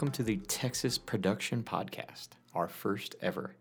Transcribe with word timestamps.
welcome 0.00 0.12
to 0.12 0.22
the 0.22 0.38
Texas 0.46 0.96
Production 0.96 1.62
Podcast, 1.62 2.28
our 2.54 2.68
first 2.68 3.16
ever. 3.20 3.54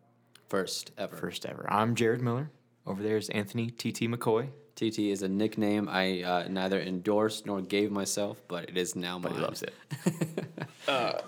First 0.48 0.92
ever. 0.98 1.18
First 1.18 1.46
ever. 1.46 1.68
I'm 1.70 1.96
Jared 1.96 2.22
Miller. 2.22 2.50
Over 2.88 3.04
there 3.04 3.18
is 3.18 3.28
Anthony 3.28 3.70
TT 3.70 4.04
McCoy. 4.08 4.48
TT 4.78 5.00
is 5.00 5.22
a 5.22 5.28
nickname 5.28 5.90
I 5.90 6.24
uh, 6.24 6.48
neither 6.48 6.80
endorsed 6.80 7.46
nor 7.46 7.60
gave 7.60 7.92
myself, 7.92 8.42
but 8.48 8.70
it 8.70 8.78
is 8.78 8.96
now 8.96 9.20
But 9.20 9.32
mine. 9.34 9.40
he 9.42 9.46
loves 9.46 9.64
it. 9.64 9.74
uh, 10.88 11.20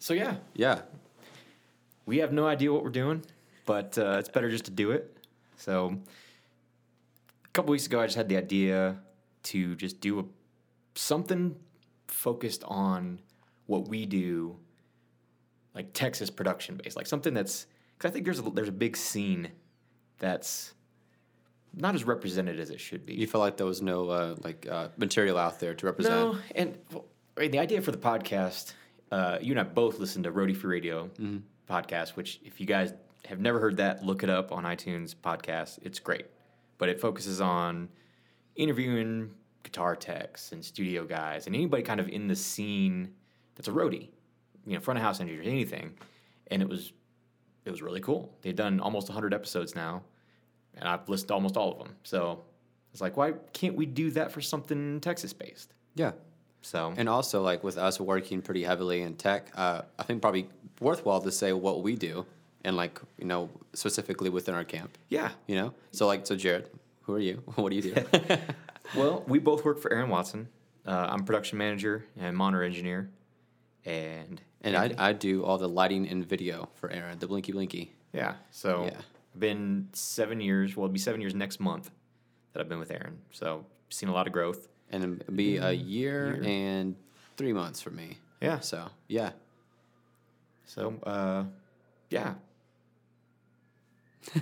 so, 0.00 0.14
yeah, 0.14 0.38
Yeah. 0.56 0.82
we 2.04 2.18
have 2.18 2.32
no 2.32 2.48
idea 2.48 2.72
what 2.72 2.82
we're 2.82 2.90
doing, 2.90 3.22
but 3.66 3.96
uh, 3.96 4.16
it's 4.18 4.30
better 4.30 4.50
just 4.50 4.64
to 4.64 4.72
do 4.72 4.90
it. 4.90 5.16
So, 5.58 5.96
a 7.44 7.48
couple 7.52 7.70
weeks 7.70 7.86
ago, 7.86 8.00
I 8.00 8.06
just 8.06 8.16
had 8.16 8.28
the 8.28 8.38
idea 8.38 8.96
to 9.44 9.76
just 9.76 10.00
do 10.00 10.18
a, 10.18 10.24
something 10.96 11.54
focused 12.08 12.64
on 12.64 13.20
what 13.66 13.88
we 13.88 14.06
do, 14.06 14.56
like 15.74 15.92
Texas 15.92 16.30
production 16.30 16.76
based, 16.82 16.96
like 16.96 17.06
something 17.06 17.34
that's 17.34 17.66
because 17.96 18.10
I 18.10 18.12
think 18.12 18.24
there's 18.24 18.40
a, 18.40 18.50
there's 18.50 18.68
a 18.68 18.72
big 18.72 18.96
scene 18.96 19.50
that's 20.18 20.74
not 21.74 21.94
as 21.94 22.04
represented 22.04 22.60
as 22.60 22.70
it 22.70 22.80
should 22.80 23.04
be. 23.04 23.14
You 23.14 23.26
felt 23.26 23.42
like 23.42 23.56
there 23.56 23.66
was 23.66 23.82
no 23.82 24.08
uh, 24.08 24.36
like 24.42 24.66
uh, 24.70 24.88
material 24.96 25.38
out 25.38 25.60
there 25.60 25.74
to 25.74 25.86
represent. 25.86 26.14
No, 26.14 26.38
and 26.54 26.78
well, 26.92 27.06
I 27.36 27.40
mean, 27.42 27.50
the 27.50 27.58
idea 27.58 27.82
for 27.82 27.90
the 27.90 27.98
podcast, 27.98 28.74
uh, 29.10 29.38
you 29.40 29.52
and 29.52 29.60
I 29.60 29.64
both 29.64 29.98
listened 29.98 30.24
to 30.24 30.32
Roadie 30.32 30.56
Free 30.56 30.70
Radio 30.70 31.10
podcast, 31.68 32.10
which 32.10 32.40
if 32.44 32.60
you 32.60 32.66
guys 32.66 32.92
have 33.26 33.40
never 33.40 33.58
heard 33.58 33.78
that, 33.78 34.04
look 34.04 34.22
it 34.22 34.30
up 34.30 34.52
on 34.52 34.64
iTunes 34.64 35.14
podcast. 35.14 35.78
It's 35.82 35.98
great, 35.98 36.26
but 36.78 36.88
it 36.88 37.00
focuses 37.00 37.40
on 37.40 37.88
interviewing 38.54 39.30
guitar 39.64 39.96
techs 39.96 40.52
and 40.52 40.64
studio 40.64 41.04
guys 41.04 41.46
and 41.46 41.56
anybody 41.56 41.82
kind 41.82 41.98
of 41.98 42.08
in 42.08 42.28
the 42.28 42.36
scene 42.36 43.10
that's 43.54 43.68
a 43.68 43.72
roadie, 43.72 44.08
you 44.66 44.74
know, 44.74 44.80
front 44.80 44.98
of 44.98 45.04
house 45.04 45.20
engineers, 45.20 45.46
anything. 45.46 45.94
And 46.48 46.62
it 46.62 46.68
was 46.68 46.92
it 47.64 47.70
was 47.70 47.80
really 47.82 48.00
cool. 48.00 48.30
They've 48.42 48.54
done 48.54 48.78
almost 48.80 49.08
100 49.08 49.32
episodes 49.32 49.74
now, 49.74 50.02
and 50.76 50.86
I've 50.86 51.08
listened 51.08 51.28
to 51.28 51.34
almost 51.34 51.56
all 51.56 51.72
of 51.72 51.78
them. 51.78 51.96
So 52.02 52.44
it's 52.92 53.00
like, 53.00 53.16
why 53.16 53.32
can't 53.52 53.74
we 53.74 53.86
do 53.86 54.10
that 54.12 54.30
for 54.32 54.40
something 54.42 55.00
Texas 55.00 55.32
based? 55.32 55.72
Yeah. 55.94 56.12
So 56.60 56.94
And 56.96 57.08
also, 57.08 57.42
like 57.42 57.62
with 57.64 57.76
us 57.76 58.00
working 58.00 58.40
pretty 58.42 58.62
heavily 58.64 59.02
in 59.02 59.16
tech, 59.16 59.50
uh, 59.54 59.82
I 59.98 60.02
think 60.02 60.22
probably 60.22 60.48
worthwhile 60.80 61.20
to 61.20 61.30
say 61.32 61.52
what 61.52 61.82
we 61.82 61.94
do, 61.94 62.24
and 62.64 62.76
like 62.76 63.00
you 63.18 63.26
know 63.26 63.50
specifically 63.74 64.30
within 64.30 64.54
our 64.54 64.64
camp. 64.64 64.96
yeah, 65.08 65.30
You 65.46 65.56
know, 65.56 65.74
so 65.92 66.06
like 66.06 66.26
so 66.26 66.36
Jared, 66.36 66.68
who 67.02 67.14
are 67.14 67.18
you? 67.18 67.42
What 67.56 67.70
do 67.70 67.76
you 67.76 67.82
do? 67.94 68.04
well, 68.96 69.24
we 69.26 69.38
both 69.38 69.64
work 69.64 69.78
for 69.78 69.92
Aaron 69.92 70.08
Watson. 70.08 70.48
Uh, 70.86 71.06
I'm 71.10 71.24
production 71.24 71.58
manager 71.58 72.04
and 72.18 72.36
monitor 72.36 72.62
engineer, 72.62 73.10
and 73.84 74.40
and 74.62 74.76
I, 74.76 74.94
I 74.98 75.12
do 75.12 75.44
all 75.44 75.58
the 75.58 75.68
lighting 75.68 76.08
and 76.08 76.26
video 76.26 76.68
for 76.74 76.90
Aaron, 76.90 77.18
the 77.18 77.26
Blinky 77.26 77.52
Blinky. 77.52 77.92
yeah, 78.12 78.34
so 78.50 78.84
Yeah. 78.86 78.98
I've 79.34 79.40
been 79.40 79.88
seven 79.92 80.40
years. 80.40 80.76
Well, 80.76 80.84
it'll 80.86 80.92
be 80.92 80.98
seven 80.98 81.20
years 81.20 81.34
next 81.34 81.58
month 81.60 81.90
that 82.52 82.60
I've 82.60 82.68
been 82.68 82.78
with 82.78 82.90
Aaron. 82.90 83.18
So 83.32 83.66
seen 83.90 84.08
a 84.08 84.12
lot 84.12 84.26
of 84.26 84.32
growth. 84.32 84.68
and 84.90 85.20
it'll 85.20 85.34
be 85.34 85.56
a 85.56 85.72
year, 85.72 86.36
Year. 86.36 86.44
and 86.44 86.96
three 87.36 87.52
months 87.52 87.80
for 87.82 87.90
me. 87.90 88.18
Yeah. 88.40 88.60
So 88.60 88.88
yeah, 89.08 89.32
So 90.66 90.94
uh, 91.02 91.44
yeah, 92.10 92.34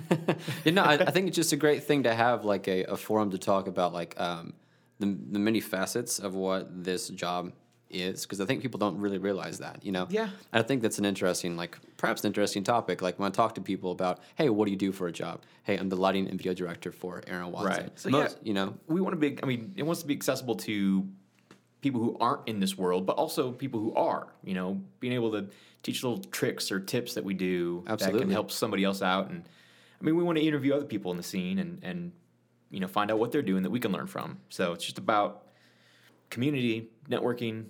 you 0.63 0.71
know, 0.71 0.83
I, 0.83 0.93
I 0.93 1.11
think 1.11 1.27
it's 1.27 1.35
just 1.35 1.51
a 1.53 1.57
great 1.57 1.83
thing 1.83 2.03
to 2.03 2.13
have 2.13 2.45
like 2.45 2.67
a, 2.67 2.83
a 2.85 2.95
forum 2.97 3.31
to 3.31 3.37
talk 3.37 3.67
about 3.67 3.93
like 3.93 4.19
um, 4.19 4.53
the 4.99 5.17
the 5.31 5.39
many 5.39 5.59
facets 5.59 6.19
of 6.19 6.35
what 6.35 6.83
this 6.83 7.09
job 7.09 7.51
is 7.93 8.23
because 8.23 8.41
I 8.41 8.45
think 8.45 8.61
people 8.61 8.77
don't 8.77 8.97
really 8.97 9.17
realize 9.17 9.59
that. 9.59 9.83
You 9.83 9.91
know. 9.91 10.07
Yeah. 10.09 10.23
And 10.23 10.31
I 10.51 10.61
think 10.63 10.81
that's 10.81 10.99
an 10.99 11.05
interesting, 11.05 11.55
like 11.55 11.77
perhaps 11.97 12.23
an 12.23 12.27
interesting 12.27 12.63
topic. 12.63 13.01
Like 13.01 13.19
when 13.19 13.27
I 13.27 13.31
talk 13.31 13.55
to 13.55 13.61
people 13.61 13.91
about, 13.91 14.19
hey, 14.35 14.49
what 14.49 14.65
do 14.65 14.71
you 14.71 14.77
do 14.77 14.91
for 14.91 15.07
a 15.07 15.11
job? 15.11 15.41
Hey, 15.63 15.77
I'm 15.77 15.89
the 15.89 15.95
lighting 15.95 16.27
and 16.27 16.37
video 16.37 16.53
director 16.53 16.91
for 16.91 17.21
Aaron 17.27 17.51
Watson. 17.51 17.83
Right. 17.83 17.99
So, 17.99 18.09
Most, 18.09 18.37
yeah. 18.41 18.47
you 18.47 18.53
know, 18.53 18.75
we 18.87 19.01
want 19.01 19.13
to 19.13 19.19
be. 19.19 19.37
I 19.41 19.45
mean, 19.45 19.73
it 19.77 19.83
wants 19.83 20.01
to 20.01 20.07
be 20.07 20.13
accessible 20.13 20.55
to 20.55 21.07
people 21.81 22.01
who 22.01 22.17
aren't 22.19 22.47
in 22.47 22.59
this 22.59 22.77
world, 22.77 23.05
but 23.05 23.17
also 23.17 23.51
people 23.51 23.79
who 23.79 23.93
are. 23.95 24.27
You 24.43 24.53
know, 24.53 24.81
being 24.99 25.13
able 25.13 25.31
to 25.33 25.47
teach 25.83 26.03
little 26.03 26.19
tricks 26.19 26.71
or 26.71 26.79
tips 26.79 27.13
that 27.13 27.23
we 27.23 27.33
do 27.33 27.83
that 27.85 27.99
can 27.99 28.29
help 28.29 28.51
somebody 28.51 28.83
else 28.83 29.01
out. 29.01 29.29
And 29.29 29.43
I 29.99 30.03
mean, 30.03 30.15
we 30.15 30.23
want 30.23 30.37
to 30.37 30.43
interview 30.43 30.73
other 30.73 30.85
people 30.85 31.11
in 31.11 31.17
the 31.17 31.23
scene 31.23 31.59
and 31.59 31.79
and 31.83 32.11
you 32.71 32.79
know 32.79 32.87
find 32.87 33.11
out 33.11 33.19
what 33.19 33.31
they're 33.31 33.41
doing 33.41 33.63
that 33.63 33.69
we 33.69 33.79
can 33.79 33.91
learn 33.91 34.07
from. 34.07 34.39
So 34.49 34.73
it's 34.73 34.83
just 34.83 34.97
about 34.97 35.47
community 36.29 36.89
networking. 37.09 37.65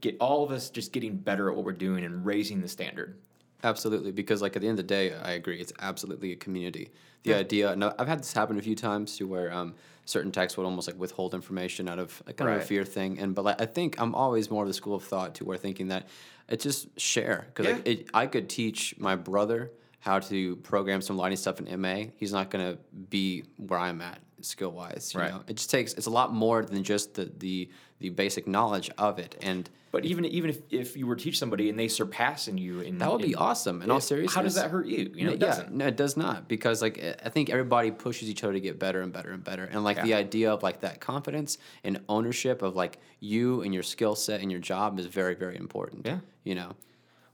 Get 0.00 0.16
all 0.20 0.44
of 0.44 0.50
us 0.50 0.70
just 0.70 0.92
getting 0.92 1.16
better 1.16 1.48
at 1.50 1.56
what 1.56 1.64
we're 1.64 1.72
doing 1.72 2.04
and 2.04 2.24
raising 2.24 2.60
the 2.60 2.68
standard. 2.68 3.18
Absolutely, 3.64 4.12
because 4.12 4.40
like 4.40 4.54
at 4.54 4.62
the 4.62 4.68
end 4.68 4.78
of 4.78 4.86
the 4.86 4.94
day, 4.94 5.12
I 5.14 5.32
agree. 5.32 5.60
It's 5.60 5.72
absolutely 5.80 6.32
a 6.32 6.36
community. 6.36 6.90
The 7.24 7.34
idea, 7.34 7.72
and 7.72 7.84
I've 7.84 8.06
had 8.08 8.20
this 8.20 8.32
happen 8.32 8.58
a 8.58 8.62
few 8.62 8.76
times 8.76 9.16
to 9.18 9.26
where 9.26 9.52
um, 9.52 9.74
certain 10.06 10.32
texts 10.32 10.56
would 10.56 10.64
almost 10.64 10.86
like 10.88 10.98
withhold 10.98 11.34
information 11.34 11.86
out 11.88 11.98
of 11.98 12.22
like, 12.26 12.36
kind 12.36 12.48
of 12.50 12.62
a 12.62 12.64
fear 12.64 12.84
thing. 12.84 13.18
And 13.18 13.34
but 13.34 13.44
like 13.44 13.60
I 13.60 13.66
think 13.66 14.00
I'm 14.00 14.14
always 14.14 14.50
more 14.50 14.62
of 14.62 14.68
the 14.68 14.72
school 14.74 14.94
of 14.94 15.04
thought 15.04 15.34
to 15.34 15.44
where 15.44 15.58
thinking 15.58 15.88
that 15.88 16.08
it's 16.48 16.64
just 16.64 16.98
share 16.98 17.46
because 17.48 17.66
like 17.66 17.86
Yeah. 17.86 17.92
it, 17.92 18.08
I 18.14 18.28
could 18.28 18.48
teach 18.48 18.94
my 18.98 19.14
brother 19.16 19.72
how 19.98 20.20
to 20.20 20.56
program 20.56 21.02
some 21.02 21.18
lighting 21.18 21.36
stuff 21.36 21.60
in 21.60 21.80
MA. 21.80 22.04
He's 22.16 22.32
not 22.32 22.50
gonna 22.50 22.78
be 23.10 23.44
where 23.58 23.80
I'm 23.80 24.00
at 24.00 24.20
skill 24.40 24.70
wise. 24.72 25.12
You 25.14 25.20
Right. 25.20 25.30
know, 25.32 25.42
it 25.46 25.56
just 25.56 25.70
takes 25.70 25.94
it's 25.94 26.06
a 26.06 26.10
lot 26.10 26.32
more 26.32 26.64
than 26.64 26.82
just 26.84 27.14
the 27.14 27.30
the 27.38 27.68
the 28.00 28.10
basic 28.10 28.46
knowledge 28.46 28.90
of 28.98 29.18
it 29.18 29.36
and. 29.42 29.68
But 29.90 30.04
even 30.04 30.26
even 30.26 30.50
if, 30.50 30.58
if 30.70 30.96
you 30.98 31.06
were 31.06 31.16
to 31.16 31.24
teach 31.24 31.38
somebody 31.38 31.70
and 31.70 31.78
they 31.78 31.88
surpass 31.88 32.46
in 32.46 32.58
you, 32.58 32.80
in 32.80 32.98
That 32.98 33.10
would 33.10 33.22
be 33.22 33.28
in- 33.32 33.36
awesome. 33.38 33.80
In 33.80 33.90
all 33.90 34.00
seriousness, 34.00 34.34
how 34.34 34.42
does 34.42 34.54
that 34.56 34.70
hurt 34.70 34.84
you? 34.86 35.10
You 35.14 35.24
know, 35.26 35.32
it 35.32 35.40
yeah, 35.40 35.46
doesn't. 35.46 35.72
no, 35.72 35.86
it 35.86 35.96
does 35.96 36.14
not 36.14 36.46
because 36.46 36.82
like 36.82 37.02
I- 37.24 37.30
think 37.30 37.48
everybody 37.48 37.90
pushes 37.90 38.28
each 38.28 38.44
other 38.44 38.52
to 38.52 38.60
get 38.60 38.78
better 38.78 39.00
and 39.00 39.14
better 39.14 39.30
and 39.30 39.42
better, 39.42 39.64
and 39.64 39.84
like 39.84 40.02
the 40.02 40.12
idea 40.12 40.52
of 40.52 40.62
like 40.62 40.80
that 40.80 41.00
confidence 41.00 41.56
and 41.84 42.00
ownership 42.06 42.60
of 42.60 42.76
like 42.76 42.98
you 43.20 43.62
and 43.62 43.72
your 43.72 43.82
skill 43.82 44.14
set 44.14 44.42
and 44.42 44.50
your 44.52 44.60
job 44.60 44.98
is 44.98 45.06
very 45.06 45.34
very 45.34 45.56
important. 45.56 46.04
Yeah. 46.04 46.18
you 46.44 46.54
know, 46.54 46.76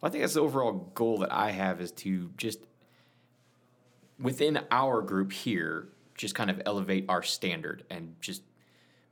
Well, 0.00 0.08
I 0.08 0.10
think 0.10 0.22
that's 0.22 0.34
the 0.34 0.40
overall 0.42 0.92
goal 0.94 1.18
that 1.18 1.32
I 1.32 1.50
have 1.50 1.80
is 1.80 1.90
to 1.90 2.30
just 2.36 2.60
within 4.20 4.60
our 4.70 5.02
group 5.02 5.32
here, 5.32 5.88
just 6.14 6.34
kind 6.34 6.50
of 6.50 6.62
elevate 6.66 7.04
our 7.08 7.22
standard 7.22 7.84
and 7.90 8.14
just 8.20 8.42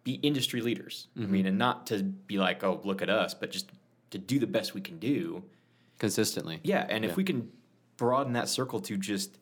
be 0.05 0.15
industry 0.15 0.61
leaders. 0.61 1.09
I 1.17 1.21
mm-hmm. 1.21 1.33
mean, 1.33 1.47
and 1.47 1.59
not 1.59 1.87
to 1.89 2.03
be 2.03 2.39
like, 2.39 2.65
oh, 2.65 2.81
look 2.85 3.03
at 3.03 3.11
us, 3.11 3.35
but 3.35 3.51
just 3.51 3.71
to 4.11 4.19
do 4.19 4.39
the 4.39 4.47
best 4.47 4.75
we 4.75 4.81
can 4.81 4.99
do. 4.99 5.45
consistently. 5.99 6.59
Yeah, 6.65 6.85
and 6.89 7.05
Yeah. 7.05 7.11
if 7.11 7.17
we 7.17 7.23
can 7.23 7.49
broaden 7.97 8.33
that 8.33 8.49
circle 8.49 8.81
to 8.81 8.97
just 8.97 9.39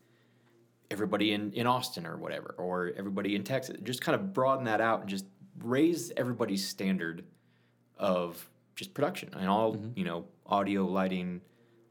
everybody 0.90 1.32
in, 1.32 1.52
in 1.54 1.66
Austin 1.66 2.04
or 2.06 2.18
whatever, 2.18 2.54
or 2.58 2.92
everybody 2.98 3.34
in 3.34 3.44
Texas, 3.44 3.78
just 3.82 4.02
kind 4.02 4.14
of 4.14 4.34
broaden 4.34 4.66
that 4.66 4.80
out 4.80 5.00
and 5.00 5.08
just 5.08 5.24
raise 5.62 6.12
everybody's 6.18 6.66
standard 6.68 7.24
of 7.96 8.50
just 8.76 8.92
production 8.92 9.30
and 9.32 9.48
all, 9.48 9.74
mm-hmm. 9.74 9.90
you 9.94 10.04
know, 10.04 10.26
audio, 10.44 10.84
lighting, 10.84 11.40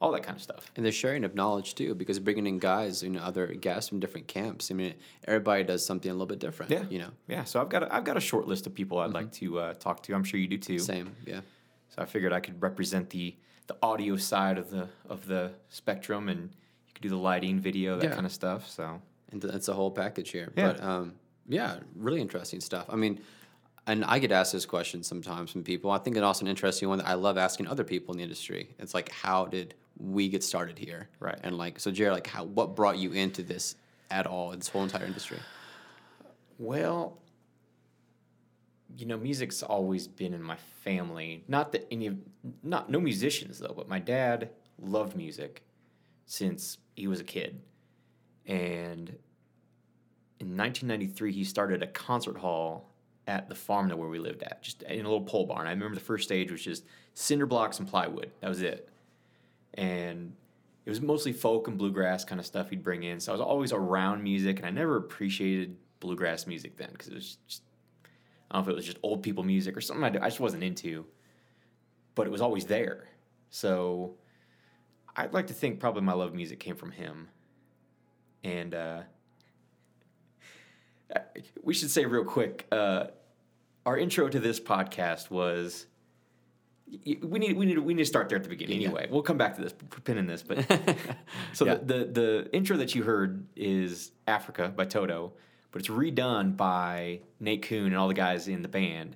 all 0.02 0.12
that 0.14 0.24
kind 0.24 0.36
of 0.38 0.42
stuff. 0.42 0.72
And 0.78 0.86
the 0.86 0.92
sharing 0.92 1.24
of 1.26 1.36
knowledge 1.36 1.76
too, 1.76 1.94
because 1.94 2.20
bringing 2.20 2.48
in 2.48 2.58
guys, 2.60 3.04
you 3.04 3.10
know, 3.10 3.20
other 3.22 3.48
guys 3.48 3.90
from 3.90 4.00
different 4.00 4.28
camps. 4.28 4.72
I 4.72 4.74
mean, 4.74 4.94
everybody 5.28 5.64
does 5.64 5.86
something 5.86 6.10
a 6.10 6.14
little 6.14 6.26
bit 6.28 6.40
different. 6.40 6.72
Yeah, 6.72 6.84
you 6.90 7.00
know, 7.00 7.10
Yeah, 7.28 7.44
so 7.44 7.60
I've 7.62 7.70
got 7.70 7.84
a, 7.84 7.94
I've 7.94 8.06
got 8.06 8.16
a 8.16 8.22
short 8.22 8.48
list 8.48 8.66
of 8.66 8.74
people 8.74 9.00
I'd 9.00 9.12
like 9.12 9.32
to 9.34 9.60
uh, 9.60 9.74
talk 9.74 10.02
to. 10.04 10.14
I'm 10.14 10.24
sure 10.24 10.40
you 10.40 10.48
do 10.48 10.58
too. 10.58 10.80
same. 10.80 11.16
Yeah. 11.26 11.42
So 11.90 12.02
I 12.02 12.06
figured 12.06 12.32
I 12.34 12.40
could 12.40 12.62
represent 12.62 13.10
the 13.10 13.36
the 13.68 13.76
audio 13.84 14.16
side 14.16 14.58
of 14.58 14.70
the 14.72 14.88
of 15.10 15.28
the 15.28 15.52
spectrum, 15.70 16.30
and 16.30 16.44
you 16.44 16.94
could 16.94 17.02
do 17.04 17.10
the 17.10 17.18
lighting, 17.18 17.60
video, 17.60 17.98
that 18.00 18.06
Yeah. 18.10 18.14
kind 18.16 18.26
of 18.26 18.32
stuff. 18.32 18.70
So 18.70 19.02
and 19.32 19.42
th- 19.42 19.54
it's 19.54 19.68
a 19.68 19.74
whole 19.74 19.92
package 19.92 20.32
here. 20.32 20.52
Yeah. 20.56 20.68
But 20.74 20.84
um, 20.84 21.14
yeah, 21.48 21.78
really 21.96 22.22
interesting 22.22 22.62
stuff. 22.62 22.86
I 22.90 22.96
mean, 22.96 23.20
and 23.86 24.06
I 24.06 24.20
get 24.20 24.32
asked 24.32 24.54
this 24.54 24.66
question 24.66 25.04
sometimes 25.04 25.52
from 25.52 25.64
people. 25.64 25.92
I 25.92 25.98
think 25.98 26.16
it's 26.16 26.24
also 26.24 26.46
an 26.46 26.50
interesting 26.50 26.90
one 26.90 27.00
that 27.00 27.08
I 27.08 27.16
love 27.16 27.38
asking 27.38 27.68
other 27.68 27.84
people 27.84 28.14
in 28.14 28.18
the 28.18 28.24
industry. 28.24 28.70
It's 28.80 28.94
like, 28.94 29.12
how 29.12 29.46
did 29.46 29.74
we 30.00 30.30
get 30.30 30.44
started 30.44 30.78
here? 30.78 31.10
Right. 31.20 31.38
And 31.44 31.58
like, 31.58 31.80
so 31.80 31.92
Jared, 31.92 32.14
like, 32.14 32.28
how 32.28 32.46
what 32.46 32.76
brought 32.76 32.98
you 32.98 33.12
into 33.12 33.44
this 33.44 33.76
at 34.10 34.26
all? 34.26 34.52
This 34.52 34.70
whole 34.70 34.84
entire 34.84 35.06
industry. 35.06 35.38
Well, 36.58 37.20
you 38.98 39.06
know, 39.06 39.18
music's 39.18 39.62
always 39.62 40.08
been 40.08 40.34
in 40.34 40.42
my 40.42 40.58
family. 40.84 41.44
Not 41.48 41.72
that 41.74 41.88
any 41.92 42.08
of, 42.08 42.18
not 42.64 42.90
no 42.90 43.00
musicians 43.00 43.60
though, 43.60 43.74
but 43.76 43.88
my 43.88 44.00
dad 44.00 44.50
loved 44.82 45.16
music 45.16 45.64
since 46.26 46.78
he 46.96 47.08
was 47.08 47.20
a 47.20 47.24
kid. 47.24 47.62
And 48.46 49.10
in 50.40 50.58
1993, 50.58 51.32
he 51.32 51.44
started 51.44 51.84
a 51.84 51.88
concert 51.88 52.38
hall 52.38 52.90
at 53.28 53.48
the 53.48 53.56
farm 53.56 53.90
that 53.90 53.98
where 53.98 54.10
we 54.10 54.18
lived 54.18 54.42
at, 54.42 54.64
just 54.64 54.82
in 54.84 55.06
a 55.06 55.10
little 55.10 55.22
pole 55.22 55.46
barn. 55.46 55.68
I 55.68 55.72
remember 55.72 55.94
the 55.94 56.02
first 56.02 56.24
stage 56.24 56.52
was 56.52 56.64
just 56.64 56.84
cinder 57.14 57.46
blocks 57.46 57.78
and 57.80 57.88
plywood. 57.88 58.32
That 58.42 58.50
was 58.50 58.62
it. 58.62 58.90
And 59.76 60.34
it 60.86 60.90
was 60.90 61.02
mostly 61.02 61.34
folk 61.34 61.68
and 61.68 61.78
bluegrass 61.78 62.26
kind 62.26 62.40
of 62.40 62.46
stuff 62.46 62.70
he'd 62.70 62.84
bring 62.84 63.04
in. 63.04 63.20
So 63.20 63.32
I 63.32 63.34
was 63.34 63.42
always 63.42 63.72
around 63.72 64.24
music, 64.24 64.58
and 64.58 64.66
I 64.66 64.72
never 64.72 64.98
appreciated 64.98 65.78
bluegrass 66.00 66.48
music 66.48 66.78
then 66.78 66.90
because 66.92 67.08
it 67.10 67.14
was 67.16 67.38
just 67.48 67.64
I 68.50 68.56
don't 68.56 68.66
know 68.66 68.72
if 68.72 68.74
it 68.74 68.76
was 68.78 68.86
just 68.86 68.98
old 69.04 69.22
people 69.22 69.44
music 69.44 69.78
or 69.78 69.82
something 69.82 70.04
I, 70.04 70.28
just 70.28 70.40
wasn't 70.40 70.64
into, 70.64 71.06
but 72.16 72.26
it 72.26 72.32
was 72.32 72.42
always 72.42 72.66
there. 72.66 73.08
So 73.52 74.16
I'd 75.16 75.34
like 75.34 75.48
to 75.48 75.54
think 75.54 75.80
probably 75.80 76.02
my 76.02 76.14
love 76.14 76.30
of 76.30 76.36
music 76.36 76.60
came 76.60 76.76
from 76.76 76.92
him. 76.92 77.28
And 78.44 78.74
uh, 78.74 79.02
we 81.64 81.74
should 81.74 81.92
say 81.92 82.06
real 82.06 82.26
quick 82.26 82.68
uh, 82.72 83.08
our 83.86 83.98
intro 83.98 84.28
to 84.30 84.40
this 84.40 84.60
podcast 84.60 85.30
was. 85.30 85.86
We 87.06 87.40
need 87.40 87.56
we 87.56 87.66
need 87.66 87.78
we 87.80 87.94
need 87.94 88.02
to 88.04 88.06
start 88.08 88.30
there 88.30 88.38
at 88.38 88.44
the 88.44 88.50
beginning. 88.50 88.82
Yeah. 88.82 88.88
Anyway, 88.88 89.08
we'll 89.12 89.22
come 89.22 89.38
back 89.38 89.56
to 89.58 89.62
this. 89.62 89.74
Pinning 90.04 90.26
this, 90.28 90.42
but 90.44 90.66
so 91.54 91.66
Yeah. 91.66 91.76
the, 91.76 91.84
the 91.84 92.06
the 92.06 92.50
intro 92.54 92.78
that 92.78 92.96
you 92.96 93.04
heard 93.04 93.46
is 93.56 94.12
Africa 94.28 94.74
by 94.76 94.86
Toto, 94.86 95.34
but 95.72 95.80
it's 95.82 95.90
redone 95.90 96.58
by 96.58 97.22
Nate 97.40 97.62
Kuhn 97.62 97.86
and 97.88 97.96
all 97.96 98.08
the 98.08 98.14
guys 98.16 98.48
in 98.48 98.64
the 98.64 98.68
band, 98.68 99.16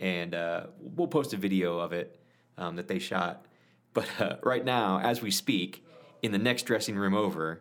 and 0.00 0.34
uh, 0.34 0.66
we'll 0.78 1.06
post 1.08 1.34
a 1.34 1.36
video 1.36 1.78
of 1.78 1.92
it 1.92 2.18
um, 2.56 2.76
that 2.76 2.88
they 2.88 2.98
shot. 2.98 3.44
But 3.92 4.08
uh, 4.18 4.36
right 4.42 4.64
now, 4.64 4.98
as 5.00 5.20
we 5.20 5.30
speak, 5.30 5.84
in 6.22 6.32
the 6.32 6.38
next 6.38 6.62
dressing 6.62 6.96
room 6.96 7.14
over, 7.14 7.60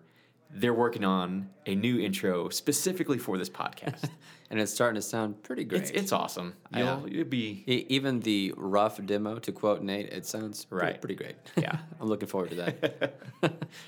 they're 0.54 0.74
working 0.74 1.06
on 1.06 1.50
a 1.66 1.76
new 1.76 2.00
intro 2.00 2.50
specifically 2.50 3.18
for 3.18 3.38
this 3.38 3.50
podcast. 3.50 4.10
and 4.50 4.60
it's 4.60 4.74
starting 4.74 4.96
to 4.96 5.02
sound 5.02 5.42
pretty 5.44 5.64
great. 5.64 5.82
it's 5.82 5.92
it's 5.92 6.12
awesome. 6.12 6.54
Yeah. 6.74 7.00
You'll 7.00 7.10
you'll 7.10 7.26
be 7.28 7.64
E- 7.68 7.86
even 7.90 8.20
the 8.20 8.54
rough 8.58 9.04
demo, 9.06 9.40
to 9.40 9.52
quote 9.52 9.82
Nate, 9.82 10.10
it 10.10 10.26
sounds 10.26 10.68
Right. 10.70 11.00
pretty 11.00 11.16
great. 11.16 11.36
Yeah. 11.58 11.78
I'm 12.02 12.08
looking 12.08 12.28
forward 12.28 12.50
to 12.52 12.56
that. 12.58 13.14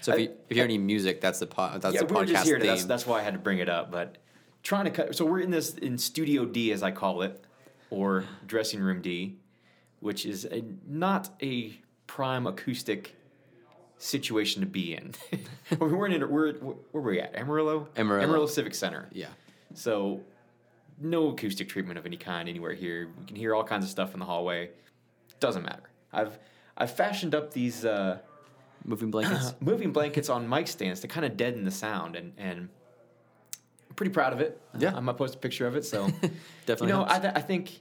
so 0.02 0.14
if 0.14 0.20
you, 0.22 0.30
if 0.50 0.56
hear 0.56 0.64
any 0.64 0.78
music, 0.78 1.20
that's 1.22 1.40
the 1.40 1.48
po- 1.48 1.78
that's 1.80 1.94
yeah, 1.96 2.02
the 2.02 2.06
we 2.08 2.14
were 2.16 2.26
podcast 2.26 2.28
just 2.30 2.46
here. 2.46 2.60
To, 2.60 2.66
that's 2.66 2.86
that's 2.86 3.06
why 3.06 3.20
I 3.20 3.24
had 3.24 3.34
to 3.34 3.40
bring 3.40 3.60
it 3.60 3.68
up. 3.70 3.92
But 3.92 4.18
trying 4.64 4.86
to 4.86 4.92
cut. 4.92 5.16
So 5.16 5.26
we're 5.26 5.42
in 5.42 5.52
this 5.52 5.74
in 5.76 5.98
Studio 5.98 6.46
D, 6.46 6.72
as 6.72 6.82
I 6.84 6.92
call 6.92 7.24
it, 7.24 7.44
or 7.90 8.24
dressing 8.48 8.80
room 8.80 9.02
D, 9.02 9.36
which 10.00 10.26
is 10.26 10.46
a, 10.46 10.64
not 10.88 11.30
a 11.42 11.78
prime 12.08 12.48
acoustic 12.48 13.16
situation 14.04 14.62
to 14.62 14.68
be 14.68 14.96
in. 14.96 15.14
I 15.72 15.76
mean, 15.76 15.98
we're 15.98 16.08
in. 16.08 16.30
We're 16.30 16.54
where 16.54 16.76
were 16.92 17.02
we 17.02 17.20
at? 17.20 17.36
Amarillo. 17.36 17.88
Amarillo. 17.96 18.24
Amarillo 18.24 18.46
Civic 18.48 18.76
Center. 18.76 19.08
yeah. 19.12 19.28
So 19.74 20.22
no 21.00 21.30
acoustic 21.30 21.68
treatment 21.70 21.98
of 21.98 22.06
any 22.06 22.18
kind 22.18 22.48
anywhere 22.48 22.74
here. 22.74 23.10
We 23.20 23.26
can 23.26 23.36
hear 23.36 23.56
all 23.56 23.64
kinds 23.64 23.84
of 23.86 23.90
stuff 23.90 24.14
in 24.14 24.20
the 24.20 24.26
hallway. 24.26 24.70
Doesn't 25.40 25.64
matter. 25.64 25.84
I've 26.12 26.38
I've 26.78 26.92
fashioned 26.96 27.34
up 27.34 27.54
these. 27.54 27.86
Uh, 27.86 28.20
Moving 28.86 29.12
blankets. 29.12 29.54
moving 29.62 29.94
blankets 29.94 30.30
on 30.30 30.48
mic 30.48 30.68
stands 30.68 31.00
to 31.00 31.08
kind 31.08 31.26
of 31.26 31.38
deaden 31.38 31.64
the 31.64 31.72
sound 31.72 32.16
and 32.18 32.34
and 32.38 32.68
I'm 33.90 33.96
pretty 33.96 34.12
proud 34.12 34.34
of 34.34 34.42
it. 34.42 34.60
Yeah. 34.78 34.90
I'm 34.90 35.06
gonna 35.06 35.14
post 35.14 35.36
a 35.36 35.38
picture 35.38 35.66
of 35.68 35.76
it. 35.78 35.86
So 35.86 36.08
Definitely 36.66 36.88
you 36.88 36.94
know. 36.94 37.06
I, 37.08 37.20
th- 37.20 37.34
I 37.36 37.40
think 37.42 37.80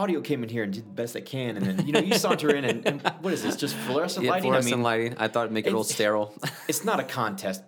audio 0.00 0.20
came 0.22 0.42
in 0.42 0.48
here 0.48 0.62
and 0.62 0.72
did 0.72 0.86
the 0.86 0.90
best 0.90 1.14
I 1.14 1.20
can, 1.20 1.56
and 1.58 1.66
then 1.66 1.86
you 1.86 1.92
know 1.92 2.00
you 2.00 2.14
saunter 2.14 2.54
in 2.54 2.64
and, 2.64 2.86
and 2.86 3.02
what 3.20 3.32
is 3.34 3.42
this? 3.42 3.54
Just 3.56 3.74
fluorescent 3.76 4.24
yeah, 4.24 4.30
lighting? 4.32 4.50
fluorescent 4.50 4.72
I 4.72 4.76
mean, 4.76 4.82
lighting. 4.82 5.14
I 5.18 5.28
thought 5.28 5.42
it'd 5.42 5.52
make 5.52 5.66
it 5.66 5.68
a 5.68 5.72
little 5.72 5.84
sterile. 5.84 6.34
it's 6.68 6.84
not 6.84 6.98
a 7.00 7.04
contest, 7.04 7.62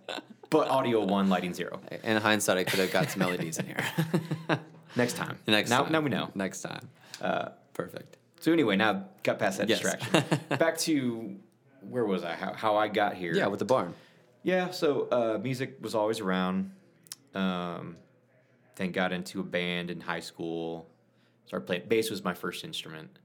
but 0.51 0.69
audio 0.69 1.05
one, 1.05 1.29
lighting 1.29 1.53
zero. 1.53 1.81
in 2.03 2.17
hindsight, 2.17 2.57
I 2.57 2.65
could 2.65 2.81
have 2.81 2.91
got 2.91 3.11
some 3.11 3.23
LEDs 3.23 3.59
in 3.59 3.67
here. 3.67 3.85
Next 4.97 5.17
time. 5.17 5.39
Next 5.47 5.71
now, 5.71 5.83
time. 5.83 5.93
now 5.93 6.01
we 6.01 6.11
know. 6.11 6.31
Next 6.35 6.63
time. 6.63 6.89
Uh, 7.21 7.49
Perfect. 7.75 8.17
so 8.41 8.53
anyway, 8.53 8.77
now 8.77 9.05
got 9.23 9.39
past 9.39 9.59
that 9.59 9.69
Yes. 9.69 9.81
distraction. 9.81 10.25
Back 10.59 10.79
to 10.79 11.37
where 11.89 12.05
was 12.05 12.25
I? 12.25 12.35
How, 12.35 12.53
how 12.53 12.77
I 12.77 12.89
got 12.89 13.15
here? 13.15 13.35
Yeah, 13.35 13.47
with 13.47 13.59
the 13.59 13.65
barn. 13.65 13.95
Yeah, 14.43 14.71
so 14.71 15.09
uh, 15.11 15.39
music 15.39 15.79
was 15.81 15.95
always 15.95 16.21
around. 16.21 16.73
Um, 17.35 17.97
then 18.77 18.93
got 18.93 19.13
into 19.13 19.41
a 19.41 19.45
band 19.45 19.91
in 19.91 20.01
high 20.01 20.21
school. 20.21 20.89
Started 21.47 21.67
playing 21.67 21.83
bass 21.89 22.11
was 22.11 22.25
my 22.25 22.35
first 22.35 22.65
instrument. 22.65 23.19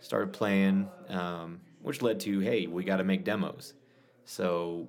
Started 0.00 0.32
playing, 0.32 0.88
um, 1.08 1.60
which 1.80 2.02
led 2.02 2.20
to 2.20 2.40
hey, 2.40 2.66
we 2.66 2.84
got 2.84 2.96
to 2.96 3.04
make 3.04 3.24
demos. 3.24 3.74
So 4.24 4.88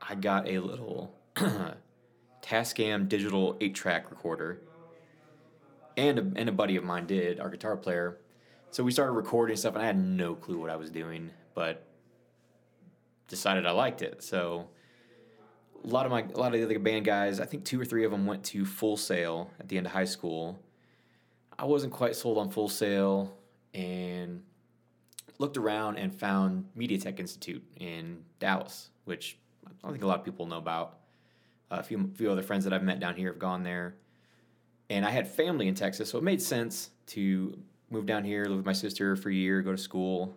I 0.00 0.14
got 0.14 0.48
a 0.48 0.58
little 0.58 1.14
Tascam 2.42 3.08
digital 3.08 3.56
eight 3.60 3.74
track 3.74 4.10
recorder, 4.10 4.60
and 5.96 6.18
a, 6.18 6.22
and 6.36 6.48
a 6.48 6.52
buddy 6.52 6.76
of 6.76 6.84
mine 6.84 7.06
did 7.06 7.40
our 7.40 7.50
guitar 7.50 7.76
player. 7.76 8.18
So 8.70 8.84
we 8.84 8.92
started 8.92 9.12
recording 9.12 9.56
stuff, 9.56 9.74
and 9.74 9.82
I 9.82 9.86
had 9.86 9.98
no 9.98 10.34
clue 10.34 10.58
what 10.58 10.70
I 10.70 10.76
was 10.76 10.90
doing, 10.90 11.30
but 11.54 11.86
decided 13.28 13.66
I 13.66 13.70
liked 13.70 14.02
it. 14.02 14.22
So 14.22 14.68
a 15.82 15.86
lot 15.86 16.06
of 16.06 16.12
my 16.12 16.22
a 16.22 16.38
lot 16.38 16.52
of 16.54 16.60
the 16.60 16.64
other 16.64 16.78
band 16.78 17.04
guys, 17.04 17.40
I 17.40 17.46
think 17.46 17.64
two 17.64 17.80
or 17.80 17.84
three 17.84 18.04
of 18.04 18.10
them 18.10 18.26
went 18.26 18.44
to 18.46 18.64
Full 18.64 18.96
Sail 18.96 19.50
at 19.58 19.68
the 19.68 19.78
end 19.78 19.86
of 19.86 19.92
high 19.92 20.04
school. 20.04 20.60
I 21.60 21.66
wasn't 21.66 21.92
quite 21.92 22.16
sold 22.16 22.38
on 22.38 22.48
Full 22.48 22.70
Sail 22.70 23.36
and 23.74 24.42
looked 25.38 25.58
around 25.58 25.98
and 25.98 26.12
found 26.12 26.64
Media 26.74 26.96
Tech 26.96 27.20
Institute 27.20 27.62
in 27.78 28.24
Dallas, 28.38 28.88
which 29.04 29.36
I 29.66 29.70
don't 29.82 29.92
think 29.92 30.02
a 30.02 30.06
lot 30.06 30.18
of 30.18 30.24
people 30.24 30.46
know 30.46 30.56
about. 30.56 30.96
a 31.70 31.82
few 31.82 32.10
few 32.14 32.30
other 32.30 32.42
friends 32.42 32.64
that 32.64 32.72
I've 32.72 32.82
met 32.82 32.98
down 32.98 33.14
here 33.14 33.28
have 33.28 33.38
gone 33.38 33.62
there. 33.62 33.96
And 34.88 35.04
I 35.04 35.10
had 35.10 35.28
family 35.28 35.68
in 35.68 35.74
Texas, 35.74 36.08
so 36.08 36.16
it 36.16 36.24
made 36.24 36.40
sense 36.40 36.90
to 37.08 37.58
move 37.90 38.06
down 38.06 38.24
here, 38.24 38.46
live 38.46 38.56
with 38.56 38.66
my 38.66 38.72
sister 38.72 39.14
for 39.14 39.28
a 39.28 39.34
year, 39.34 39.60
go 39.60 39.72
to 39.72 39.78
school, 39.78 40.34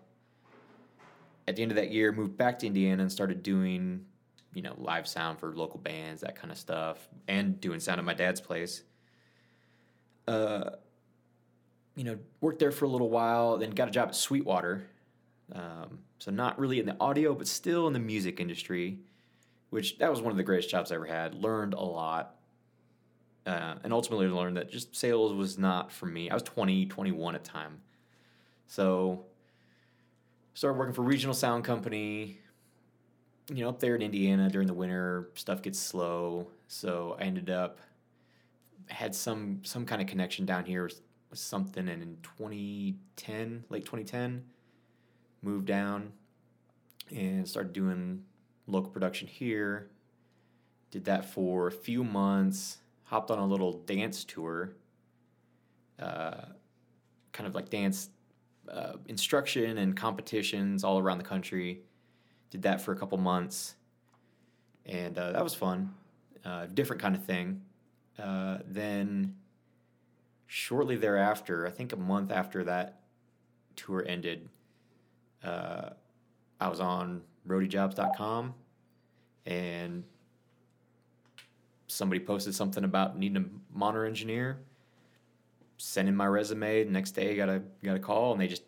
at 1.48 1.56
the 1.56 1.62
end 1.62 1.72
of 1.72 1.78
that 1.78 1.92
year, 1.92 2.12
moved 2.12 2.38
back 2.38 2.60
to 2.60 2.68
Indiana 2.68 3.02
and 3.02 3.12
started 3.12 3.44
doing, 3.44 4.06
you 4.54 4.62
know, 4.62 4.74
live 4.78 5.08
sound 5.08 5.40
for 5.40 5.56
local 5.56 5.80
bands, 5.80 6.22
that 6.22 6.36
kind 6.36 6.52
of 6.52 6.58
stuff, 6.58 7.08
and 7.30 7.62
doing 7.62 7.80
sound 7.80 8.00
at 8.00 8.06
my 8.06 8.14
dad's 8.14 8.42
place. 8.42 8.84
Uh, 10.28 10.72
you 11.96 12.04
know, 12.04 12.18
worked 12.42 12.60
there 12.60 12.72
for 12.72 12.86
a 12.86 12.88
little 12.90 13.10
while, 13.10 13.58
then 13.58 13.72
got 13.72 13.88
a 13.88 13.92
job 13.92 14.10
at 14.10 14.16
Sweetwater. 14.16 14.88
Um, 15.54 16.00
so 16.20 16.32
not 16.32 16.58
really 16.58 16.80
in 16.80 16.86
the 16.86 16.96
audio, 17.00 17.36
but 17.36 17.48
still 17.48 17.88
in 17.88 17.94
the 17.94 18.00
music 18.00 18.40
industry, 18.40 19.00
which 19.70 19.98
that 20.00 20.10
was 20.10 20.22
one 20.22 20.32
of 20.32 20.38
the 20.38 20.44
greatest 20.44 20.70
jobs 20.70 20.92
I 20.92 20.96
ever 20.96 21.06
had. 21.06 21.36
Learned 21.36 21.74
a 21.74 21.82
lot. 21.82 22.36
Uh, 23.46 23.76
and 23.84 23.92
ultimately 23.92 24.28
learned 24.28 24.56
that 24.56 24.72
just 24.72 24.96
sales 24.96 25.34
was 25.34 25.58
not 25.58 25.92
for 25.92 26.06
me. 26.06 26.30
I 26.30 26.34
was 26.34 26.44
20, 26.44 26.86
21 26.86 27.36
at 27.36 27.44
the 27.44 27.50
time. 27.50 27.82
So 28.68 29.26
started 30.54 30.78
working 30.78 30.94
for 30.94 31.02
regional 31.02 31.34
sound 31.34 31.64
company 31.64 32.38
you 33.50 33.64
know 33.64 33.70
up 33.70 33.80
there 33.80 33.96
in 33.96 34.02
indiana 34.02 34.50
during 34.50 34.68
the 34.68 34.74
winter 34.74 35.30
stuff 35.36 35.62
gets 35.62 35.80
slow 35.80 36.48
so 36.68 37.18
i 37.20 37.24
ended 37.24 37.50
up 37.50 37.80
had 38.88 39.14
some 39.14 39.60
some 39.64 39.86
kind 39.86 40.02
of 40.02 40.08
connection 40.08 40.46
down 40.46 40.66
here 40.66 40.90
something 41.34 41.88
and 41.88 42.02
in 42.02 42.18
2010 42.24 43.66
late 43.70 43.86
2010 43.86 44.44
moved 45.42 45.66
down 45.66 46.12
and 47.16 47.48
started 47.48 47.74
doing 47.74 48.24
local 48.68 48.90
production 48.90 49.28
here 49.28 49.90
did 50.92 51.06
that 51.06 51.26
for 51.26 51.68
a 51.68 51.72
few 51.72 52.04
months 52.04 52.78
hopped 53.06 53.32
on 53.32 53.40
a 53.40 53.46
little 53.46 53.74
dance 53.80 54.24
tour 54.24 54.76
uh, 56.00 56.46
kind 57.32 57.48
of 57.48 57.56
like 57.56 57.70
dance 57.70 58.10
uh, 58.72 58.94
instruction 59.08 59.78
and 59.78 59.96
competitions 59.98 60.84
all 60.84 61.00
around 61.00 61.18
the 61.18 61.24
country. 61.24 61.82
Did 62.50 62.62
that 62.64 62.82
for 62.82 62.92
a 62.92 62.96
couple 62.96 63.18
months, 63.18 63.76
and 64.86 65.18
uh, 65.18 65.32
that 65.32 65.44
was 65.44 65.56
fun. 65.56 65.94
Uh, 66.46 66.68
different 66.68 67.02
kind 67.02 67.16
of 67.16 67.24
thing. 67.24 67.62
Uh, 68.18 68.60
then, 68.68 69.36
shortly 70.48 70.96
thereafter, 70.96 71.66
I 71.68 71.70
think 71.72 71.94
a 71.94 71.98
month 71.98 72.32
after 72.32 72.64
that 72.66 73.02
tour 73.76 74.04
ended, 74.08 74.50
uh, 75.44 75.90
I 76.60 76.68
was 76.68 76.80
on 76.80 77.22
roadiejobs.com 77.48 78.54
and 79.46 80.04
somebody 81.88 82.20
posted 82.20 82.56
something 82.56 82.84
about 82.84 83.18
needing 83.18 83.38
a 83.38 83.78
monitor 83.78 84.06
engineer 84.06 84.60
sent 85.78 86.08
in 86.08 86.16
my 86.16 86.26
resume. 86.26 86.84
The 86.84 86.92
next 86.92 87.12
day, 87.12 87.36
got 87.36 87.50
a 87.50 87.62
got 87.84 87.96
a 87.96 88.00
call, 88.00 88.32
and 88.32 88.42
they 88.42 88.48
just 88.48 88.64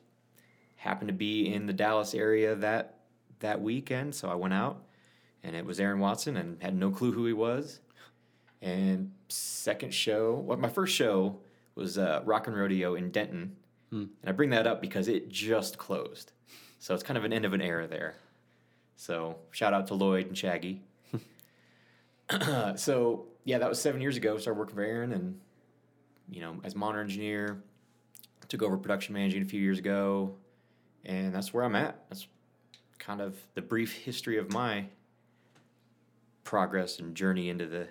happened 0.75 1.08
to 1.08 1.13
be 1.13 1.53
in 1.53 1.65
the 1.65 1.74
Dallas 1.74 2.13
area 2.13 2.55
that 2.55 3.00
that 3.39 3.62
weekend. 3.62 4.13
So 4.13 4.29
I 4.29 4.36
went 4.36 4.53
out, 4.53 4.84
and 5.44 5.55
it 5.55 5.65
was 5.65 5.79
Aaron 5.79 6.00
Watson, 6.00 6.38
and 6.38 6.62
had 6.62 6.75
no 6.75 6.91
clue 6.91 7.12
who 7.12 7.25
he 7.25 7.34
was. 7.34 7.79
And 8.62 9.12
second 9.29 9.94
show, 9.94 10.36
well, 10.36 10.58
my 10.58 10.70
first 10.70 10.96
show 10.96 11.39
was 11.75 11.98
uh, 11.98 12.22
Rockin' 12.25 12.53
Rodeo 12.53 12.96
in 12.96 13.12
Denton, 13.12 13.55
and 13.91 14.29
I 14.29 14.32
bring 14.32 14.50
that 14.50 14.67
up 14.67 14.82
because 14.82 15.08
it 15.08 15.29
just 15.29 15.77
closed. 15.77 16.32
So 16.79 16.94
it's 16.94 17.03
kind 17.03 17.17
of 17.17 17.24
an 17.24 17.34
end 17.34 17.46
of 17.46 17.53
an 17.53 17.62
era 17.62 17.88
there. 17.88 18.15
So 18.96 19.38
shout 19.51 19.74
out 19.74 19.88
to 19.88 19.94
Lloyd 19.94 20.27
and 20.27 20.38
Shaggy. 20.38 20.82
so 22.75 23.25
yeah, 23.44 23.58
that 23.60 23.70
was 23.70 23.82
seven 23.82 24.01
years 24.01 24.17
ago. 24.17 24.38
Started 24.38 24.60
working 24.60 24.75
for 24.75 24.84
Aaron 24.84 25.12
and 25.12 25.39
you 26.29 26.41
know, 26.41 26.55
as 26.63 26.74
a 26.74 26.77
monitor 26.77 27.01
engineer, 27.01 27.62
took 28.48 28.62
over 28.62 28.77
production 28.77 29.13
managing 29.13 29.41
a 29.41 29.46
few 29.46 29.62
years 29.62 29.79
ago, 29.79 30.36
and 31.03 31.34
that's 31.34 31.53
where 31.53 31.63
I'm 31.63 31.75
at. 31.75 32.03
That's 32.10 32.27
kind 33.00 33.22
of 33.22 33.38
the 33.53 33.62
brief 33.62 33.94
history 33.94 34.38
of 34.38 34.51
my 34.51 34.86
progress 36.44 37.00
and 37.00 37.15
journey 37.15 37.50
into 37.50 37.65
the, 37.65 37.88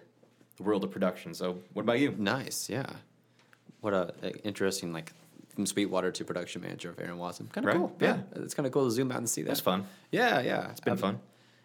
the 0.57 0.63
world 0.63 0.85
of 0.85 0.91
production. 0.91 1.35
So, 1.35 1.59
what 1.73 1.83
about 1.83 1.99
you? 1.99 2.15
Nice, 2.19 2.69
yeah. 2.69 2.87
What 3.85 3.93
a, 3.93 4.15
a 4.23 4.31
interesting 4.47 4.95
like 4.95 5.13
from 5.55 5.67
Sweetwater 5.67 6.11
to 6.11 6.25
production 6.25 6.63
manager 6.63 6.89
of 6.89 6.99
Aaron 6.99 7.19
Watson. 7.19 7.51
Kind 7.53 7.67
of 7.67 7.75
Right, 7.75 7.77
cool. 7.79 7.95
yeah. 8.01 8.21
it's 8.35 8.55
kind 8.55 8.67
of 8.67 8.73
cool 8.73 8.87
to 8.87 8.91
zoom 8.91 9.13
out 9.13 9.19
and 9.19 9.29
see 9.29 9.43
that. 9.43 9.49
That's 9.49 9.61
fun. 9.61 9.87
Yeah, 10.11 10.41
yeah, 10.41 10.71
it's 10.71 10.81
been 10.81 10.97
fun. 10.97 11.21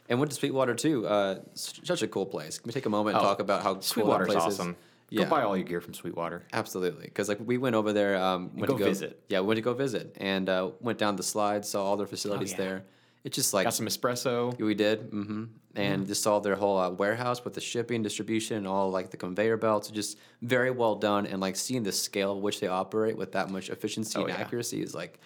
And 0.09 0.19
went 0.19 0.29
to 0.31 0.35
Sweetwater 0.38 0.75
too. 0.75 1.07
Uh, 1.07 1.39
such 1.53 2.01
a 2.01 2.07
cool 2.09 2.25
place. 2.25 2.59
Can 2.59 2.67
we 2.67 2.73
take 2.73 2.85
a 2.85 2.89
moment 2.89 3.15
and 3.15 3.25
Oh, 3.25 3.29
talk 3.29 3.39
about 3.39 3.63
how 3.63 3.75
cool 3.75 4.07
that 4.07 4.25
place 4.25 4.38
is? 4.38 4.59
awesome. 4.59 4.75
Yeah. 5.09 5.23
Go 5.23 5.29
buy 5.29 5.43
all 5.43 5.55
your 5.55 5.65
gear 5.65 5.79
from 5.79 5.93
Sweetwater. 5.93 6.43
Absolutely, 6.51 7.05
because 7.05 7.29
like 7.29 7.39
we 7.43 7.57
went 7.57 7.75
over 7.77 7.93
there, 7.93 8.17
um, 8.17 8.51
went 8.53 8.67
go 8.67 8.77
to 8.77 8.79
go 8.79 8.85
visit. 8.85 9.21
Yeah, 9.29 9.39
we 9.39 9.47
went 9.47 9.57
to 9.59 9.61
go 9.61 9.73
visit, 9.73 10.17
and 10.19 10.49
uh, 10.49 10.71
went 10.81 10.99
down 10.99 11.15
the 11.15 11.23
slides, 11.23 11.69
saw 11.69 11.85
all 11.85 11.95
their 11.95 12.05
facilities 12.05 12.51
yeah. 12.51 12.57
there. 12.57 12.83
It's 13.23 13.35
just 13.35 13.53
like 13.53 13.65
Got 13.65 13.73
some 13.73 13.88
espresso. 13.88 14.57
we 14.59 14.75
did, 14.75 14.99
hmm 15.11 15.45
and 15.75 16.07
just 16.07 16.23
saw 16.23 16.39
their 16.39 16.55
whole 16.55 16.77
uh, 16.77 16.89
warehouse 16.89 17.45
with 17.45 17.53
the 17.53 17.61
shipping, 17.61 18.01
distribution, 18.01 18.57
and 18.57 18.67
all 18.67 18.89
like 18.89 19.11
the 19.11 19.17
conveyor 19.17 19.55
belts. 19.57 19.89
Just 19.89 20.17
very 20.41 20.71
well 20.71 20.95
done, 20.95 21.25
and 21.27 21.39
like 21.39 21.55
seeing 21.55 21.83
the 21.83 21.91
scale 21.91 22.31
at 22.35 22.41
which 22.41 22.59
they 22.59 22.67
operate 22.67 23.15
with 23.15 23.31
that 23.33 23.49
much 23.49 23.69
efficiency 23.69 24.17
Oh, 24.17 24.23
and 24.23 24.29
yeah. 24.29 24.39
accuracy 24.41 24.81
is 24.81 24.93
like 24.95 25.19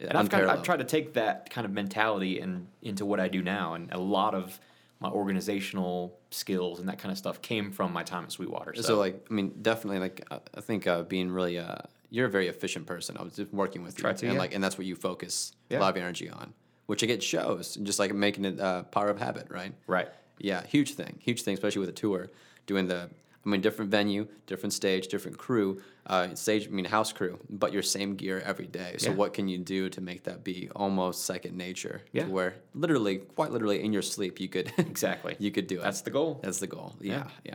And 0.00 0.16
I've, 0.16 0.30
kind 0.30 0.44
of. 0.44 0.50
I've 0.50 0.62
tried 0.62 0.78
to 0.78 0.84
take 0.84 1.12
that 1.14 1.50
kind 1.50 1.64
of 1.64 1.72
mentality 1.72 2.40
and 2.40 2.66
into 2.82 3.04
what 3.04 3.20
I 3.20 3.28
do 3.28 3.42
now, 3.42 3.74
and 3.74 3.92
a 3.92 3.98
lot 3.98 4.34
of 4.34 4.58
my 5.00 5.10
organizational 5.10 6.18
skills 6.30 6.80
and 6.80 6.88
that 6.88 6.98
kind 6.98 7.12
of 7.12 7.18
stuff 7.18 7.42
came 7.42 7.70
from 7.70 7.92
my 7.92 8.02
time 8.02 8.24
at 8.24 8.32
Sweetwater. 8.32 8.74
So, 8.74 8.82
So, 8.82 8.98
like, 8.98 9.26
I 9.30 9.34
mean, 9.34 9.52
definitely, 9.60 9.98
like, 10.00 10.26
uh, 10.30 10.38
I 10.56 10.60
think 10.62 10.86
uh, 10.86 11.02
being 11.02 11.30
really, 11.30 11.58
uh, 11.58 11.76
you're 12.10 12.26
a 12.26 12.30
very 12.30 12.48
efficient 12.48 12.86
person. 12.86 13.16
I 13.18 13.22
was 13.22 13.34
just 13.36 13.52
working 13.52 13.82
with 13.82 13.96
Try 13.96 14.10
you, 14.12 14.16
to, 14.16 14.26
and 14.26 14.34
yeah. 14.34 14.40
like, 14.40 14.54
and 14.54 14.64
that's 14.64 14.78
what 14.78 14.86
you 14.86 14.96
focus 14.96 15.52
a 15.70 15.78
lot 15.78 15.90
of 15.90 15.96
energy 16.02 16.30
on, 16.30 16.54
which 16.86 17.02
I 17.02 17.06
get 17.06 17.22
shows, 17.22 17.76
and 17.76 17.86
just 17.86 17.98
like 17.98 18.14
making 18.14 18.44
it 18.44 18.60
uh, 18.60 18.82
power 18.84 19.08
of 19.08 19.18
habit, 19.18 19.46
right? 19.50 19.72
right, 19.86 20.08
Yeah, 20.38 20.64
huge 20.66 20.94
thing, 20.94 21.18
huge 21.20 21.42
thing, 21.42 21.54
especially 21.54 21.80
with 21.80 21.88
a 21.88 21.92
tour, 21.92 22.30
doing 22.66 22.86
the, 22.88 23.08
I 23.44 23.48
mean, 23.48 23.60
different 23.60 23.90
venue, 23.90 24.26
different 24.46 24.72
stage, 24.72 25.08
different 25.08 25.38
crew, 25.38 25.80
uh, 26.06 26.34
stage, 26.34 26.66
I 26.66 26.70
mean, 26.70 26.84
house 26.86 27.12
crew, 27.12 27.38
but 27.48 27.72
your 27.72 27.82
same 27.82 28.16
gear 28.16 28.42
every 28.44 28.66
day. 28.66 28.96
So, 28.98 29.10
Yeah. 29.10 29.16
what 29.16 29.32
can 29.34 29.48
you 29.48 29.58
do 29.58 29.88
to 29.90 30.00
make 30.00 30.24
that 30.24 30.44
be 30.44 30.68
almost 30.76 31.24
second 31.24 31.56
nature? 31.56 32.02
to 32.12 32.18
Yeah. 32.18 32.26
where 32.26 32.54
literally, 32.74 33.18
quite 33.18 33.50
literally, 33.52 33.82
in 33.82 33.92
your 33.92 34.02
sleep, 34.02 34.40
you 34.40 34.48
could 34.48 34.72
exactly. 34.78 35.36
you 35.38 35.50
could 35.50 35.66
do 35.66 35.78
it. 35.80 35.82
That's 35.82 36.02
the 36.02 36.10
goal. 36.10 36.40
That's 36.42 36.58
the 36.58 36.66
goal. 36.66 36.94
Yeah, 37.00 37.28
yeah. 37.44 37.54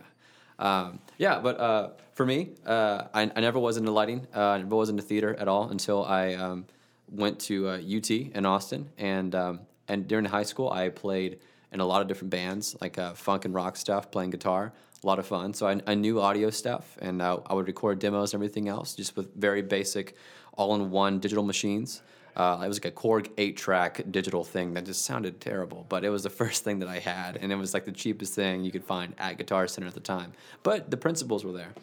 Um, 0.58 1.00
yeah, 1.18 1.40
but 1.40 1.60
uh, 1.60 1.90
for 2.14 2.26
me, 2.26 2.50
uh, 2.66 3.04
I, 3.14 3.32
I 3.36 3.40
never 3.42 3.60
was 3.60 3.78
into 3.78 3.92
lighting. 3.92 4.28
Uh, 4.36 4.42
I 4.42 4.58
never 4.58 4.76
was 4.76 4.90
into 4.90 5.04
theater 5.04 5.34
at 5.40 5.48
all 5.48 5.70
until 5.70 6.04
I 6.04 6.34
um, 6.34 6.66
went 7.12 7.40
to 7.42 7.70
uh, 7.70 7.78
UT 7.78 8.10
in 8.10 8.46
Austin. 8.46 8.90
And, 8.98 9.34
um, 9.36 9.62
and 9.88 10.08
during 10.08 10.26
high 10.26 10.44
school, 10.44 10.70
I 10.70 10.90
played 10.90 11.40
in 11.72 11.80
a 11.80 11.86
lot 11.86 12.02
of 12.02 12.08
different 12.08 12.32
bands, 12.32 12.76
like 12.82 12.98
uh, 12.98 13.14
funk 13.14 13.46
and 13.46 13.54
rock 13.54 13.78
stuff, 13.78 14.12
playing 14.12 14.32
guitar. 14.32 14.74
A 15.04 15.08
lot 15.08 15.20
of 15.20 15.26
fun. 15.26 15.54
So 15.54 15.68
I, 15.68 15.80
I 15.88 15.96
knew 15.96 16.20
audio 16.20 16.50
stuff, 16.50 16.98
and 17.02 17.22
uh, 17.22 17.40
I 17.46 17.54
would 17.54 17.68
record 17.68 18.00
demos 18.00 18.34
and 18.34 18.40
everything 18.40 18.68
else 18.68 18.96
just 18.96 19.16
with 19.16 19.34
very 19.34 19.62
basic, 19.62 20.16
all 20.58 20.76
in 20.76 20.92
one 20.92 21.20
digital 21.20 21.44
machines. 21.44 22.02
Uh, 22.36 22.62
it 22.64 22.68
was 22.68 22.84
like 22.84 22.94
a 22.94 22.96
Korg 22.96 23.30
eight 23.38 23.58
track 23.58 24.02
digital 24.12 24.44
thing 24.44 24.74
that 24.74 24.86
just 24.86 25.06
sounded 25.06 25.40
terrible, 25.40 25.86
but 25.90 26.04
it 26.04 26.10
was 26.10 26.24
the 26.24 26.30
first 26.42 26.64
thing 26.64 26.80
that 26.80 26.90
I 26.90 27.00
had, 27.00 27.38
and 27.38 27.52
it 27.52 27.56
was 27.56 27.74
like 27.74 27.86
the 27.86 27.92
cheapest 27.92 28.34
thing 28.34 28.64
you 28.64 28.72
could 28.72 28.84
find 28.84 29.14
at 29.18 29.38
Guitar 29.38 29.68
Center 29.68 29.88
at 29.88 29.94
the 29.94 30.00
time. 30.00 30.34
But 30.64 30.92
the 30.92 30.98
principles 30.98 31.46
were 31.46 31.54
there, 31.54 31.74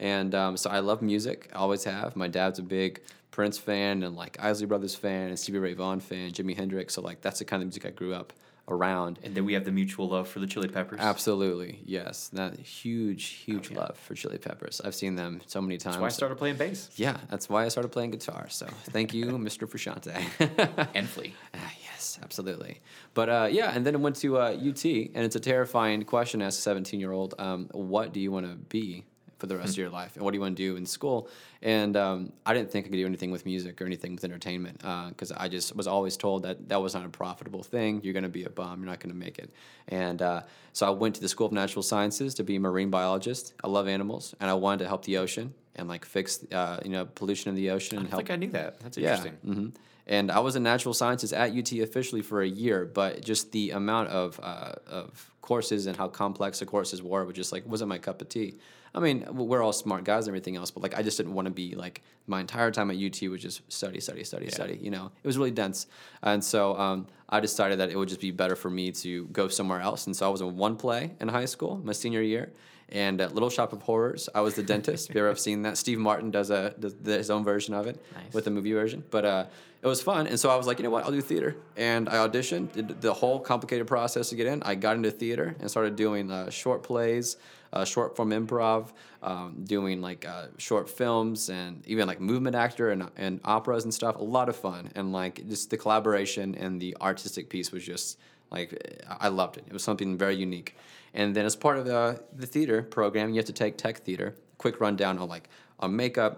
and 0.00 0.34
um, 0.34 0.56
so 0.56 0.70
I 0.70 0.80
love 0.80 1.02
music. 1.02 1.50
I 1.52 1.58
always 1.58 1.84
have. 1.84 2.16
My 2.16 2.28
dad's 2.28 2.58
a 2.58 2.62
big 2.62 3.00
Prince 3.30 3.58
fan, 3.58 4.02
and 4.02 4.14
like 4.16 4.36
Isley 4.40 4.66
Brothers 4.66 4.94
fan, 4.94 5.28
and 5.28 5.38
Stevie 5.38 5.58
Ray 5.58 5.74
Vaughan 5.74 6.00
fan, 6.00 6.30
Jimi 6.32 6.56
Hendrix. 6.56 6.94
So 6.94 7.00
like 7.02 7.20
that's 7.20 7.38
the 7.40 7.44
kind 7.44 7.62
of 7.62 7.66
music 7.66 7.84
I 7.86 7.90
grew 7.90 8.14
up 8.14 8.32
around. 8.66 9.18
and 9.22 9.34
then 9.34 9.44
we 9.44 9.52
have 9.52 9.64
the 9.66 9.70
mutual 9.70 10.08
love 10.08 10.26
for 10.26 10.40
the 10.40 10.46
Chili 10.46 10.68
Peppers. 10.68 10.98
Absolutely, 10.98 11.80
yes. 11.84 12.28
That 12.32 12.58
huge, 12.58 13.24
huge 13.24 13.68
Oh, 13.70 13.74
yeah. 13.74 13.80
love 13.80 13.98
for 13.98 14.14
Chili 14.14 14.38
Peppers. 14.38 14.80
I've 14.82 14.94
seen 14.94 15.16
them 15.16 15.42
so 15.46 15.60
many 15.60 15.76
times. 15.76 15.96
That's 15.96 16.00
why 16.00 16.06
I 16.06 16.10
started 16.10 16.38
playing 16.38 16.56
bass. 16.56 16.88
yeah, 16.96 17.18
that's 17.28 17.46
why 17.50 17.66
I 17.66 17.68
started 17.68 17.90
playing 17.92 18.12
guitar. 18.12 18.46
So 18.48 18.66
thank 18.84 19.12
you, 19.12 19.26
Mr. 19.48 19.68
Frusciante. 19.68 20.88
And 20.94 21.06
Flea. 21.06 21.34
Ah, 21.54 21.72
yes, 21.84 22.18
absolutely. 22.22 22.80
But 23.12 23.28
uh, 23.28 23.48
yeah, 23.50 23.70
and 23.74 23.84
then 23.84 23.94
I 23.94 23.98
went 23.98 24.16
to 24.16 24.38
uh, 24.38 24.52
UT, 24.56 24.84
and 24.86 25.18
it's 25.26 25.36
a 25.36 25.40
terrifying 25.40 26.02
question 26.04 26.40
as 26.40 26.56
a 26.56 26.60
17 26.62 26.98
year 27.00 27.12
old. 27.12 27.34
Um, 27.38 27.68
what 27.72 28.12
do 28.14 28.20
you 28.20 28.32
want 28.32 28.46
to 28.46 28.54
be 28.56 29.04
for 29.38 29.46
the 29.46 29.56
rest 29.56 29.70
of 29.70 29.78
your 29.78 29.90
life, 29.90 30.16
and 30.16 30.24
what 30.24 30.30
do 30.32 30.36
you 30.36 30.40
want 30.40 30.56
to 30.56 30.62
do 30.62 30.76
in 30.76 30.86
school? 30.86 31.28
And 31.62 31.96
um, 31.96 32.32
I 32.44 32.54
didn't 32.54 32.70
think 32.70 32.86
I 32.86 32.88
could 32.90 32.96
do 32.96 33.06
anything 33.06 33.30
with 33.30 33.46
music 33.46 33.80
or 33.80 33.86
anything 33.86 34.14
with 34.14 34.24
entertainment 34.24 34.78
because 35.08 35.32
I 35.32 35.48
just 35.48 35.74
was 35.74 35.86
always 35.86 36.16
told 36.16 36.42
that 36.42 36.68
that 36.68 36.80
was 36.80 36.94
not 36.94 37.04
a 37.04 37.08
profitable 37.08 37.62
thing. 37.62 38.00
You're 38.02 38.12
going 38.12 38.24
to 38.24 38.28
be 38.28 38.44
a 38.44 38.50
bum. 38.50 38.80
You're 38.80 38.90
not 38.90 39.00
going 39.00 39.12
to 39.12 39.18
make 39.18 39.38
it. 39.38 39.50
And 39.88 40.20
uh, 40.20 40.42
so 40.72 40.86
I 40.86 40.90
went 40.90 41.14
to 41.16 41.20
the 41.20 41.28
School 41.28 41.46
of 41.46 41.52
Natural 41.52 41.82
Sciences 41.82 42.34
to 42.34 42.44
be 42.44 42.56
a 42.56 42.60
marine 42.60 42.90
biologist. 42.90 43.54
I 43.62 43.68
love 43.68 43.88
animals, 43.88 44.34
and 44.40 44.50
I 44.50 44.54
wanted 44.54 44.84
to 44.84 44.88
help 44.88 45.04
the 45.04 45.18
ocean 45.18 45.54
and 45.76 45.88
like 45.88 46.04
fix 46.04 46.44
uh, 46.52 46.80
you 46.84 46.90
know 46.90 47.04
pollution 47.04 47.48
in 47.48 47.54
the 47.56 47.70
ocean 47.70 47.98
I 47.98 48.00
and 48.02 48.10
help 48.10 48.20
think 48.20 48.30
I 48.30 48.36
knew 48.36 48.50
that. 48.50 48.80
That's 48.80 48.96
interesting. 48.98 49.36
yeah. 49.42 49.54
hmm 49.54 49.68
And 50.06 50.30
I 50.30 50.40
was 50.40 50.54
in 50.56 50.62
natural 50.62 50.94
sciences 50.94 51.32
at 51.32 51.52
UT 51.52 51.72
officially 51.72 52.22
for 52.22 52.42
a 52.42 52.48
year, 52.48 52.84
but 52.84 53.24
just 53.24 53.52
the 53.52 53.70
amount 53.70 54.10
of 54.10 54.38
uh, 54.42 54.74
of 54.86 55.30
courses 55.40 55.86
and 55.86 55.96
how 55.96 56.08
complex 56.08 56.58
the 56.60 56.66
courses 56.66 57.02
were 57.02 57.24
was 57.24 57.36
just 57.36 57.52
like 57.52 57.66
wasn't 57.66 57.88
my 57.88 57.98
cup 57.98 58.20
of 58.22 58.28
tea. 58.28 58.54
I 58.94 59.00
mean, 59.00 59.26
we're 59.32 59.62
all 59.62 59.72
smart 59.72 60.04
guys 60.04 60.26
and 60.26 60.28
everything 60.28 60.56
else, 60.56 60.70
but 60.70 60.82
like 60.82 60.96
I 60.96 61.02
just 61.02 61.16
didn't 61.16 61.34
want 61.34 61.46
to 61.46 61.52
be 61.52 61.74
like 61.74 62.02
my 62.26 62.40
entire 62.40 62.70
time 62.70 62.90
at 62.90 62.96
UT 62.96 63.28
was 63.28 63.42
just 63.42 63.60
study, 63.72 64.00
study, 64.00 64.22
study, 64.22 64.48
study. 64.50 64.78
You 64.80 64.90
know, 64.90 65.10
it 65.22 65.26
was 65.26 65.36
really 65.36 65.50
dense, 65.50 65.86
and 66.22 66.42
so 66.42 66.78
um, 66.78 67.08
I 67.28 67.40
decided 67.40 67.80
that 67.80 67.90
it 67.90 67.96
would 67.96 68.08
just 68.08 68.20
be 68.20 68.30
better 68.30 68.54
for 68.54 68.70
me 68.70 68.92
to 68.92 69.26
go 69.26 69.48
somewhere 69.48 69.80
else. 69.80 70.06
And 70.06 70.16
so 70.16 70.26
I 70.26 70.28
was 70.30 70.40
in 70.40 70.56
one 70.56 70.76
play 70.76 71.12
in 71.20 71.28
high 71.28 71.46
school, 71.46 71.80
my 71.82 71.92
senior 71.92 72.22
year. 72.22 72.52
And 72.90 73.20
at 73.20 73.34
Little 73.34 73.50
Shop 73.50 73.72
of 73.72 73.82
Horrors, 73.82 74.28
I 74.34 74.40
was 74.40 74.54
the 74.54 74.62
dentist. 74.62 75.08
If 75.08 75.14
you 75.14 75.20
ever 75.20 75.28
have 75.28 75.40
seen 75.40 75.62
that, 75.62 75.76
Steve 75.78 75.98
Martin 75.98 76.30
does 76.30 76.50
a 76.50 76.74
does 76.78 76.94
his 77.04 77.30
own 77.30 77.42
version 77.44 77.74
of 77.74 77.86
it 77.86 78.00
Nice. 78.14 78.32
with 78.32 78.44
the 78.44 78.50
movie 78.50 78.72
version. 78.72 79.02
But 79.10 79.24
uh, 79.24 79.46
it 79.82 79.86
was 79.86 80.00
fun, 80.02 80.26
and 80.26 80.38
so 80.38 80.48
I 80.50 80.56
was 80.56 80.66
like, 80.66 80.78
you 80.78 80.84
know 80.84 80.90
what, 80.90 81.04
I'll 81.04 81.10
do 81.10 81.20
theater. 81.20 81.56
And 81.76 82.08
I 82.08 82.14
auditioned, 82.26 82.72
did 82.72 83.00
the 83.00 83.12
whole 83.12 83.38
complicated 83.40 83.86
process 83.86 84.30
to 84.30 84.34
get 84.36 84.46
in. 84.46 84.62
I 84.62 84.76
got 84.76 84.96
into 84.96 85.10
theater 85.10 85.56
and 85.60 85.70
started 85.70 85.94
doing 85.96 86.30
uh, 86.30 86.48
short 86.50 86.82
plays, 86.82 87.36
uh, 87.72 87.84
short 87.84 88.16
form 88.16 88.30
improv, 88.30 88.92
um, 89.22 89.64
doing 89.64 90.00
like 90.00 90.26
uh, 90.26 90.46
short 90.58 90.88
films, 90.88 91.50
and 91.50 91.86
even 91.86 92.06
like 92.06 92.20
movement 92.20 92.54
actor 92.56 92.90
and 92.90 93.10
and 93.16 93.40
operas 93.44 93.84
and 93.84 93.92
stuff. 93.92 94.16
A 94.16 94.22
lot 94.24 94.48
of 94.48 94.56
fun, 94.56 94.90
and 94.94 95.12
like 95.12 95.46
just 95.48 95.70
the 95.70 95.76
collaboration 95.76 96.54
and 96.54 96.80
the 96.80 96.96
artistic 97.00 97.48
piece 97.48 97.72
was 97.72 97.84
just 97.84 98.18
like 98.54 98.70
I 99.08 99.28
loved 99.28 99.56
it. 99.56 99.64
It 99.66 99.72
was 99.72 99.84
something 99.84 100.16
very 100.16 100.36
unique. 100.36 100.76
And 101.12 101.34
then 101.34 101.44
as 101.44 101.56
part 101.56 101.76
of 101.78 101.84
the 101.84 102.22
the 102.32 102.46
theater 102.46 102.82
program, 102.82 103.30
you 103.30 103.36
have 103.36 103.46
to 103.46 103.52
take 103.64 103.76
tech 103.76 103.98
theater. 103.98 104.36
Quick 104.58 104.80
rundown 104.80 105.18
on 105.18 105.28
like 105.28 105.48
on 105.80 105.94
makeup, 105.96 106.34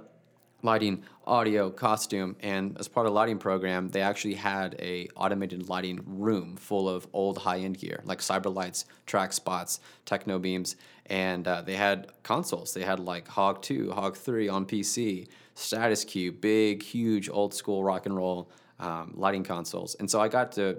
lighting, 0.63 1.03
audio, 1.27 1.71
costume, 1.71 2.37
and 2.41 2.77
as 2.79 2.89
part 2.89 3.07
of 3.07 3.13
the 3.13 3.15
lighting 3.15 3.39
program, 3.39 3.89
they 3.89 4.01
actually 4.01 4.35
had 4.35 4.75
a 4.79 5.09
automated 5.15 5.69
lighting 5.69 6.01
room 6.07 6.57
full 6.57 6.89
of 6.89 7.07
old 7.13 7.39
high-end 7.39 7.79
gear 7.79 8.01
like 8.05 8.21
Cyberlights, 8.21 8.85
track 9.07 9.33
spots, 9.33 9.81
Technobeams, 10.07 10.77
and 11.07 11.47
uh, 11.47 11.63
they 11.63 11.77
had 11.77 12.11
consoles. 12.23 12.75
They 12.75 12.83
had 12.83 12.99
like 12.99 13.29
Hog 13.29 13.63
2, 13.63 13.93
Hog 13.93 14.17
3 14.17 14.49
on 14.49 14.67
PC, 14.67 15.29
Status 15.55 16.05
Cue, 16.05 16.33
big, 16.33 16.83
huge, 16.83 17.29
old 17.29 17.55
school 17.55 17.85
rock 17.85 18.07
and 18.07 18.17
roll 18.17 18.51
um, 18.79 19.13
lighting 19.17 19.43
consoles. 19.43 19.95
And 19.97 20.11
so 20.11 20.21
I 20.21 20.29
got 20.29 20.53
to 20.53 20.79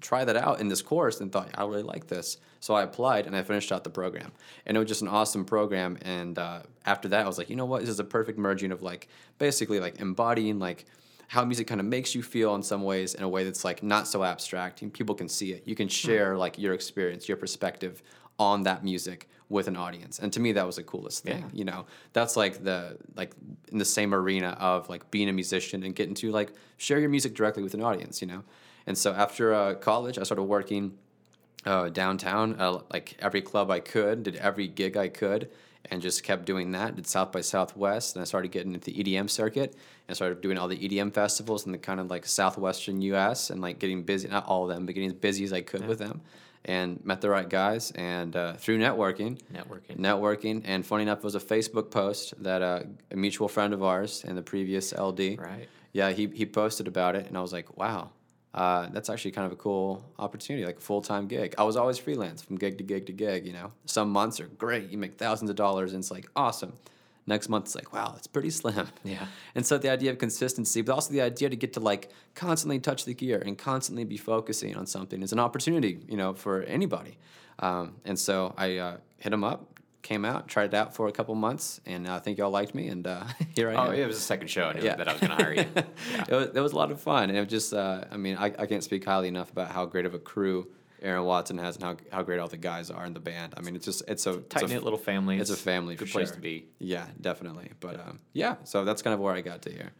try 0.00 0.24
that 0.24 0.36
out 0.36 0.60
in 0.60 0.68
this 0.68 0.82
course 0.82 1.20
and 1.20 1.32
thought, 1.32 1.50
I 1.54 1.64
really 1.64 1.82
like 1.82 2.06
this. 2.06 2.38
So 2.60 2.74
I 2.74 2.82
applied 2.82 3.26
and 3.26 3.34
I 3.34 3.42
finished 3.42 3.72
out 3.72 3.82
the 3.82 3.90
program. 3.90 4.32
And 4.66 4.76
it 4.76 4.80
was 4.80 4.88
just 4.88 5.02
an 5.02 5.08
awesome 5.08 5.44
program. 5.44 5.98
And 6.02 6.38
uh, 6.38 6.60
after 6.86 7.08
that, 7.08 7.24
I 7.24 7.26
was 7.26 7.38
like, 7.38 7.50
you 7.50 7.56
know 7.56 7.64
what? 7.64 7.80
This 7.80 7.90
is 7.90 7.98
a 7.98 8.04
perfect 8.04 8.38
merging 8.38 8.70
of 8.70 8.82
like 8.82 9.08
basically 9.38 9.80
like 9.80 10.00
embodying 10.00 10.58
like 10.58 10.84
how 11.28 11.44
music 11.44 11.66
kind 11.66 11.80
of 11.80 11.86
makes 11.86 12.14
you 12.14 12.22
feel 12.22 12.54
in 12.54 12.62
some 12.62 12.82
ways 12.82 13.14
in 13.14 13.22
a 13.22 13.28
way 13.28 13.42
that's 13.42 13.64
like 13.64 13.82
not 13.82 14.06
so 14.06 14.22
abstract 14.22 14.82
and 14.82 14.92
people 14.92 15.14
can 15.14 15.28
see 15.28 15.52
it. 15.52 15.62
You 15.66 15.74
can 15.74 15.88
share 15.88 16.36
like 16.36 16.58
your 16.58 16.74
experience, 16.74 17.26
your 17.26 17.38
perspective 17.38 18.02
on 18.38 18.62
that 18.64 18.84
music 18.84 19.28
with 19.52 19.68
an 19.68 19.76
audience. 19.76 20.18
And 20.18 20.32
to 20.32 20.40
me 20.40 20.52
that 20.52 20.66
was 20.66 20.76
the 20.76 20.82
coolest 20.82 21.22
thing. 21.22 21.42
Yeah. 21.42 21.58
You 21.58 21.64
know, 21.64 21.86
that's 22.12 22.36
like 22.36 22.64
the 22.64 22.96
like 23.14 23.34
in 23.70 23.78
the 23.78 23.84
same 23.84 24.14
arena 24.14 24.56
of 24.58 24.88
like 24.88 25.10
being 25.10 25.28
a 25.28 25.32
musician 25.32 25.84
and 25.84 25.94
getting 25.94 26.14
to 26.16 26.32
like 26.32 26.52
share 26.78 26.98
your 26.98 27.10
music 27.10 27.34
directly 27.34 27.62
with 27.62 27.74
an 27.74 27.82
audience, 27.82 28.20
you 28.20 28.26
know. 28.26 28.42
And 28.86 28.98
so 28.98 29.12
after 29.12 29.54
uh, 29.54 29.74
college, 29.74 30.18
I 30.18 30.24
started 30.24 30.44
working 30.44 30.98
uh, 31.64 31.90
downtown, 31.90 32.56
uh, 32.58 32.80
like 32.92 33.16
every 33.20 33.42
club 33.42 33.70
I 33.70 33.78
could, 33.78 34.24
did 34.24 34.36
every 34.36 34.66
gig 34.66 34.96
I 34.96 35.08
could, 35.08 35.50
and 35.90 36.02
just 36.02 36.24
kept 36.24 36.44
doing 36.44 36.72
that. 36.72 36.96
Did 36.96 37.06
South 37.06 37.30
by 37.30 37.42
Southwest, 37.42 38.16
and 38.16 38.22
I 38.22 38.24
started 38.24 38.50
getting 38.50 38.74
into 38.74 38.90
the 38.90 39.04
EDM 39.04 39.30
circuit, 39.30 39.76
and 40.08 40.16
started 40.16 40.40
doing 40.40 40.58
all 40.58 40.66
the 40.66 40.76
EDM 40.76 41.12
festivals 41.12 41.66
in 41.66 41.72
the 41.72 41.78
kind 41.78 42.00
of 42.00 42.10
like 42.10 42.26
southwestern 42.26 43.00
U.S. 43.02 43.50
and 43.50 43.60
like 43.60 43.78
getting 43.78 44.02
busy, 44.02 44.28
not 44.28 44.46
all 44.46 44.64
of 44.64 44.74
them, 44.74 44.86
but 44.86 44.94
getting 44.94 45.10
as 45.10 45.14
busy 45.14 45.44
as 45.44 45.52
I 45.52 45.60
could 45.60 45.86
with 45.86 45.98
them, 45.98 46.22
and 46.64 47.04
met 47.04 47.20
the 47.20 47.28
right 47.28 47.48
guys, 47.48 47.90
and 47.92 48.36
uh, 48.36 48.52
through 48.54 48.78
networking, 48.78 49.40
Networking. 49.52 49.96
networking, 49.98 50.62
and 50.64 50.86
funny 50.86 51.02
enough, 51.02 51.18
it 51.18 51.24
was 51.24 51.34
a 51.34 51.40
Facebook 51.40 51.90
post 51.90 52.34
that 52.42 52.62
uh, 52.62 52.82
a 53.10 53.16
mutual 53.16 53.48
friend 53.48 53.74
of 53.74 53.82
ours 53.82 54.24
in 54.24 54.36
the 54.36 54.42
previous 54.42 54.92
LD, 54.92 55.38
Right. 55.38 55.68
yeah, 55.92 56.10
he 56.12 56.26
he 56.28 56.46
posted 56.46 56.86
about 56.86 57.16
it, 57.16 57.26
and 57.26 57.36
I 57.36 57.40
was 57.40 57.52
like, 57.52 57.76
wow, 57.76 58.10
uh, 58.54 58.88
that's 58.92 59.10
actually 59.10 59.32
kind 59.32 59.46
of 59.46 59.52
a 59.52 59.56
cool 59.56 60.04
opportunity, 60.18 60.64
like 60.64 60.76
a 60.78 60.80
full 60.80 61.02
time 61.02 61.26
gig. 61.26 61.54
I 61.58 61.64
was 61.64 61.76
always 61.76 61.98
freelance 61.98 62.42
from 62.42 62.56
gig 62.56 62.78
to 62.78 62.84
gig 62.84 63.06
to 63.06 63.12
gig. 63.12 63.46
You 63.46 63.54
know, 63.54 63.72
some 63.86 64.10
months 64.10 64.38
are 64.40 64.46
great, 64.46 64.90
you 64.90 64.98
make 64.98 65.18
thousands 65.18 65.50
of 65.50 65.56
dollars, 65.56 65.92
and 65.94 66.00
it's 66.02 66.10
like 66.10 66.28
awesome. 66.36 66.74
Next 67.26 67.48
month, 67.48 67.66
it's 67.66 67.74
like, 67.76 67.92
wow, 67.92 68.14
it's 68.16 68.26
pretty 68.26 68.50
slim. 68.50 68.88
Yeah. 69.04 69.26
And 69.54 69.64
so 69.64 69.78
the 69.78 69.90
idea 69.90 70.10
of 70.10 70.18
consistency, 70.18 70.82
but 70.82 70.92
also 70.92 71.12
the 71.12 71.20
idea 71.22 71.48
to 71.50 71.56
get 71.56 71.74
to 71.74 71.80
like 71.80 72.10
constantly 72.34 72.80
touch 72.80 73.04
the 73.04 73.14
gear 73.14 73.40
and 73.44 73.56
constantly 73.56 74.04
be 74.04 74.16
focusing 74.16 74.76
on 74.76 74.86
something 74.86 75.22
is 75.22 75.32
an 75.32 75.38
opportunity, 75.38 76.00
you 76.08 76.16
know, 76.16 76.34
for 76.34 76.62
anybody. 76.62 77.18
Um, 77.58 77.96
and 78.04 78.18
so 78.18 78.54
I 78.56 78.78
uh, 78.78 78.96
hit 79.18 79.32
him 79.32 79.44
up, 79.44 79.78
came 80.02 80.24
out, 80.24 80.48
tried 80.48 80.70
it 80.72 80.74
out 80.74 80.96
for 80.96 81.06
a 81.06 81.12
couple 81.12 81.34
months, 81.36 81.80
and 81.86 82.08
I 82.08 82.18
think 82.18 82.38
y'all 82.38 82.50
liked 82.50 82.74
me, 82.74 82.88
and 82.88 83.06
uh, 83.06 83.22
here 83.54 83.68
I 83.70 83.74
am. 83.74 83.78
Oh, 83.88 83.90
it 83.92 84.04
was 84.06 84.16
the 84.16 84.22
second 84.22 84.48
show. 84.48 84.64
I 84.64 84.72
knew 84.72 84.82
Yeah. 84.82 84.96
that 84.96 85.06
I 85.08 85.12
was 85.12 85.20
going 85.20 85.36
to 85.36 85.44
hire 85.44 85.54
you. 85.54 85.60
it, 85.76 86.30
was, 86.30 86.48
it 86.56 86.60
was 86.60 86.72
a 86.72 86.76
lot 86.76 86.90
of 86.90 87.00
fun. 87.00 87.28
And 87.28 87.36
it 87.38 87.40
was 87.40 87.50
just, 87.50 87.72
uh, 87.72 88.04
I 88.10 88.16
mean, 88.16 88.36
I, 88.36 88.46
I 88.46 88.66
can't 88.66 88.82
speak 88.82 89.04
highly 89.04 89.28
enough 89.28 89.52
about 89.52 89.70
how 89.70 89.86
great 89.86 90.06
of 90.06 90.14
a 90.14 90.18
crew 90.18 90.66
Aaron 91.02 91.24
Watson 91.24 91.58
has 91.58 91.76
and 91.76 91.84
how, 91.84 91.96
how 92.10 92.22
great 92.22 92.38
all 92.38 92.48
the 92.48 92.56
guys 92.56 92.90
are 92.90 93.04
in 93.04 93.12
the 93.12 93.20
band. 93.20 93.54
I 93.56 93.60
mean, 93.60 93.76
it's 93.76 93.84
just, 93.84 94.02
it's 94.08 94.26
a 94.26 94.38
Tight 94.38 94.68
knit 94.68 94.82
little 94.82 94.98
family. 94.98 95.38
It's 95.38 95.50
a 95.50 95.56
family 95.56 95.96
Good 95.96 96.10
place 96.10 96.28
sure. 96.28 96.36
to 96.36 96.40
be. 96.40 96.66
Yeah, 96.78 97.06
definitely. 97.20 97.70
But 97.80 98.00
um, 98.00 98.20
yeah, 98.32 98.56
so 98.64 98.84
that's 98.84 99.02
kind 99.02 99.14
of 99.14 99.20
where 99.20 99.34
I 99.34 99.40
got 99.40 99.62
to 99.62 99.70
here. 99.70 99.92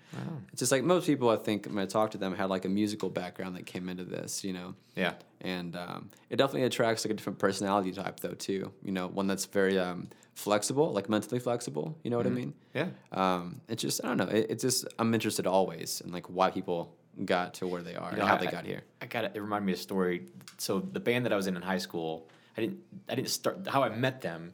It's 0.52 0.60
just 0.60 0.72
like 0.72 0.84
most 0.84 1.06
people, 1.06 1.28
I 1.28 1.36
think, 1.36 1.66
when 1.66 1.78
I 1.78 1.86
talk 1.86 2.12
to 2.12 2.18
them, 2.18 2.34
had 2.34 2.50
like 2.50 2.64
a 2.64 2.68
musical 2.68 3.10
background 3.10 3.56
that 3.56 3.66
came 3.66 3.88
into 3.88 4.04
this, 4.04 4.44
you 4.44 4.52
know. 4.52 4.74
Yeah. 4.94 5.14
And 5.40 5.74
um, 5.74 6.10
it 6.30 6.36
definitely 6.36 6.64
attracts 6.64 7.04
like 7.04 7.10
a 7.10 7.14
different 7.14 7.38
personality 7.38 7.92
type, 7.92 8.20
though, 8.20 8.34
too. 8.34 8.72
You 8.82 8.92
know, 8.92 9.08
one 9.08 9.26
that's 9.26 9.46
very 9.46 9.78
um, 9.78 10.08
flexible, 10.34 10.92
like 10.92 11.08
mentally 11.08 11.40
flexible. 11.40 11.98
You 12.02 12.10
know 12.10 12.16
what 12.16 12.26
I 12.26 12.30
mean? 12.30 12.54
Yeah. 12.74 12.88
Um, 13.10 13.60
it's 13.68 13.82
just 13.82 14.04
I 14.04 14.08
don't 14.08 14.18
know. 14.18 14.28
It, 14.28 14.46
it's 14.50 14.62
just 14.62 14.86
I'm 14.98 15.12
interested 15.14 15.46
always 15.46 16.00
in 16.04 16.12
like 16.12 16.26
why 16.26 16.50
people 16.50 16.94
got 17.24 17.54
to 17.54 17.66
where 17.66 17.82
they 17.82 17.94
are 17.94 18.10
You 18.12 18.18
know, 18.18 18.26
how 18.26 18.36
I- 18.36 18.38
they 18.38 18.46
got 18.46 18.64
here. 18.66 18.82
I 19.00 19.06
got 19.06 19.24
it. 19.24 19.32
It 19.34 19.40
reminded 19.40 19.66
me 19.66 19.72
of 19.72 19.78
a 19.78 19.82
story. 19.82 20.26
So 20.58 20.80
the 20.80 21.00
band 21.00 21.24
that 21.26 21.32
I 21.32 21.36
was 21.36 21.46
in 21.46 21.56
in 21.56 21.62
high 21.62 21.78
school, 21.78 22.28
I 22.56 22.60
didn't. 22.62 22.78
I 23.08 23.14
didn't 23.14 23.28
start. 23.30 23.66
How 23.68 23.82
I 23.82 23.88
met 23.90 24.20
them 24.22 24.52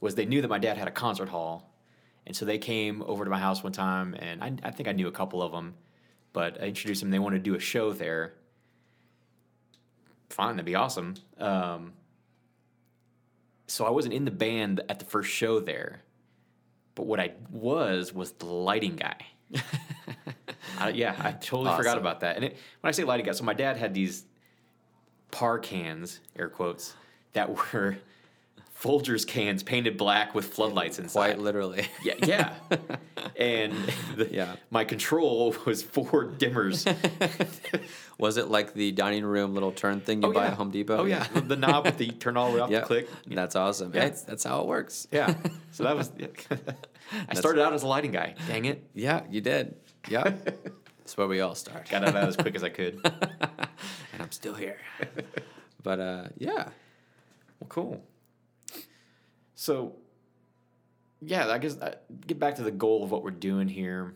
was 0.00 0.14
they 0.14 0.24
knew 0.26 0.40
that 0.42 0.48
my 0.48 0.58
dad 0.58 0.76
had 0.78 0.88
a 0.88 0.90
concert 0.92 1.28
hall, 1.28 1.72
and 2.26 2.34
so 2.34 2.44
they 2.44 2.58
came 2.58 3.02
over 3.02 3.24
to 3.24 3.30
my 3.30 3.38
house 3.38 3.62
one 3.62 3.72
time, 3.72 4.14
and 4.18 4.42
I, 4.42 4.52
I 4.62 4.70
think 4.70 4.88
I 4.88 4.92
knew 4.92 5.08
a 5.08 5.12
couple 5.12 5.42
of 5.42 5.52
them, 5.52 5.74
but 6.32 6.60
I 6.62 6.66
introduced 6.66 7.00
them. 7.02 7.10
They 7.10 7.18
wanted 7.18 7.38
to 7.38 7.50
do 7.50 7.54
a 7.54 7.60
show 7.60 7.92
there. 7.92 8.34
Fine, 10.30 10.56
that'd 10.56 10.64
be 10.64 10.74
awesome. 10.76 11.14
Um, 11.38 11.92
so 13.66 13.84
I 13.84 13.90
wasn't 13.90 14.14
in 14.14 14.24
the 14.24 14.30
band 14.30 14.80
at 14.88 14.98
the 15.00 15.04
first 15.04 15.30
show 15.30 15.60
there, 15.60 16.02
but 16.94 17.06
what 17.06 17.20
I 17.20 17.32
was 17.50 18.12
was 18.14 18.32
the 18.32 18.46
lighting 18.46 18.96
guy. 18.96 19.16
I, 20.80 20.88
yeah, 20.90 21.14
I 21.18 21.32
totally 21.32 21.76
forgot 21.76 21.98
about 21.98 22.20
that. 22.20 22.36
And 22.36 22.44
it, 22.46 22.56
when 22.80 22.88
I 22.88 22.92
say 22.92 23.04
lighting 23.04 23.26
guy, 23.26 23.32
so 23.32 23.44
my 23.44 23.54
dad 23.54 23.76
had 23.76 23.94
these 23.94 24.24
par 25.30 25.58
cans, 25.58 26.20
air 26.36 26.48
quotes, 26.48 26.94
that 27.32 27.54
were 27.54 27.98
Folgers 28.80 29.26
cans 29.26 29.62
painted 29.62 29.98
black 29.98 30.34
with 30.34 30.54
floodlights 30.54 30.98
inside. 30.98 31.34
Quite 31.34 31.38
literally. 31.38 31.86
Yeah, 32.02 32.14
yeah. 32.24 32.54
and 33.36 33.74
the, 34.16 34.28
Yeah. 34.30 34.56
my 34.70 34.84
control 34.84 35.54
was 35.66 35.82
four 35.82 36.26
dimmers. 36.26 36.86
Was 38.18 38.36
it 38.36 38.48
like 38.48 38.74
the 38.74 38.92
dining 38.92 39.24
room 39.24 39.54
little 39.54 39.72
turn 39.72 40.00
thing 40.00 40.22
you 40.22 40.28
oh, 40.28 40.32
buy 40.32 40.46
at 40.48 40.54
Home 40.54 40.70
Depot? 40.70 40.98
Oh 40.98 41.04
yeah, 41.06 41.26
the 41.32 41.56
knob 41.56 41.86
with 41.86 41.96
the 41.96 42.10
turn 42.20 42.36
all 42.36 42.50
the 42.50 42.56
way 42.56 42.60
off 42.60 42.70
yeah. 42.70 42.80
the 42.80 42.86
click. 42.86 43.08
That's 43.26 43.56
awesome. 43.56 43.92
Yeah. 43.94 44.04
It's, 44.04 44.22
that's 44.22 44.44
how 44.44 44.60
it 44.60 44.66
works. 44.66 45.06
Yeah. 45.10 45.34
So 45.72 45.84
that 45.84 45.96
was. 45.96 46.10
I 47.28 47.34
started 47.34 47.62
out 47.62 47.72
as 47.72 47.82
a 47.82 47.86
lighting 47.86 48.12
guy. 48.12 48.34
Dang 48.46 48.66
it! 48.66 48.84
Yeah, 48.92 49.22
you 49.30 49.40
did. 49.40 49.74
Yeah. 50.08 50.34
That's 51.10 51.18
where 51.18 51.26
we 51.26 51.40
all 51.40 51.56
start. 51.56 51.90
Got 51.90 52.04
out 52.04 52.14
as 52.14 52.36
quick 52.36 52.54
as 52.54 52.62
I 52.62 52.68
could. 52.68 53.00
and 53.04 54.20
I'm 54.22 54.30
still 54.30 54.54
here. 54.54 54.76
but 55.82 55.98
uh, 55.98 56.28
yeah. 56.38 56.68
Well, 57.58 57.68
cool. 57.68 58.04
So, 59.56 59.96
yeah, 61.20 61.48
I 61.48 61.58
guess 61.58 61.76
uh, 61.78 61.96
get 62.28 62.38
back 62.38 62.54
to 62.56 62.62
the 62.62 62.70
goal 62.70 63.02
of 63.02 63.10
what 63.10 63.24
we're 63.24 63.32
doing 63.32 63.66
here. 63.66 64.14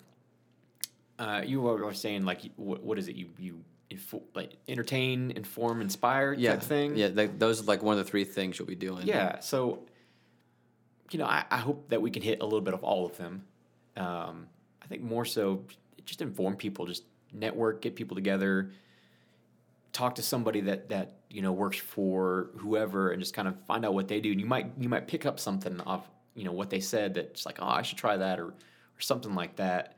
Uh, 1.18 1.42
you 1.44 1.62
were 1.62 1.92
saying 1.94 2.26
like, 2.26 2.42
what, 2.54 2.84
what 2.84 2.96
is 2.96 3.08
it? 3.08 3.16
You 3.16 3.30
you 3.40 3.64
info, 3.90 4.22
like 4.36 4.52
entertain, 4.68 5.32
inform, 5.32 5.80
inspire 5.80 6.32
Yeah. 6.32 6.52
type 6.52 6.62
thing. 6.62 6.96
Yeah, 6.96 7.08
like, 7.12 7.40
those 7.40 7.60
are 7.60 7.64
like 7.64 7.82
one 7.82 7.98
of 7.98 8.04
the 8.04 8.08
three 8.08 8.22
things 8.24 8.56
you'll 8.56 8.68
be 8.68 8.76
doing. 8.76 9.04
Yeah. 9.04 9.40
So, 9.40 9.80
you 11.10 11.18
know, 11.18 11.26
I, 11.26 11.44
I 11.50 11.56
hope 11.56 11.88
that 11.88 12.00
we 12.00 12.12
can 12.12 12.22
hit 12.22 12.40
a 12.40 12.44
little 12.44 12.60
bit 12.60 12.72
of 12.72 12.84
all 12.84 13.04
of 13.04 13.16
them. 13.16 13.46
Um, 13.96 14.46
I 14.80 14.86
think 14.86 15.02
more 15.02 15.24
so, 15.24 15.64
just 16.04 16.20
inform 16.20 16.56
people, 16.56 16.86
just 16.86 17.04
network, 17.32 17.82
get 17.82 17.96
people 17.96 18.14
together, 18.14 18.70
talk 19.92 20.14
to 20.16 20.22
somebody 20.22 20.60
that 20.62 20.88
that 20.88 21.16
you 21.30 21.42
know 21.42 21.52
works 21.52 21.78
for 21.78 22.50
whoever, 22.58 23.10
and 23.10 23.20
just 23.20 23.34
kind 23.34 23.48
of 23.48 23.56
find 23.66 23.84
out 23.84 23.94
what 23.94 24.08
they 24.08 24.20
do. 24.20 24.32
And 24.32 24.40
you 24.40 24.46
might 24.46 24.70
you 24.78 24.88
might 24.88 25.06
pick 25.06 25.26
up 25.26 25.40
something 25.40 25.80
off 25.82 26.08
you 26.34 26.44
know 26.44 26.52
what 26.52 26.70
they 26.70 26.80
said 26.80 27.14
that's 27.14 27.46
like, 27.46 27.58
oh, 27.60 27.66
I 27.66 27.82
should 27.82 27.98
try 27.98 28.16
that 28.16 28.38
or 28.38 28.48
or 28.48 29.00
something 29.00 29.34
like 29.34 29.56
that. 29.56 29.96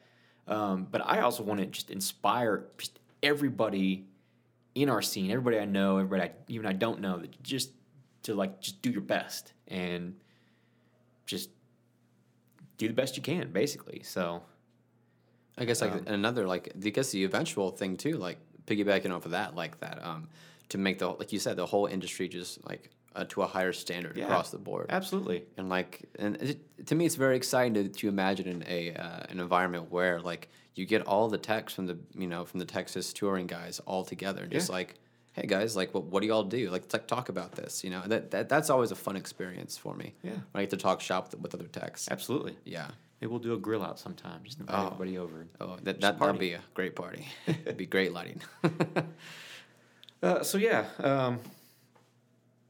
Um, 0.48 0.86
but 0.90 1.02
I 1.04 1.20
also 1.20 1.42
want 1.42 1.60
to 1.60 1.66
just 1.66 1.90
inspire 1.90 2.66
just 2.78 2.98
everybody 3.22 4.06
in 4.74 4.88
our 4.90 5.02
scene, 5.02 5.30
everybody 5.30 5.58
I 5.58 5.64
know, 5.64 5.96
everybody 5.96 6.22
I, 6.22 6.32
even 6.48 6.66
I 6.66 6.72
don't 6.72 7.00
know, 7.00 7.18
that 7.18 7.42
just 7.42 7.70
to 8.24 8.34
like 8.34 8.60
just 8.60 8.82
do 8.82 8.90
your 8.90 9.00
best 9.00 9.52
and 9.68 10.14
just 11.24 11.50
do 12.78 12.86
the 12.86 12.94
best 12.94 13.16
you 13.16 13.22
can, 13.22 13.50
basically. 13.52 14.02
So 14.02 14.42
I 15.58 15.64
guess 15.64 15.80
like 15.80 15.92
Um, 15.92 16.04
another 16.06 16.46
like 16.46 16.72
I 16.84 16.88
guess 16.90 17.10
the 17.10 17.24
eventual 17.24 17.70
thing 17.70 17.96
too, 17.96 18.16
like 18.18 18.38
piggybacking 18.66 19.10
off 19.14 19.24
of 19.24 19.30
that, 19.32 19.54
like 19.54 19.80
that, 19.80 20.04
um, 20.04 20.28
to 20.70 20.78
make 20.78 20.98
the 20.98 21.08
like 21.08 21.32
you 21.32 21.38
said, 21.38 21.56
the 21.56 21.66
whole 21.66 21.86
industry 21.86 22.28
just 22.28 22.66
like 22.68 22.90
uh, 23.14 23.24
to 23.30 23.42
a 23.42 23.46
higher 23.46 23.72
standard 23.72 24.16
Yeah. 24.16 24.24
across 24.24 24.50
the 24.50 24.58
board. 24.58 24.86
absolutely, 24.90 25.44
And 25.56 25.68
like, 25.70 26.04
and 26.18 26.36
it, 26.36 26.86
to 26.86 26.94
me, 26.94 27.06
it's 27.06 27.14
very 27.14 27.36
exciting 27.36 27.72
to, 27.74 27.88
to 27.88 28.08
imagine 28.08 28.46
in 28.46 28.64
a 28.68 28.92
uh, 28.94 29.22
an 29.30 29.40
environment 29.40 29.90
where 29.90 30.20
like 30.20 30.48
you 30.74 30.84
get 30.84 31.00
all 31.06 31.28
the 31.28 31.38
techs 31.38 31.72
from 31.72 31.86
the 31.86 31.96
you 32.14 32.26
know 32.26 32.44
from 32.44 32.60
the 32.60 32.66
Texas 32.66 33.12
touring 33.14 33.46
guys 33.46 33.80
all 33.86 34.04
together, 34.04 34.42
and 34.42 34.52
just 34.52 34.68
like, 34.68 34.96
hey 35.32 35.46
guys, 35.46 35.74
like 35.76 35.94
what 35.94 36.04
what 36.04 36.20
do 36.20 36.26
y'all 36.28 36.42
do? 36.42 36.68
Like, 36.70 36.92
like, 36.92 37.06
talk 37.06 37.30
about 37.30 37.52
this. 37.52 37.82
You 37.82 37.88
know, 37.90 38.02
that, 38.06 38.30
that 38.32 38.48
that's 38.50 38.68
always 38.68 38.90
a 38.90 38.96
fun 38.96 39.16
experience 39.16 39.78
for 39.78 39.94
me. 39.94 40.12
Yeah. 40.22 40.32
when 40.32 40.60
I 40.60 40.62
get 40.64 40.70
to 40.70 40.76
talk 40.76 41.00
shop 41.00 41.30
with, 41.32 41.40
with 41.40 41.54
other 41.54 41.68
techs. 41.68 42.08
absolutely. 42.10 42.56
Yeah. 42.64 42.88
Maybe 43.20 43.30
we'll 43.30 43.38
do 43.40 43.54
a 43.54 43.58
grill 43.58 43.82
out 43.82 43.98
sometime. 43.98 44.40
Just 44.44 44.60
invite 44.60 44.76
Oh. 44.78 44.86
everybody 44.86 45.16
over. 45.18 45.46
Oh, 45.60 45.76
that 45.82 46.00
that 46.00 46.18
that'd 46.18 46.38
be 46.38 46.52
a 46.52 46.60
great 46.74 46.94
party. 46.94 47.26
It'd 47.46 47.76
be 47.76 47.86
great 47.86 48.12
lighting. 48.12 48.40
Uh, 50.22 50.42
so 50.42 50.56
yeah, 50.56 50.86
um, 51.00 51.38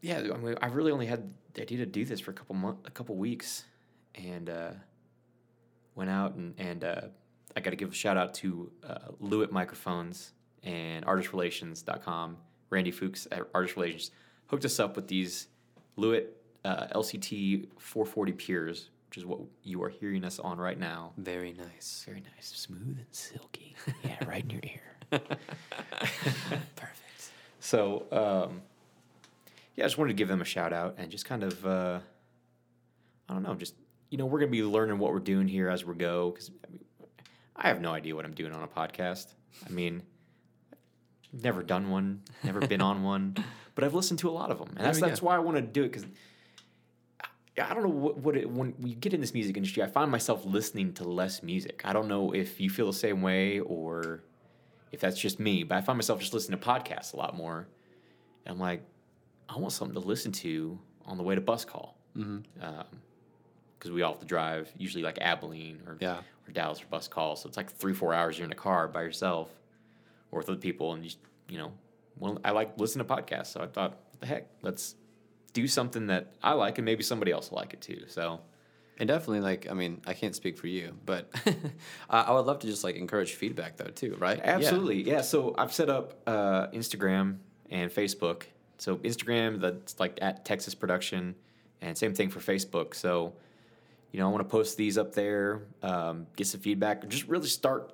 yeah. 0.03 0.19
I, 0.19 0.37
mean, 0.37 0.57
I 0.61 0.67
really 0.67 0.91
only 0.91 1.07
had 1.07 1.33
the 1.55 1.63
idea 1.63 1.79
to 1.79 1.87
do 1.87 2.05
this 2.05 2.19
for 2.19 2.33
a 2.33 2.35
couple 2.35 2.57
month, 2.57 2.79
a 2.85 2.91
couple 2.91 3.15
weeks, 3.17 3.65
and 4.17 4.51
uh, 4.51 4.71
went 5.95 6.11
out 6.11 6.35
and 6.35 6.55
and 6.59 6.83
uh, 6.85 7.01
I 7.57 7.61
got 7.61 7.71
to 7.71 7.77
give 7.77 7.93
a 7.93 7.95
shout 7.95 8.17
out 8.17 8.35
to 8.35 8.71
uh, 8.87 8.99
Lewitt 9.23 9.53
Microphones 9.53 10.33
and 10.65 11.07
ArtistRelations.com. 11.07 12.37
Randy 12.69 12.91
Fuchs 12.91 13.29
at 13.31 13.43
Artist 13.55 13.77
Relations 13.77 14.11
hooked 14.49 14.65
us 14.65 14.81
up 14.81 14.97
with 14.97 15.07
these 15.07 15.47
Lewitt 15.97 16.27
uh, 16.65 16.89
LCT 16.97 17.69
440 17.79 18.33
Pures, 18.33 18.91
which 19.09 19.19
is 19.19 19.25
what 19.25 19.41
you 19.63 19.83
are 19.83 19.89
hearing 19.89 20.25
us 20.25 20.39
on 20.39 20.59
right 20.59 20.79
now. 20.79 21.13
very 21.17 21.53
nice. 21.53 22.05
Very 22.07 22.21
nice, 22.35 22.53
smooth 22.55 22.99
and 22.99 23.07
silky. 23.11 23.75
Yeah, 24.05 24.25
right 24.27 24.43
in 24.43 24.51
your 24.51 24.61
ear. 24.65 25.21
Perfect. 26.77 27.31
So, 27.61 28.05
um, 28.13 28.63
yeah, 29.75 29.85
I 29.85 29.87
just 29.87 29.99
wanted 29.99 30.13
to 30.13 30.17
give 30.17 30.29
them 30.29 30.41
a 30.41 30.45
shout 30.45 30.73
out 30.73 30.95
and 30.99 31.11
just 31.11 31.25
kind 31.25 31.43
of, 31.43 31.65
uh, 31.67 31.99
I 33.29 33.33
don't 33.33 33.43
know, 33.43 33.55
just, 33.55 33.75
you 34.11 34.19
know, 34.19 34.27
we're 34.27 34.39
going 34.39 34.51
to 34.51 34.57
be 34.57 34.63
learning 34.63 34.99
what 34.99 35.13
we're 35.13 35.19
doing 35.19 35.49
here 35.49 35.69
as 35.69 35.85
we 35.85 35.95
go 35.95 36.31
because 36.31 36.51
I, 36.67 36.71
mean, 36.73 36.85
I 37.57 37.69
have 37.69 37.81
no 37.81 37.93
idea 37.93 38.15
what 38.15 38.25
I'm 38.25 38.35
doing 38.35 38.53
on 38.53 38.63
a 38.63 38.69
podcast. 38.69 39.27
I 39.67 39.71
mean, 39.71 40.03
never 41.33 41.63
done 41.63 41.91
one, 41.91 42.23
never 42.45 42.61
been 42.61 42.81
on 42.81 43.03
one, 43.03 43.37
but 43.75 43.85
I've 43.85 43.95
listened 43.95 44.19
to 44.21 44.29
a 44.29 44.33
lot 44.33 44.51
of 44.51 44.59
them. 44.59 44.69
And 44.77 44.87
that's, 44.87 45.01
There 45.01 45.09
that's 45.09 45.21
go. 45.21 45.27
why 45.27 45.37
I 45.37 45.41
wanted 45.41 45.63
to 45.63 45.67
do 45.69 45.83
it 45.85 45.93
because 45.93 46.07
I 47.59 47.73
don't 47.73 47.83
know 47.83 47.89
what, 47.89 48.19
what 48.19 48.37
it, 48.37 48.51
when 48.51 48.75
we 48.79 48.95
get 48.95 49.15
in 49.15 49.21
this 49.21 49.33
music 49.33 49.57
industry, 49.57 49.83
I 49.83 49.87
find 49.87 50.11
myself 50.11 50.45
listening 50.45 50.93
to 50.95 51.05
less 51.05 51.43
music. 51.43 51.83
I 51.85 51.93
don't 51.93 52.09
know 52.09 52.33
if 52.35 52.61
you 52.61 52.69
feel 52.69 52.87
the 52.87 52.93
same 52.93 53.23
way 53.23 53.61
or 53.61 54.23
if 54.93 55.01
that's 55.01 55.19
just 55.19 55.41
me, 55.41 55.63
but 55.65 55.79
I 55.79 55.81
find 55.81 55.97
myself 55.97 56.21
just 56.21 56.35
listening 56.35 56.59
to 56.59 56.67
podcasts 56.67 57.15
a 57.15 57.17
lot 57.17 57.35
more. 57.35 57.67
And 58.45 58.55
I'm 58.55 58.61
like, 58.61 58.83
I 59.49 59.59
want 59.59 59.73
something 59.73 59.95
to 60.01 60.07
listen 60.07 60.33
to 60.33 60.79
on 61.07 61.17
the 61.17 61.23
way 61.23 61.35
to 61.35 61.41
bus 61.41 61.65
call. 61.65 61.97
Mm-hmm. 62.17 62.63
Um, 62.63 62.85
because 63.79 63.91
we 63.91 64.03
all 64.03 64.13
have 64.13 64.21
to 64.21 64.27
drive, 64.27 64.73
usually 64.79 65.03
like 65.03 65.19
Abilene 65.21 65.81
or, 65.87 65.99
Yeah. 66.01 66.21
or 66.49 66.53
Dallas 66.53 66.79
for 66.79 66.87
bus 66.87 67.09
call. 67.09 67.37
So 67.37 67.47
it's 67.47 67.57
like 67.59 67.71
three, 67.71 67.93
four 67.93 68.15
hours 68.15 68.39
you're 68.39 68.47
in 68.47 68.53
a 68.53 68.57
car 68.57 68.89
by 68.89 69.03
yourself 69.03 69.51
or 70.31 70.39
with 70.39 70.49
other 70.49 70.59
people. 70.59 70.95
And 70.95 71.05
you, 71.05 71.11
you 71.49 71.59
know, 71.59 71.73
well, 72.19 72.39
I 72.43 72.53
like 72.53 72.79
listening 72.79 73.07
to 73.07 73.15
podcasts. 73.15 73.49
So 73.49 73.61
I 73.61 73.67
thought, 73.67 73.91
what 73.91 74.21
the 74.21 74.27
heck, 74.27 74.47
let's 74.63 74.95
do 75.57 75.67
something 75.67 76.09
that 76.09 76.35
I 76.43 76.53
like 76.53 76.77
and 76.77 76.85
maybe 76.85 77.03
somebody 77.03 77.33
else 77.33 77.51
will 77.51 77.57
like 77.57 77.73
it 77.73 77.81
too. 77.81 78.03
So 78.09 78.41
And 78.99 79.09
definitely, 79.09 79.41
like, 79.41 79.67
I 79.71 79.75
mean, 79.75 80.03
I 80.07 80.13
can't 80.13 80.35
speak 80.35 80.59
for 80.59 80.67
you, 80.67 80.95
but 81.07 81.31
I 82.11 82.31
would 82.33 82.45
love 82.45 82.59
to 82.61 82.67
just 82.67 82.85
like 82.85 82.97
encourage 82.97 83.33
feedback 83.35 83.79
though 83.79 83.91
too, 83.91 84.17
right? 84.19 84.39
Absolutely, 84.43 85.03
yeah. 85.03 85.23
So 85.23 85.55
I've 85.57 85.73
set 85.73 85.89
up 85.89 86.15
uh, 86.27 86.67
Instagram 86.69 87.39
and 87.71 87.91
Facebook. 87.91 88.43
So 88.77 88.97
Instagram, 88.99 89.61
that's 89.61 89.99
like 89.99 90.19
at 90.21 90.45
Texas 90.45 90.75
Production, 90.75 91.35
and 91.81 91.97
same 91.97 92.15
thing 92.15 92.29
for 92.29 92.41
Facebook. 92.41 92.95
So, 92.95 93.33
you 94.13 94.21
know, 94.21 94.29
I 94.29 94.31
want 94.31 94.45
to 94.45 94.51
post 94.51 94.77
these 94.77 94.99
up 94.99 95.15
there, 95.15 95.63
um, 95.83 96.27
get 96.37 96.47
some 96.47 96.61
feedback, 96.61 97.09
just 97.09 97.27
really 97.29 97.49
start 97.49 97.93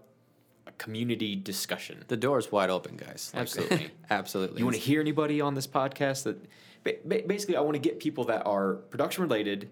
community 0.83 1.37
discussion. 1.37 2.05
The 2.09 2.17
door 2.17 2.39
is 2.41 2.51
wide 2.51 2.69
open, 2.69 2.97
guys. 2.97 3.31
Like, 3.33 3.43
Absolutely. 3.43 3.91
absolutely. 4.11 4.59
You 4.59 4.65
want 4.65 4.75
to 4.77 4.83
hear 4.83 5.01
anybody 5.01 5.41
on 5.41 5.55
this 5.55 5.69
podcast 5.69 6.25
that 6.25 6.45
ba- 6.83 6.97
ba- 7.05 7.23
basically 7.25 7.57
I 7.57 7.61
want 7.61 7.75
to 7.75 7.79
get 7.79 8.01
people 8.01 8.25
that 8.25 8.45
are 8.45 8.75
production 8.75 9.23
related 9.23 9.71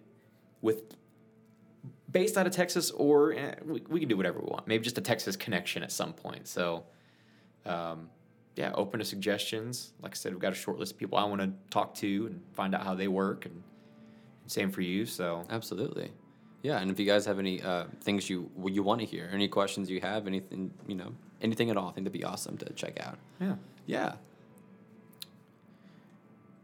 with 0.62 0.94
based 2.12 2.38
out 2.38 2.46
of 2.46 2.52
Texas 2.52 2.92
or 2.92 3.32
eh, 3.32 3.56
we, 3.64 3.82
we 3.88 3.98
can 3.98 4.08
do 4.08 4.16
whatever 4.16 4.38
we 4.38 4.46
want. 4.46 4.68
Maybe 4.68 4.84
just 4.84 4.98
a 4.98 5.00
Texas 5.00 5.34
connection 5.34 5.82
at 5.82 5.90
some 5.90 6.12
point. 6.12 6.46
So 6.46 6.84
um, 7.66 8.08
yeah, 8.54 8.70
open 8.74 9.00
to 9.00 9.04
suggestions. 9.04 9.92
Like 10.00 10.12
I 10.12 10.14
said, 10.14 10.30
we've 10.30 10.40
got 10.40 10.52
a 10.52 10.56
short 10.56 10.78
list 10.78 10.92
of 10.92 10.98
people 10.98 11.18
I 11.18 11.24
want 11.24 11.40
to 11.40 11.50
talk 11.70 11.92
to 11.96 12.26
and 12.26 12.40
find 12.52 12.72
out 12.72 12.84
how 12.84 12.94
they 12.94 13.08
work 13.08 13.46
and 13.46 13.64
same 14.46 14.70
for 14.70 14.82
you. 14.82 15.06
So 15.06 15.42
Absolutely. 15.50 16.12
Yeah, 16.62 16.78
and 16.78 16.90
if 16.90 17.00
you 17.00 17.06
guys 17.06 17.24
have 17.26 17.38
any 17.38 17.62
uh, 17.62 17.84
things 18.02 18.28
you 18.28 18.50
you 18.66 18.82
want 18.82 19.00
to 19.00 19.06
hear, 19.06 19.30
any 19.32 19.48
questions 19.48 19.88
you 19.90 20.00
have, 20.00 20.26
anything 20.26 20.70
you 20.86 20.94
know, 20.94 21.12
anything 21.40 21.70
at 21.70 21.76
all, 21.76 21.88
I 21.88 21.92
think 21.92 22.04
that'd 22.04 22.12
be 22.12 22.24
awesome 22.24 22.56
to 22.58 22.72
check 22.74 23.00
out. 23.00 23.18
yeah. 23.40 23.56
Yeah. 23.86 24.14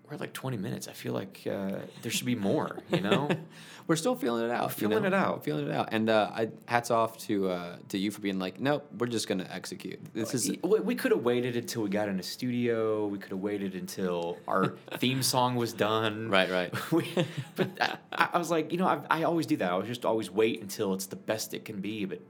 We're 0.09 0.15
at 0.15 0.21
like 0.21 0.33
20 0.33 0.57
minutes. 0.57 0.87
I 0.87 0.93
feel 0.93 1.13
like 1.13 1.41
uh, 1.51 1.79
there 2.03 2.13
should 2.13 2.27
be 2.27 2.37
more, 2.37 2.79
you 2.93 3.01
know? 3.01 3.29
We're 3.89 3.97
still 3.97 4.17
feeling 4.17 4.45
it 4.45 4.51
out. 4.51 4.73
feeling 4.73 5.03
know? 5.03 5.07
it 5.09 5.15
out. 5.15 5.45
Feeling 5.45 5.69
it 5.69 5.73
out. 5.73 5.91
And 5.93 6.11
uh, 6.11 6.31
I 6.33 6.49
hats 6.67 6.91
off 6.91 7.19
to 7.19 7.49
uh, 7.51 7.77
to 7.91 7.99
you 7.99 8.11
for 8.11 8.21
being 8.21 8.39
like, 8.41 8.59
nope, 8.59 8.85
we're 8.99 9.07
just 9.07 9.29
gonna 9.29 9.47
execute. 9.49 10.01
This 10.13 10.35
is 10.35 10.51
We, 10.65 10.81
we 10.81 10.95
could 10.97 11.13
have 11.13 11.23
waited 11.23 11.57
until 11.57 11.83
we 11.83 11.89
got 11.89 12.09
in 12.09 12.19
a 12.19 12.23
studio. 12.23 13.07
We 13.07 13.19
could 13.19 13.31
have 13.31 13.39
waited 13.39 13.77
until 13.77 14.39
our 14.49 14.75
theme 14.99 15.23
song 15.23 15.55
was 15.55 15.73
done. 15.73 16.31
Right, 16.31 16.51
right. 16.51 16.93
we, 16.93 17.09
but 17.55 17.99
I, 18.13 18.29
I 18.33 18.39
was 18.39 18.51
like, 18.51 18.73
you 18.73 18.79
know, 18.79 18.87
I, 18.87 19.01
I 19.09 19.23
always 19.23 19.47
do 19.47 19.57
that. 19.59 19.71
I 19.71 19.77
was 19.77 19.87
just 19.87 20.05
always 20.05 20.33
wait 20.33 20.61
until 20.63 20.93
it's 20.93 21.07
the 21.07 21.17
best 21.17 21.55
it 21.55 21.65
can 21.65 21.81
be. 21.81 22.07
But 22.07 22.21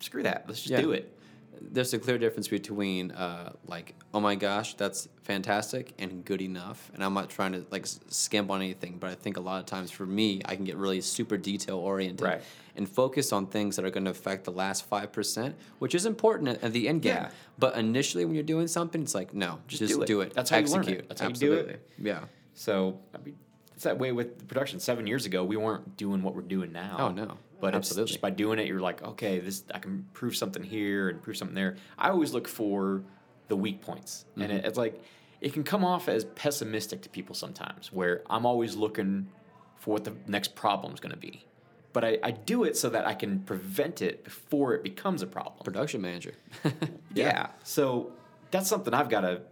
screw 0.00 0.22
that. 0.22 0.44
Let's 0.46 0.60
just 0.60 0.70
Yeah. 0.72 0.80
do 0.80 0.92
it. 0.92 1.14
There's 1.60 1.92
a 1.94 1.98
clear 1.98 2.18
difference 2.18 2.48
between 2.48 3.10
uh, 3.12 3.52
like, 3.66 3.94
oh 4.12 4.20
my 4.20 4.34
gosh, 4.34 4.74
that's 4.74 5.08
fantastic, 5.22 5.92
and 5.98 6.24
good 6.24 6.40
enough. 6.42 6.90
And 6.94 7.02
I'm 7.04 7.14
not 7.14 7.30
trying 7.30 7.52
to 7.52 7.64
like 7.70 7.86
skimp 8.08 8.50
on 8.50 8.60
anything, 8.62 8.98
but 8.98 9.10
I 9.10 9.14
think 9.14 9.36
a 9.36 9.40
lot 9.40 9.60
of 9.60 9.66
times 9.66 9.90
for 9.90 10.06
me, 10.06 10.40
I 10.44 10.56
can 10.56 10.64
get 10.64 10.76
really 10.76 11.00
super 11.00 11.36
detail 11.36 11.78
oriented 11.78 12.24
Right. 12.26 12.42
and 12.76 12.88
focus 12.88 13.32
on 13.32 13.46
things 13.46 13.76
that 13.76 13.84
are 13.84 13.90
going 13.90 14.04
to 14.04 14.10
affect 14.10 14.44
the 14.44 14.52
last 14.52 14.84
five 14.86 15.12
percent, 15.12 15.56
which 15.78 15.94
is 15.94 16.06
important 16.06 16.48
at, 16.48 16.64
at 16.64 16.72
the 16.72 16.88
end 16.88 17.02
game. 17.02 17.14
Yeah. 17.16 17.30
But 17.58 17.76
initially, 17.76 18.24
when 18.24 18.34
you're 18.34 18.44
doing 18.44 18.66
something, 18.68 19.02
it's 19.02 19.14
like, 19.14 19.32
no, 19.34 19.60
just, 19.68 19.92
do 19.92 20.02
it. 20.02 20.06
do 20.06 20.20
it. 20.20 20.34
That's 20.34 20.50
how 20.50 20.58
you 20.58 20.66
learn 20.66 20.82
it. 20.82 20.86
Execute. 20.88 21.08
That's 21.08 21.20
how 21.20 21.28
you 21.28 21.34
do 21.34 21.52
it. 21.54 21.88
Yeah. 21.98 22.20
So 22.54 23.00
I 23.14 23.18
mean, 23.18 23.36
it's 23.74 23.84
that 23.84 23.98
way 23.98 24.12
with 24.12 24.46
production. 24.46 24.78
Seven 24.80 25.06
years 25.06 25.26
ago, 25.26 25.44
we 25.44 25.56
weren't 25.56 25.96
doing 25.96 26.22
what 26.22 26.34
we're 26.34 26.42
doing 26.42 26.72
now. 26.72 26.96
Oh, 26.98 27.08
no. 27.10 27.36
But 27.60 27.74
Absolutely. 27.74 28.02
it's 28.02 28.10
just 28.12 28.20
by 28.20 28.30
doing 28.30 28.58
it, 28.58 28.66
you're 28.66 28.80
like, 28.80 29.02
okay, 29.02 29.38
this 29.40 29.64
I 29.74 29.78
can 29.78 30.06
prove 30.12 30.36
something 30.36 30.62
here 30.62 31.08
and 31.08 31.22
prove 31.22 31.36
something 31.36 31.54
there. 31.54 31.76
I 31.98 32.10
always 32.10 32.32
look 32.32 32.46
for 32.48 33.02
the 33.48 33.56
weak 33.56 33.80
points, 33.82 34.24
and 34.36 34.44
Mm-hmm. 34.44 34.52
it, 34.58 34.64
it's 34.66 34.78
like 34.78 35.02
it 35.40 35.52
can 35.52 35.64
come 35.64 35.84
off 35.84 36.08
as 36.08 36.24
pessimistic 36.24 37.02
to 37.02 37.08
people 37.08 37.34
sometimes, 37.34 37.92
where 37.92 38.22
I'm 38.30 38.44
always 38.46 38.76
looking 38.76 39.28
for 39.76 39.92
what 39.94 40.04
the 40.04 40.14
next 40.26 40.54
problem 40.54 40.94
is 40.94 41.00
going 41.00 41.12
to 41.12 41.18
be. 41.18 41.44
But 41.92 42.04
I, 42.04 42.18
I 42.22 42.30
do 42.32 42.64
it 42.64 42.76
so 42.76 42.88
that 42.90 43.06
I 43.06 43.14
can 43.14 43.40
prevent 43.40 44.02
it 44.02 44.24
before 44.24 44.74
it 44.74 44.82
becomes 44.82 45.22
a 45.22 45.26
problem. 45.26 45.62
Production 45.64 46.00
manager. 46.00 46.34
Yeah. 47.14 47.48
So 47.62 48.10
that's 48.50 48.68
something 48.68 48.92
I've 48.92 49.08
got 49.08 49.20
to, 49.20 49.42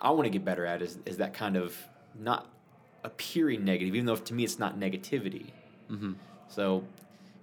I 0.00 0.10
want 0.10 0.24
to 0.26 0.30
get 0.30 0.44
better 0.44 0.64
at 0.64 0.80
is, 0.82 0.98
is 1.06 1.16
that 1.16 1.34
kind 1.34 1.56
of 1.56 1.76
not 2.16 2.48
appearing 3.02 3.64
negative, 3.64 3.94
even 3.96 4.06
though 4.06 4.14
to 4.16 4.34
me 4.34 4.44
it's 4.44 4.58
not 4.60 4.78
negativity. 4.78 5.46
Mm-hmm. 5.90 6.12
So, 6.48 6.84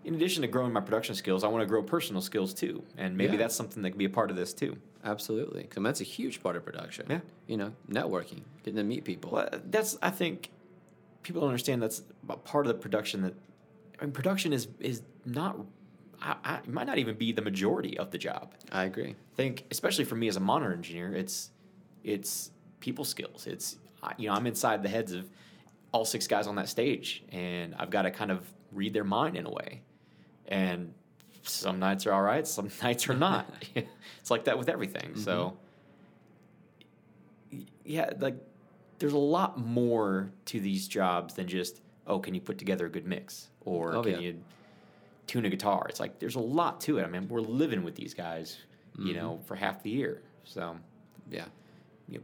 in 0.03 0.15
addition 0.15 0.41
to 0.41 0.47
growing 0.47 0.73
my 0.73 0.79
production 0.81 1.15
skills, 1.15 1.43
I 1.43 1.47
want 1.47 1.61
to 1.61 1.65
grow 1.67 1.83
personal 1.83 2.21
skills 2.21 2.53
too. 2.53 2.83
And 2.97 3.15
maybe 3.17 3.33
Yeah. 3.33 3.39
that's 3.39 3.55
something 3.55 3.83
that 3.83 3.91
can 3.91 3.99
be 3.99 4.05
a 4.05 4.09
part 4.09 4.29
of 4.31 4.35
this 4.35 4.53
too. 4.53 4.77
Absolutely, 5.03 5.63
because 5.63 5.83
that's 5.83 6.01
a 6.01 6.05
huge 6.05 6.41
part 6.43 6.55
of 6.55 6.63
production. 6.65 7.05
Yeah. 7.09 7.19
You 7.47 7.57
know, 7.57 7.73
networking, 7.89 8.41
getting 8.63 8.75
to 8.77 8.83
meet 8.83 9.03
people. 9.03 9.31
Well, 9.31 9.49
that's, 9.69 9.97
I 10.01 10.09
think, 10.11 10.49
people 11.23 11.41
don't 11.41 11.49
understand 11.49 11.81
that's 11.83 12.01
a 12.29 12.35
part 12.37 12.65
of 12.65 12.73
the 12.73 12.79
production 12.79 13.21
that, 13.23 13.33
I 13.99 14.05
mean, 14.05 14.11
production 14.11 14.53
is, 14.53 14.67
is 14.79 15.01
not, 15.25 15.59
I, 16.21 16.35
I, 16.43 16.55
it 16.57 16.67
might 16.67 16.87
not 16.87 16.97
even 16.99 17.15
be 17.15 17.31
the 17.31 17.41
majority 17.41 17.97
of 17.97 18.09
the 18.11 18.17
job. 18.17 18.53
I 18.71 18.85
agree. 18.85 19.09
I 19.11 19.35
think 19.35 19.65
especially 19.71 20.05
for 20.05 20.15
me 20.15 20.27
as 20.27 20.35
a 20.35 20.39
monitor 20.39 20.71
engineer 20.73 21.15
it's 21.15 21.49
it's 22.03 22.51
people 22.79 23.05
skills 23.05 23.47
it's 23.47 23.77
you 24.17 24.27
know 24.27 24.33
i'm 24.33 24.45
inside 24.45 24.83
the 24.83 24.89
heads 24.89 25.13
of 25.13 25.27
all 25.91 26.03
six 26.05 26.27
guys 26.27 26.45
on 26.47 26.55
that 26.55 26.67
stage 26.69 27.23
and 27.31 27.73
i've 27.75 27.89
got 27.89 28.03
to 28.03 28.11
kind 28.11 28.29
of 28.31 28.51
read 28.71 28.93
their 28.93 29.03
mind 29.03 29.35
in 29.37 29.45
a 29.45 29.49
way 29.49 29.81
and 30.51 30.93
some 31.41 31.79
nights 31.79 32.05
are 32.05 32.11
all 32.13 32.21
right 32.21 32.45
some 32.45 32.69
nights 32.83 33.09
are 33.09 33.15
not. 33.15 33.51
It's 34.19 34.29
like 34.29 34.45
that 34.45 34.59
with 34.59 34.69
everything 34.69 35.15
so 35.15 35.57
mm-hmm. 37.51 37.63
yeah 37.83 38.11
like 38.19 38.35
there's 38.99 39.13
a 39.13 39.17
lot 39.17 39.57
more 39.57 40.31
to 40.45 40.59
these 40.59 40.87
jobs 40.87 41.33
than 41.33 41.47
just 41.47 41.81
oh 42.05 42.19
can 42.19 42.35
you 42.35 42.41
put 42.41 42.59
together 42.59 42.85
a 42.85 42.89
good 42.89 43.07
mix? 43.07 43.47
Or 43.61 43.95
Oh, 43.95 44.03
can 44.03 44.13
yeah. 44.13 44.19
you 44.19 44.39
tune 45.25 45.45
a 45.45 45.49
guitar? 45.49 45.87
It's 45.89 45.99
like 45.99 46.19
there's 46.19 46.35
a 46.35 46.39
lot 46.39 46.81
to 46.81 46.99
it. 46.99 47.03
I 47.03 47.07
mean 47.07 47.27
we're 47.27 47.39
living 47.39 47.83
with 47.83 47.95
these 47.95 48.13
guys 48.13 48.59
you 48.99 49.13
know 49.15 49.31
mm-hmm. 49.31 49.45
for 49.45 49.55
half 49.55 49.81
the 49.81 49.89
year 49.89 50.21
so. 50.43 50.77
Yeah, 51.29 51.45
you 52.09 52.17
know, 52.17 52.23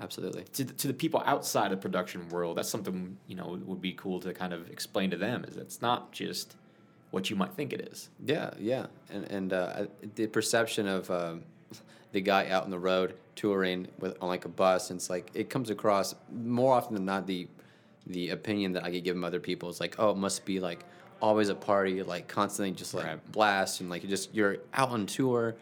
absolutely. 0.00 0.42
to 0.54 0.64
the, 0.64 0.72
to 0.72 0.88
the 0.88 0.94
people 0.94 1.22
outside 1.24 1.70
of 1.72 1.80
production 1.80 2.28
world 2.30 2.58
that's 2.58 2.68
something 2.68 3.16
you 3.28 3.36
know 3.36 3.60
would 3.64 3.80
be 3.80 3.92
cool 3.92 4.18
to 4.20 4.34
kind 4.34 4.52
of 4.52 4.68
explain 4.70 5.10
to 5.10 5.16
them 5.16 5.44
is 5.44 5.56
it's 5.56 5.80
not 5.80 6.10
just 6.10 6.56
what 7.10 7.30
you 7.30 7.36
might 7.36 7.52
think 7.54 7.72
it 7.72 7.88
is 7.92 8.08
Yeah, 8.24 8.50
yeah, 8.58 8.86
and 9.10 9.24
and 9.30 9.52
uh, 9.52 9.86
the 10.14 10.26
perception 10.26 10.86
of 10.86 11.10
um, 11.10 11.42
the 12.12 12.20
guy 12.20 12.48
out 12.48 12.64
on 12.64 12.70
the 12.70 12.78
road 12.78 13.14
touring 13.36 13.88
with 13.98 14.16
on 14.20 14.28
like 14.28 14.44
a 14.44 14.48
bus, 14.48 14.90
and 14.90 14.98
it's 14.98 15.10
like 15.10 15.30
it 15.34 15.50
comes 15.50 15.70
across 15.70 16.14
more 16.32 16.74
often 16.74 16.94
than 16.94 17.04
not 17.04 17.26
the 17.26 17.48
the 18.06 18.30
opinion 18.30 18.72
that 18.72 18.84
I 18.84 18.90
get 18.90 19.04
given 19.04 19.20
by 19.20 19.28
other 19.28 19.40
people 19.40 19.68
is 19.68 19.78
like, 19.80 19.96
oh, 19.98 20.10
it 20.10 20.16
must 20.16 20.44
be 20.44 20.58
like 20.60 20.84
always 21.20 21.48
a 21.50 21.54
party, 21.54 22.02
like 22.02 22.28
constantly 22.28 22.72
just 22.72 22.94
like 22.94 23.04
Right. 23.06 23.32
blast, 23.32 23.80
and 23.80 23.90
like 23.90 24.02
you 24.02 24.08
just 24.08 24.34
you're 24.34 24.58
out 24.74 24.90
on 24.90 25.06
tour. 25.06 25.54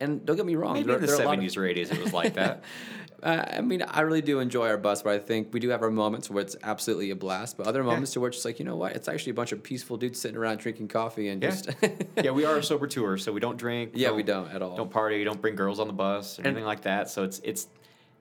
And 0.00 0.24
don't 0.24 0.36
get 0.36 0.46
me 0.46 0.54
wrong, 0.54 0.74
maybe 0.74 0.86
there, 0.86 0.96
in 0.96 1.00
the 1.00 1.06
there 1.08 1.16
are 1.16 1.22
a 1.22 1.24
lot 1.26 1.38
of- 1.38 1.44
70s 1.44 1.56
or 1.56 1.62
80s 1.62 1.92
it 1.92 2.02
was 2.02 2.12
like 2.12 2.34
that 2.34 2.62
Uh, 3.22 3.44
I 3.56 3.60
mean, 3.60 3.82
I 3.82 4.02
really 4.02 4.22
do 4.22 4.38
enjoy 4.38 4.68
our 4.68 4.76
bus, 4.76 5.02
but 5.02 5.12
I 5.12 5.18
think 5.18 5.52
we 5.52 5.58
do 5.58 5.70
have 5.70 5.82
our 5.82 5.90
moments 5.90 6.30
where 6.30 6.40
it's 6.40 6.56
absolutely 6.62 7.10
a 7.10 7.16
blast, 7.16 7.56
but 7.56 7.66
other 7.66 7.82
moments 7.82 8.12
to 8.12 8.20
where 8.20 8.28
it's 8.28 8.36
just 8.36 8.44
like, 8.44 8.58
you 8.60 8.64
know 8.64 8.76
what? 8.76 8.92
It's 8.92 9.08
actually 9.08 9.30
a 9.30 9.34
bunch 9.34 9.50
of 9.50 9.62
peaceful 9.62 9.96
dudes 9.96 10.20
sitting 10.20 10.36
around 10.36 10.58
drinking 10.58 10.88
coffee 10.88 11.28
and 11.28 11.42
yeah. 11.42 11.50
just. 11.50 11.70
yeah 12.22 12.30
we 12.30 12.44
are 12.44 12.58
a 12.58 12.62
sober 12.62 12.86
tour 12.86 13.18
so 13.18 13.32
we 13.32 13.40
don't 13.40 13.56
drink 13.56 13.92
Yeah, 13.94 14.12
we 14.12 14.22
don't 14.22 14.48
at 14.52 14.62
all. 14.62 14.76
don't 14.76 14.90
party 14.90 15.24
don't 15.24 15.40
bring 15.40 15.56
girls 15.56 15.80
on 15.80 15.88
the 15.88 15.92
bus 15.92 16.38
or 16.38 16.46
anything 16.46 16.64
like 16.64 16.82
that 16.82 17.10
so 17.10 17.24
it's 17.24 17.40
it's 17.42 17.66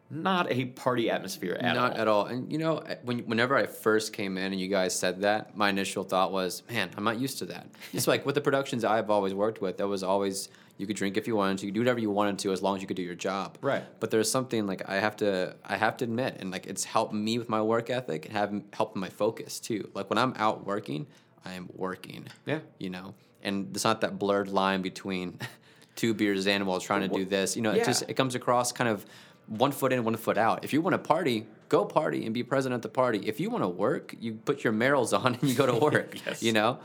not 0.10 0.52
a 0.52 0.66
party 0.66 1.10
atmosphere 1.10 1.58
at 1.60 1.76
all. 1.76 1.76
Not 1.76 1.94
all 1.94 2.00
at 2.00 2.08
all. 2.08 2.26
And 2.26 2.52
you 2.52 2.58
know, 2.58 2.82
when 3.04 3.20
whenever 3.20 3.56
I 3.56 3.66
first 3.66 4.14
came 4.14 4.38
in 4.38 4.52
and 4.54 4.60
you 4.60 4.68
guys 4.70 4.98
said 4.98 5.22
that, 5.22 5.58
my 5.58 5.70
initial 5.70 6.04
thought 6.04 6.32
was, 6.32 6.64
man, 6.70 6.90
I'm 6.96 7.04
not 7.04 7.20
used 7.20 7.40
to 7.40 7.46
that. 7.48 7.68
It's 7.94 8.08
like 8.14 8.26
with 8.26 8.36
the 8.36 8.42
productions 8.42 8.86
I've 8.86 9.10
always 9.10 9.34
worked 9.34 9.62
with, 9.62 9.78
that 9.78 9.88
was 9.88 10.04
always 10.04 10.50
you 10.78 10.86
could 10.86 10.96
drink 10.96 11.18
if 11.18 11.28
you 11.28 11.36
wanted 11.36 11.58
to, 11.60 11.66
you 11.66 11.72
could 11.72 11.76
do 11.76 11.82
whatever 11.82 12.00
you 12.00 12.12
wanted 12.12 12.40
to 12.40 12.52
as 12.52 12.62
long 12.62 12.76
as 12.76 12.82
you 12.82 12.88
could 12.88 12.98
do 12.98 13.04
your 13.04 13.16
job. 13.16 13.58
Right. 13.62 13.84
But 14.00 14.12
there's 14.12 14.30
something 14.30 14.68
like 14.68 14.88
I 14.88 14.96
have 14.96 15.16
to 15.18 15.56
I 15.66 15.76
have 15.78 15.98
to 15.98 16.06
admit, 16.06 16.38
and 16.40 16.52
like 16.52 16.68
it's 16.68 16.84
helped 16.84 17.14
me 17.14 17.38
with 17.38 17.50
my 17.50 17.62
work 17.62 17.90
ethic 17.90 18.26
and 18.26 18.34
have 18.34 18.54
helped 18.74 18.96
my 18.96 19.10
focus 19.10 19.60
too. 19.60 19.90
Like 19.94 20.10
when 20.10 20.18
I'm 20.18 20.34
out 20.38 20.66
working, 20.66 21.08
I 21.44 21.54
am 21.54 21.70
working. 21.74 22.28
Yeah. 22.46 22.60
You 22.78 22.92
know, 22.92 23.16
and 23.44 23.70
it's 23.74 23.84
not 23.84 24.02
that 24.02 24.20
blurred 24.20 24.50
line 24.50 24.82
between 24.82 25.40
two 25.96 26.14
beers 26.14 26.46
in 26.48 26.66
while 26.66 26.80
trying 26.80 27.02
to 27.02 27.08
do 27.08 27.26
this. 27.26 27.56
You 27.56 27.64
know, 27.64 27.72
it 27.72 27.84
just 27.84 28.04
it 28.08 28.14
comes 28.14 28.36
across 28.36 28.72
kind 28.72 28.90
of 28.90 29.06
one 29.48 29.72
foot 29.72 29.94
in, 29.94 30.04
one 30.04 30.16
foot 30.16 30.38
out. 30.38 30.64
If 30.64 30.74
you 30.74 30.82
want 30.82 30.94
to 30.94 31.00
party, 31.00 31.48
go 31.70 31.86
party 31.86 32.26
and 32.26 32.34
be 32.34 32.44
present 32.44 32.74
at 32.74 32.82
the 32.82 32.90
party. 32.90 33.20
If 33.26 33.40
you 33.40 33.50
want 33.50 33.64
to 33.64 33.70
work, 33.70 34.14
you 34.20 34.34
put 34.34 34.64
your 34.64 34.74
Merrells 34.74 35.18
on 35.18 35.36
and 35.36 35.44
you 35.44 35.56
go 35.56 35.66
to 35.66 35.76
work. 35.92 36.18
Yes. 36.26 36.44
You 36.44 36.54
know? 36.54 36.80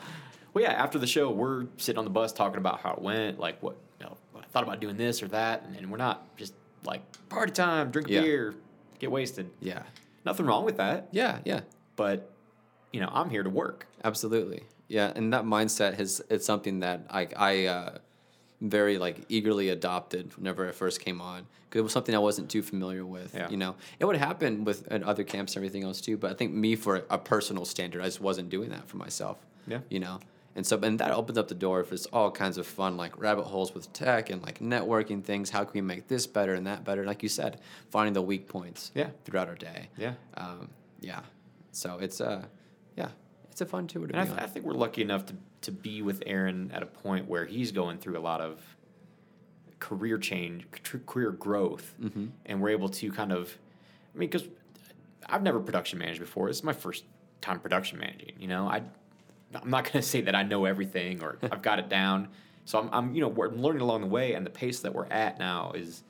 Well, 0.54 0.62
yeah, 0.64 0.72
after 0.72 0.98
the 0.98 1.06
show, 1.06 1.30
we're 1.30 1.66
sitting 1.78 1.98
on 1.98 2.04
the 2.04 2.10
bus 2.10 2.32
talking 2.32 2.58
about 2.58 2.80
how 2.80 2.92
it 2.92 3.00
went, 3.02 3.38
like 3.40 3.62
what, 3.62 3.76
you 4.00 4.06
know, 4.06 4.16
I 4.36 4.44
thought 4.52 4.62
about 4.64 4.80
doing 4.80 4.96
this 4.96 5.22
or 5.22 5.28
that, 5.28 5.62
and, 5.64 5.76
and 5.76 5.90
we're 5.90 5.96
not 5.96 6.36
just 6.36 6.52
like 6.84 7.00
party 7.28 7.52
time, 7.52 7.90
drink 7.90 8.08
a 8.08 8.12
Yeah. 8.12 8.20
beer, 8.20 8.54
get 8.98 9.10
wasted. 9.10 9.50
Yeah. 9.60 9.82
Nothing 10.26 10.46
wrong 10.46 10.64
with 10.64 10.76
that, 10.76 11.08
Yeah, 11.10 11.38
yeah. 11.44 11.60
but 11.96 12.30
you 12.92 13.00
know, 13.00 13.08
I'm 13.10 13.30
here 13.30 13.42
to 13.42 13.48
work. 13.50 13.86
Absolutely. 14.04 14.64
Yeah, 14.88 15.10
and 15.16 15.32
that 15.32 15.44
mindset 15.44 15.94
has 15.94 16.20
it's 16.28 16.44
something 16.44 16.80
that 16.80 17.06
I 17.08 17.26
I 17.34 17.64
uh, 17.66 17.98
very 18.60 18.98
like 18.98 19.24
eagerly 19.30 19.70
adopted 19.70 20.36
whenever 20.36 20.68
I 20.68 20.72
first 20.72 21.00
came 21.00 21.20
on 21.22 21.46
because 21.68 21.78
it 21.80 21.82
was 21.82 21.92
something 21.94 22.14
I 22.14 22.18
wasn't 22.18 22.50
too 22.50 22.60
familiar 22.62 23.06
with. 23.06 23.34
Yeah. 23.34 23.48
You 23.48 23.56
know, 23.56 23.76
it 23.98 24.04
would 24.04 24.16
happen 24.18 24.64
with 24.64 24.86
at 24.92 25.02
other 25.02 25.24
camps 25.24 25.56
and 25.56 25.64
everything 25.64 25.82
else 25.84 26.02
too, 26.02 26.18
but 26.18 26.30
I 26.30 26.34
think 26.34 26.52
me 26.52 26.76
for 26.76 27.04
a 27.08 27.16
personal 27.16 27.64
standard, 27.64 28.02
I 28.02 28.04
just 28.04 28.20
wasn't 28.20 28.50
doing 28.50 28.68
that 28.70 28.86
for 28.86 28.98
myself. 28.98 29.38
Yeah. 29.66 29.78
You 29.88 30.00
know, 30.00 30.20
and 30.54 30.66
so 30.66 30.78
and 30.82 30.98
that 31.00 31.10
opens 31.12 31.38
up 31.38 31.48
the 31.48 31.54
door 31.54 31.82
for 31.84 31.96
all 32.12 32.30
kinds 32.30 32.58
of 32.58 32.66
fun 32.66 32.96
like 32.96 33.18
rabbit 33.20 33.44
holes 33.44 33.74
with 33.74 33.92
tech 33.92 34.30
and 34.30 34.42
like 34.42 34.58
networking 34.60 35.22
things. 35.24 35.50
How 35.50 35.64
can 35.64 35.72
we 35.74 35.80
make 35.80 36.08
this 36.08 36.26
better 36.26 36.54
and 36.54 36.66
that 36.66 36.84
better? 36.84 37.04
Like 37.04 37.22
you 37.22 37.28
said, 37.28 37.60
finding 37.90 38.12
the 38.14 38.22
weak 38.22 38.48
points. 38.48 38.90
Yeah. 38.94 39.10
Throughout 39.24 39.48
our 39.48 39.54
day. 39.54 39.88
Yeah. 39.96 40.14
Um, 40.36 40.68
yeah. 41.00 41.20
So 41.72 41.98
it's 41.98 42.20
uh, 42.20 42.44
yeah, 42.96 43.08
it's 43.50 43.60
a 43.60 43.66
fun 43.66 43.86
tour 43.86 44.06
to 44.06 44.12
And 44.12 44.20
I, 44.22 44.24
th-. 44.26 44.38
I 44.38 44.46
think 44.46 44.66
we're 44.66 44.74
lucky 44.74 45.00
enough 45.02 45.24
to, 45.26 45.34
to 45.62 45.72
be 45.72 46.02
with 46.02 46.22
Aaron 46.26 46.70
at 46.74 46.82
a 46.82 46.86
point 46.86 47.28
where 47.28 47.46
he's 47.46 47.72
going 47.72 47.98
through 47.98 48.18
a 48.18 48.20
lot 48.20 48.40
of 48.42 48.60
career 49.78 50.18
change, 50.18 50.64
career 51.06 51.30
growth, 51.32 51.94
Mm-hmm. 52.00 52.26
and 52.46 52.60
we're 52.60 52.70
able 52.70 52.88
to 52.88 53.10
kind 53.10 53.32
of, 53.32 53.56
I 54.14 54.18
mean, 54.18 54.28
because 54.30 54.46
I've 55.26 55.42
never 55.42 55.60
production 55.60 55.98
managed 55.98 56.20
before. 56.20 56.48
This 56.48 56.58
is 56.58 56.64
my 56.64 56.72
first 56.72 57.04
time 57.40 57.58
production 57.58 57.98
managing. 57.98 58.34
You 58.38 58.48
know, 58.48 58.66
I, 58.68 58.82
I'm 59.54 59.70
not 59.70 59.84
going 59.84 59.92
to 60.00 60.02
say 60.02 60.20
that 60.22 60.34
I 60.34 60.42
know 60.42 60.64
everything 60.64 61.22
or 61.22 61.38
I've 61.52 61.62
got 61.62 61.78
it 61.78 61.88
down. 61.88 62.28
So 62.64 62.78
I'm, 62.78 62.88
I'm, 62.92 63.14
you 63.14 63.20
know, 63.20 63.28
we're 63.28 63.50
learning 63.50 63.82
along 63.82 64.02
the 64.02 64.06
way, 64.06 64.34
and 64.34 64.46
the 64.46 64.50
pace 64.50 64.80
that 64.80 64.94
we're 64.94 65.06
at 65.06 65.38
now 65.38 65.72
is, 65.72 66.04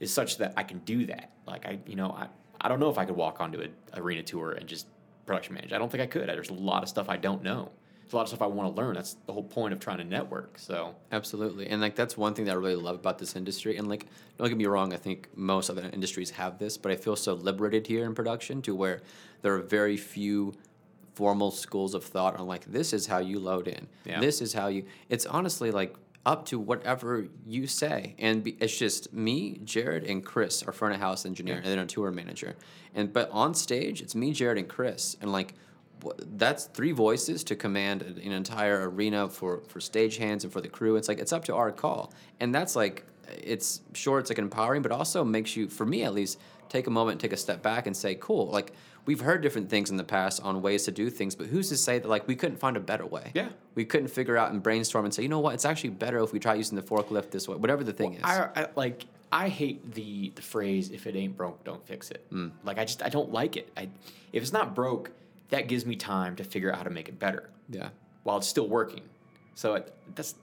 is 0.00 0.12
such 0.12 0.38
that 0.38 0.54
I 0.56 0.64
can 0.64 0.78
do 0.80 1.06
that. 1.06 1.30
Like 1.46 1.64
I, 1.64 1.78
you 1.86 1.94
know, 1.94 2.10
I, 2.10 2.26
I 2.60 2.68
don't 2.68 2.80
know 2.80 2.90
if 2.90 2.98
I 2.98 3.04
could 3.04 3.16
walk 3.16 3.40
onto 3.40 3.60
an 3.60 3.72
arena 3.94 4.22
tour 4.22 4.52
and 4.52 4.66
just 4.66 4.86
production 5.26 5.54
manage. 5.54 5.72
I 5.72 5.78
don't 5.78 5.90
think 5.90 6.02
I 6.02 6.06
could. 6.06 6.28
There's 6.28 6.50
a 6.50 6.54
lot 6.54 6.82
of 6.82 6.88
stuff 6.88 7.08
I 7.08 7.16
don't 7.16 7.42
know. 7.42 7.70
There's 8.02 8.14
a 8.14 8.16
lot 8.16 8.22
of 8.22 8.28
stuff 8.30 8.42
I 8.42 8.46
want 8.46 8.74
to 8.74 8.82
learn. 8.82 8.96
That's 8.96 9.14
the 9.26 9.32
whole 9.32 9.44
point 9.44 9.72
of 9.72 9.78
trying 9.78 9.98
to 9.98 10.04
network. 10.04 10.58
So 10.58 10.96
Absolutely. 11.12 11.68
And 11.68 11.80
like 11.80 11.94
that's 11.94 12.16
one 12.16 12.34
thing 12.34 12.46
that 12.46 12.52
I 12.52 12.54
really 12.54 12.74
love 12.74 12.96
about 12.96 13.18
this 13.18 13.36
industry. 13.36 13.76
And 13.76 13.88
like 13.88 14.06
don't 14.36 14.48
get 14.48 14.58
me 14.58 14.66
wrong, 14.66 14.92
I 14.92 14.96
think 14.96 15.28
most 15.36 15.70
other 15.70 15.88
industries 15.92 16.30
have 16.30 16.58
this, 16.58 16.76
but 16.76 16.90
I 16.90 16.96
feel 16.96 17.14
so 17.14 17.34
liberated 17.34 17.86
here 17.86 18.04
in 18.04 18.14
production 18.14 18.60
to 18.62 18.74
where 18.74 19.02
there 19.42 19.54
are 19.54 19.60
very 19.60 19.96
few 19.96 20.54
formal 21.14 21.50
schools 21.50 21.94
of 21.94 22.04
thought 22.04 22.38
on 22.38 22.46
like 22.46 22.64
this 22.66 22.92
is 22.92 23.06
how 23.06 23.18
you 23.18 23.38
load 23.38 23.68
in. 23.68 23.88
Yeah. 24.04 24.20
This 24.20 24.40
is 24.40 24.52
how 24.52 24.68
you 24.68 24.84
it's 25.08 25.26
honestly 25.26 25.70
like 25.70 25.94
up 26.26 26.44
to 26.46 26.58
whatever 26.58 27.26
you 27.46 27.66
say. 27.66 28.14
And 28.18 28.44
be, 28.44 28.56
it's 28.60 28.76
just 28.76 29.12
me, 29.12 29.60
Jared, 29.64 30.04
and 30.04 30.24
Chris, 30.24 30.62
our 30.62 30.72
front 30.72 30.94
of 30.94 31.00
house 31.00 31.24
engineer, 31.24 31.56
and 31.56 31.66
then 31.66 31.78
a 31.78 31.86
tour 31.86 32.10
manager. 32.10 32.56
And 32.94 33.12
but 33.12 33.30
on 33.30 33.54
stage, 33.54 34.02
it's 34.02 34.14
me, 34.14 34.32
Jared, 34.32 34.58
and 34.58 34.68
Chris. 34.68 35.16
And 35.20 35.32
like 35.32 35.54
that's 36.18 36.64
three 36.66 36.92
voices 36.92 37.44
to 37.44 37.56
command 37.56 38.02
an 38.02 38.18
an 38.18 38.32
entire 38.32 38.88
arena 38.88 39.28
for 39.28 39.62
for 39.68 39.80
stagehands 39.80 40.44
and 40.44 40.52
for 40.52 40.60
the 40.60 40.68
crew. 40.68 40.96
It's 40.96 41.08
like 41.08 41.18
it's 41.18 41.32
up 41.32 41.44
to 41.46 41.54
our 41.54 41.72
call, 41.72 42.12
and 42.38 42.54
that's 42.54 42.76
like 42.76 43.04
it's 43.42 43.80
sure 43.94 44.18
it's 44.18 44.30
like 44.30 44.38
empowering, 44.38 44.82
but 44.82 44.92
also 44.92 45.24
makes 45.24 45.56
you, 45.56 45.68
for 45.68 45.86
me 45.86 46.04
at 46.04 46.14
least, 46.14 46.38
take 46.68 46.86
a 46.86 46.90
moment, 46.90 47.20
take 47.20 47.32
a 47.32 47.36
step 47.36 47.62
back, 47.62 47.86
and 47.86 47.96
say, 47.96 48.14
cool. 48.14 48.46
Like 48.46 48.72
we've 49.06 49.20
heard 49.20 49.42
different 49.42 49.68
things 49.68 49.90
in 49.90 49.96
the 49.96 50.04
past 50.04 50.42
on 50.42 50.62
ways 50.62 50.84
to 50.84 50.92
do 50.92 51.10
things, 51.10 51.34
but 51.34 51.46
who's 51.46 51.68
to 51.70 51.76
say 51.76 51.98
that 51.98 52.08
like 52.08 52.26
we 52.28 52.36
couldn't 52.36 52.58
find 52.58 52.76
a 52.76 52.80
better 52.80 53.06
way? 53.06 53.32
Yeah. 53.34 53.48
we 53.74 53.84
couldn't 53.84 54.08
figure 54.08 54.36
out 54.36 54.52
and 54.52 54.62
brainstorm 54.62 55.04
and 55.04 55.14
say, 55.14 55.22
you 55.22 55.28
know 55.28 55.40
what, 55.40 55.54
it's 55.54 55.64
actually 55.64 55.90
better 55.90 56.18
if 56.18 56.32
we 56.32 56.38
try 56.38 56.54
using 56.54 56.76
the 56.76 56.82
forklift 56.82 57.30
this 57.30 57.48
way, 57.48 57.56
whatever 57.56 57.84
the 57.84 57.92
thing 57.92 58.14
is. 58.14 58.22
I, 58.24 58.48
I 58.54 58.66
like 58.76 59.06
I 59.32 59.48
hate 59.48 59.94
the 59.94 60.32
the 60.34 60.42
phrase 60.42 60.90
"if 60.90 61.06
it 61.06 61.14
ain't 61.14 61.36
broke, 61.36 61.62
don't 61.64 61.84
fix 61.86 62.10
it." 62.10 62.28
Mm. 62.32 62.50
Like 62.64 62.78
I 62.78 62.84
just 62.84 63.02
I 63.02 63.08
don't 63.08 63.32
like 63.32 63.56
it. 63.56 63.70
I 63.76 63.88
if 64.32 64.42
it's 64.42 64.52
not 64.52 64.74
broke, 64.74 65.12
that 65.50 65.68
gives 65.68 65.86
me 65.86 65.96
time 65.96 66.36
to 66.36 66.44
figure 66.44 66.70
out 66.70 66.78
how 66.78 66.84
to 66.84 66.90
make 66.90 67.08
it 67.08 67.18
better 67.18 67.50
yeah, 67.68 67.90
while 68.24 68.38
it's 68.38 68.48
still 68.48 68.68
working. 68.68 69.02
So 69.54 69.74
it, 69.74 69.94
that's 70.14 70.34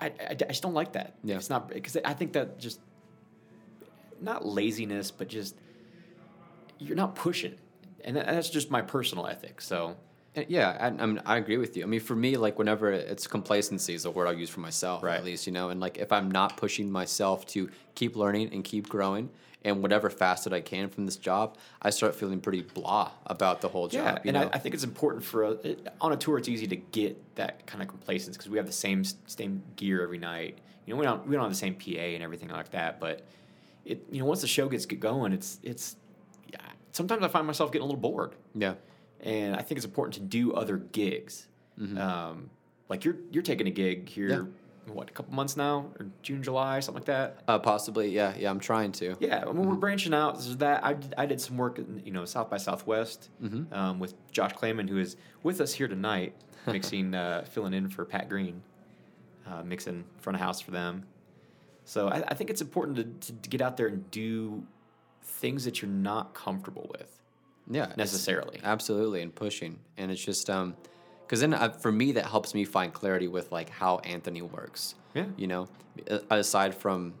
I, 0.00 0.06
I, 0.06 0.12
I 0.30 0.34
just 0.34 0.62
don't 0.62 0.74
like 0.74 0.92
that. 0.92 1.14
Yeah. 1.22 1.36
It's 1.36 1.50
not 1.50 1.68
because 1.68 1.96
I 2.04 2.14
think 2.14 2.32
that 2.32 2.58
just 2.58 2.80
not 4.20 4.46
laziness, 4.46 5.10
but 5.10 5.28
just 5.28 5.54
you're 6.78 6.96
not 6.96 7.14
pushing, 7.14 7.54
and 8.04 8.16
that- 8.16 8.26
that's 8.26 8.50
just 8.50 8.70
my 8.70 8.80
personal 8.82 9.26
ethic. 9.26 9.60
So 9.60 9.88
And 9.88 9.96
yeah, 10.48 10.76
I, 10.80 10.86
I 10.86 11.06
mean, 11.06 11.20
I 11.26 11.36
agree 11.36 11.56
with 11.56 11.76
you. 11.76 11.82
I 11.82 11.86
mean, 11.86 12.00
for 12.00 12.14
me, 12.14 12.36
like 12.36 12.58
whenever 12.58 12.90
it's 12.92 13.26
complacency 13.26 13.94
is 13.94 14.04
a 14.04 14.10
word 14.10 14.26
I'll 14.28 14.32
use 14.38 14.50
for 14.50 14.60
myself, 14.60 15.02
Right. 15.02 15.16
at 15.16 15.24
least, 15.24 15.46
you 15.46 15.52
know. 15.52 15.70
And 15.70 15.80
like 15.80 15.98
if 15.98 16.12
I'm 16.12 16.30
not 16.30 16.56
pushing 16.56 16.90
myself 16.90 17.46
to 17.48 17.68
keep 17.94 18.16
learning 18.16 18.52
and 18.52 18.62
keep 18.64 18.88
growing, 18.88 19.30
and 19.62 19.82
whatever 19.82 20.08
facet 20.08 20.52
I 20.54 20.62
can 20.62 20.88
from 20.88 21.04
this 21.04 21.16
job, 21.16 21.58
I 21.82 21.90
start 21.90 22.14
feeling 22.14 22.40
pretty 22.40 22.62
blah 22.62 23.10
about 23.26 23.60
the 23.60 23.68
whole 23.68 23.88
job. 23.88 24.04
Yeah, 24.04 24.22
you 24.24 24.28
and 24.28 24.38
I? 24.38 24.50
I 24.54 24.58
think 24.58 24.74
it's 24.74 24.84
important 24.84 25.22
for 25.24 25.58
it, 25.62 25.86
on 26.00 26.12
a 26.12 26.16
tour. 26.16 26.38
It's 26.38 26.48
easy 26.48 26.66
to 26.68 26.76
get 26.76 27.34
that 27.34 27.66
kind 27.66 27.82
of 27.82 27.88
complacence 27.88 28.36
because 28.36 28.48
we 28.48 28.56
have 28.56 28.66
the 28.66 28.72
same 28.72 29.04
same 29.26 29.62
gear 29.76 30.02
every 30.02 30.18
night. 30.18 30.58
You 30.86 30.94
know, 30.94 31.00
we 31.00 31.04
don't 31.06 31.26
we 31.26 31.34
don't 31.34 31.42
have 31.42 31.52
the 31.52 31.58
same 31.58 31.74
PA 31.74 32.00
and 32.00 32.22
everything 32.22 32.48
like 32.48 32.70
that. 32.70 33.00
But 33.00 33.26
it 33.84 34.02
you 34.10 34.20
know 34.20 34.26
once 34.26 34.40
the 34.40 34.46
show 34.46 34.68
gets 34.68 34.86
get 34.86 35.00
going, 35.00 35.32
it's 35.32 35.58
it's 35.62 35.96
yeah. 36.50 36.60
Sometimes 36.92 37.22
I 37.22 37.28
find 37.28 37.46
myself 37.46 37.70
getting 37.70 37.82
a 37.82 37.86
little 37.86 38.00
bored, 38.00 38.36
yeah, 38.54 38.74
and 39.22 39.54
I 39.56 39.62
think 39.62 39.78
it's 39.78 39.84
important 39.84 40.14
to 40.14 40.20
do 40.20 40.52
other 40.52 40.76
gigs. 40.76 41.46
Um, 41.96 42.50
like 42.88 43.04
you're 43.04 43.16
you're 43.30 43.42
taking 43.42 43.66
a 43.66 43.70
gig 43.70 44.08
here. 44.08 44.28
Mm-hmm. 44.30 44.46
Yeah. 44.46 44.94
What 44.94 45.08
a 45.08 45.12
couple 45.12 45.32
months 45.34 45.56
now, 45.56 45.86
or 46.00 46.06
June, 46.22 46.42
July, 46.42 46.80
something 46.80 47.00
like 47.02 47.06
that. 47.06 47.42
uh, 47.46 47.58
possibly. 47.60 48.08
Yeah, 48.10 48.34
yeah. 48.36 48.50
I'm 48.50 48.58
trying 48.58 48.92
to. 48.92 49.14
Yeah, 49.20 49.44
I 49.46 49.52
mean, 49.52 49.68
we're 49.68 49.76
branching 49.76 50.12
out. 50.12 50.34
There's 50.40 50.56
that 50.56 50.84
I 50.84 50.94
did, 50.94 51.14
I 51.16 51.26
did 51.26 51.40
some 51.40 51.56
work, 51.56 51.78
in, 51.78 52.02
you 52.04 52.10
know, 52.10 52.24
South 52.24 52.50
by 52.50 52.56
Southwest 52.56 53.28
Mhm. 53.42 53.72
um, 53.72 54.00
with 54.00 54.14
Josh 54.32 54.52
Clayman, 54.54 54.88
who 54.88 54.98
is 54.98 55.16
with 55.44 55.60
us 55.60 55.72
here 55.74 55.86
tonight, 55.86 56.34
mixing, 56.66 57.14
uh, 57.14 57.44
filling 57.48 57.72
in 57.72 57.88
for 57.88 58.04
Pat 58.04 58.28
Green, 58.28 58.62
uh, 59.46 59.62
mixing 59.62 60.04
front 60.18 60.34
of 60.36 60.40
house 60.40 60.60
for 60.60 60.72
them. 60.72 61.04
So 61.84 62.08
I, 62.08 62.24
I 62.28 62.34
think 62.34 62.50
it's 62.50 62.60
important 62.62 63.22
to, 63.22 63.32
to 63.32 63.48
get 63.48 63.60
out 63.60 63.76
there 63.76 63.86
and 63.86 64.10
do 64.10 64.66
things 65.22 65.64
that 65.66 65.80
you're 65.82 65.90
not 65.90 66.34
comfortable 66.34 66.90
with 66.98 67.19
Yeah, 67.70 67.92
necessarily. 67.96 68.60
absolutely 68.64 69.22
and 69.22 69.34
pushing 69.34 69.78
and 69.96 70.10
it's 70.10 70.22
just 70.24 70.50
um 70.50 70.76
because 71.22 71.40
then 71.40 71.54
uh, 71.54 71.68
for 71.70 71.92
me 71.92 72.12
that 72.12 72.26
helps 72.26 72.54
me 72.54 72.64
find 72.64 72.92
clarity 72.92 73.28
with 73.28 73.52
like 73.52 73.70
how 73.70 73.98
anthony 73.98 74.42
works 74.42 74.94
Yeah. 75.14 75.26
you 75.36 75.46
know 75.46 75.68
aside 76.30 76.74
from 76.74 77.14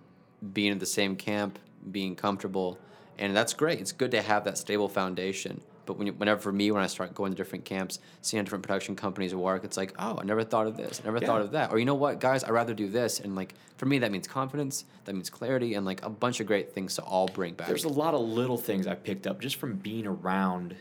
being 0.52 0.72
in 0.72 0.78
the 0.78 0.86
same 0.86 1.14
camp 1.16 1.58
being 1.92 2.16
comfortable 2.16 2.78
and 3.18 3.36
that's 3.36 3.52
great 3.54 3.78
it's 3.80 3.92
good 3.92 4.10
to 4.10 4.22
have 4.22 4.44
that 4.44 4.58
stable 4.58 4.88
foundation 4.88 5.60
but 5.90 5.98
when 5.98 6.06
you, 6.06 6.12
whenever 6.12 6.40
for 6.40 6.52
me 6.52 6.70
when 6.70 6.80
i 6.80 6.86
start 6.86 7.12
going 7.16 7.32
to 7.32 7.36
different 7.36 7.64
camps 7.64 7.98
seeing 8.22 8.44
different 8.44 8.62
production 8.62 8.94
companies 8.94 9.34
work 9.34 9.64
it's 9.64 9.76
like 9.76 9.92
oh 9.98 10.16
i 10.20 10.24
never 10.24 10.44
thought 10.44 10.68
of 10.68 10.76
this 10.76 11.00
i 11.02 11.04
never 11.04 11.18
thought 11.18 11.40
of 11.40 11.50
that 11.50 11.72
or 11.72 11.80
you 11.80 11.84
know 11.84 11.96
what 11.96 12.20
guys 12.20 12.44
i'd 12.44 12.50
rather 12.50 12.74
do 12.74 12.88
this 12.88 13.18
and 13.18 13.34
like 13.34 13.54
for 13.76 13.86
me 13.86 13.98
that 13.98 14.12
means 14.12 14.28
confidence 14.28 14.84
that 15.04 15.14
means 15.14 15.28
clarity 15.28 15.74
and 15.74 15.84
like 15.84 16.00
a 16.04 16.08
bunch 16.08 16.38
of 16.38 16.46
great 16.46 16.72
things 16.72 16.94
to 16.94 17.02
all 17.02 17.26
bring 17.26 17.54
back 17.54 17.66
There's 17.66 17.82
a 17.82 17.88
lot 17.88 18.14
of 18.14 18.20
little 18.20 18.56
things 18.56 18.86
I 18.86 18.94
picked 18.94 19.26
up 19.26 19.40
just 19.40 19.56
from 19.56 19.74
being 19.74 20.06
around 20.06 20.76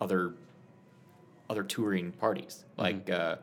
other 0.00 0.32
other 1.48 1.62
touring 1.62 2.10
parties. 2.12 2.64
Mm-hmm. 2.72 2.80
Like 2.80 3.10
uh, 3.10 3.36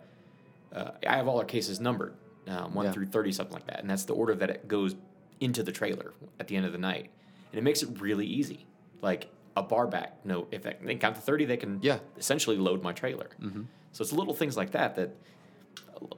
uh, 0.73 0.91
I 1.07 1.15
have 1.15 1.27
all 1.27 1.37
our 1.37 1.45
cases 1.45 1.79
numbered, 1.79 2.13
um, 2.47 2.73
one 2.73 2.85
Yeah. 2.85 2.91
through 2.91 3.07
thirty, 3.07 3.31
something 3.31 3.53
like 3.53 3.67
that, 3.67 3.79
and 3.79 3.89
that's 3.89 4.05
the 4.05 4.13
order 4.13 4.35
that 4.35 4.49
it 4.49 4.67
goes 4.67 4.95
into 5.39 5.63
the 5.63 5.71
trailer 5.71 6.13
at 6.39 6.47
the 6.47 6.55
end 6.55 6.65
of 6.65 6.71
the 6.71 6.77
night, 6.77 7.09
and 7.51 7.59
it 7.59 7.63
makes 7.63 7.81
it 7.83 8.01
really 8.01 8.25
easy. 8.25 8.65
Like 9.01 9.27
a 9.57 9.63
bar 9.63 9.87
back, 9.87 10.17
no, 10.25 10.47
if 10.51 10.63
they 10.63 10.95
count 10.95 11.15
to 11.15 11.21
thirty, 11.21 11.45
they 11.45 11.57
can 11.57 11.79
Yeah. 11.81 11.99
essentially 12.17 12.57
load 12.57 12.81
my 12.83 12.93
trailer. 12.93 13.29
Mm-hmm. 13.41 13.63
So 13.91 14.01
it's 14.03 14.13
little 14.13 14.33
things 14.33 14.55
like 14.55 14.71
that 14.71 14.95
that 14.95 15.11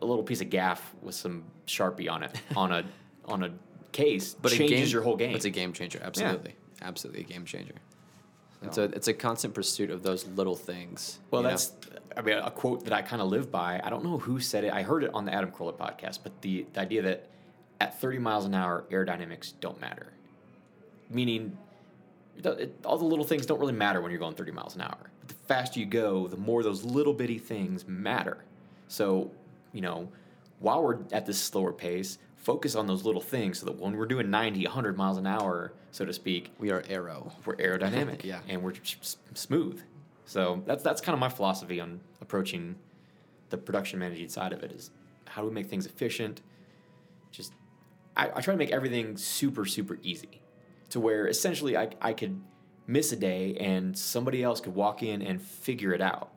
a 0.01 0.05
little 0.05 0.23
piece 0.23 0.41
of 0.41 0.49
gaff 0.49 0.93
with 1.01 1.15
some 1.15 1.43
sharpie 1.67 2.09
on 2.09 2.23
it 2.23 2.31
on 2.55 2.71
a 2.71 2.85
on 3.25 3.43
a 3.43 3.51
case 3.91 4.33
but 4.33 4.51
changes 4.51 4.89
game, 4.89 4.93
your 4.93 5.01
whole 5.01 5.15
game. 5.15 5.35
It's 5.35 5.45
a 5.45 5.49
game 5.49 5.73
changer, 5.73 5.99
absolutely, 6.03 6.55
absolutely 6.81 7.21
a 7.21 7.25
game 7.25 7.45
changer. 7.45 7.75
It's 8.61 8.77
a 8.77 8.83
it's 8.83 9.07
a 9.07 9.13
constant 9.13 9.53
pursuit 9.53 9.89
of 9.89 10.03
those 10.03 10.25
little 10.25 10.55
things. 10.55 11.19
Well, 11.31 11.41
you 11.41 11.47
know? 11.47 11.49
that's 11.51 11.73
I 12.15 12.21
mean 12.21 12.37
a 12.37 12.51
quote 12.51 12.85
that 12.85 12.93
I 12.93 13.01
kind 13.01 13.21
of 13.21 13.27
live 13.29 13.51
by. 13.51 13.81
I 13.83 13.89
don't 13.89 14.03
know 14.03 14.17
who 14.17 14.39
said 14.39 14.63
it. 14.63 14.71
I 14.71 14.83
heard 14.83 15.03
it 15.03 15.11
on 15.13 15.25
the 15.25 15.33
Adam 15.33 15.51
Carolla 15.51 15.75
podcast, 15.75 16.19
but 16.23 16.41
the, 16.41 16.65
the 16.71 16.79
idea 16.79 17.01
that 17.01 17.27
at 17.81 17.99
30 17.99 18.19
miles 18.19 18.45
an 18.45 18.53
hour, 18.53 18.85
aerodynamics 18.89 19.53
don't 19.59 19.81
matter, 19.81 20.13
meaning 21.09 21.57
it, 22.37 22.45
it, 22.45 22.75
all 22.85 22.97
the 22.97 23.05
little 23.05 23.25
things 23.25 23.45
don't 23.45 23.59
really 23.59 23.73
matter 23.73 24.01
when 24.01 24.11
you're 24.11 24.19
going 24.19 24.35
30 24.35 24.51
miles 24.51 24.75
an 24.75 24.81
hour. 24.81 24.97
But 25.19 25.29
the 25.29 25.35
faster 25.47 25.79
you 25.79 25.85
go, 25.85 26.27
the 26.27 26.37
more 26.37 26.63
those 26.63 26.83
little 26.83 27.13
bitty 27.13 27.37
things 27.39 27.87
matter. 27.87 28.43
So, 28.87 29.31
you 29.71 29.81
know, 29.81 30.09
while 30.59 30.83
we're 30.83 30.99
at 31.11 31.25
this 31.25 31.39
slower 31.39 31.71
pace, 31.73 32.17
focus 32.37 32.75
on 32.75 32.87
those 32.87 33.05
little 33.05 33.21
things 33.21 33.59
so 33.59 33.65
that 33.67 33.79
when 33.79 33.95
we're 33.95 34.05
doing 34.05 34.29
90, 34.29 34.63
100 34.65 34.97
miles 34.97 35.17
an 35.17 35.25
hour, 35.27 35.73
so 35.91 36.03
to 36.05 36.13
speak, 36.13 36.51
we 36.59 36.71
are 36.71 36.83
aero. 36.89 37.31
we're 37.45 37.55
aerodynamic 37.55 38.23
Yeah. 38.23 38.39
and 38.49 38.61
we're 38.63 38.73
s- 38.73 39.17
smooth. 39.33 39.81
So 40.25 40.61
that's 40.65 40.83
that's 40.83 41.01
kind 41.01 41.13
of 41.13 41.19
my 41.19 41.29
philosophy 41.29 41.79
on 41.79 41.99
approaching 42.21 42.75
the 43.49 43.57
production 43.57 43.99
managing 43.99 44.29
side 44.29 44.53
of 44.53 44.63
it 44.63 44.71
is 44.71 44.89
how 45.27 45.41
do 45.41 45.47
we 45.49 45.53
make 45.53 45.67
things 45.67 45.85
efficient? 45.85 46.41
Just 47.31 47.53
I, 48.15 48.29
I 48.35 48.41
try 48.41 48.53
to 48.53 48.57
make 48.57 48.71
everything 48.71 49.17
super 49.17 49.65
super 49.65 49.99
easy 50.01 50.41
to 50.93 50.99
where 50.99 51.27
essentially 51.27 51.75
I 51.75 51.89
I 52.01 52.13
could 52.13 52.39
miss 52.85 53.11
a 53.11 53.15
day 53.15 53.55
and 53.59 53.97
somebody 53.97 54.43
else 54.43 54.61
could 54.61 54.75
walk 54.75 55.01
in 55.01 55.21
and 55.23 55.41
figure 55.41 55.91
it 55.93 56.01
out. 56.01 56.29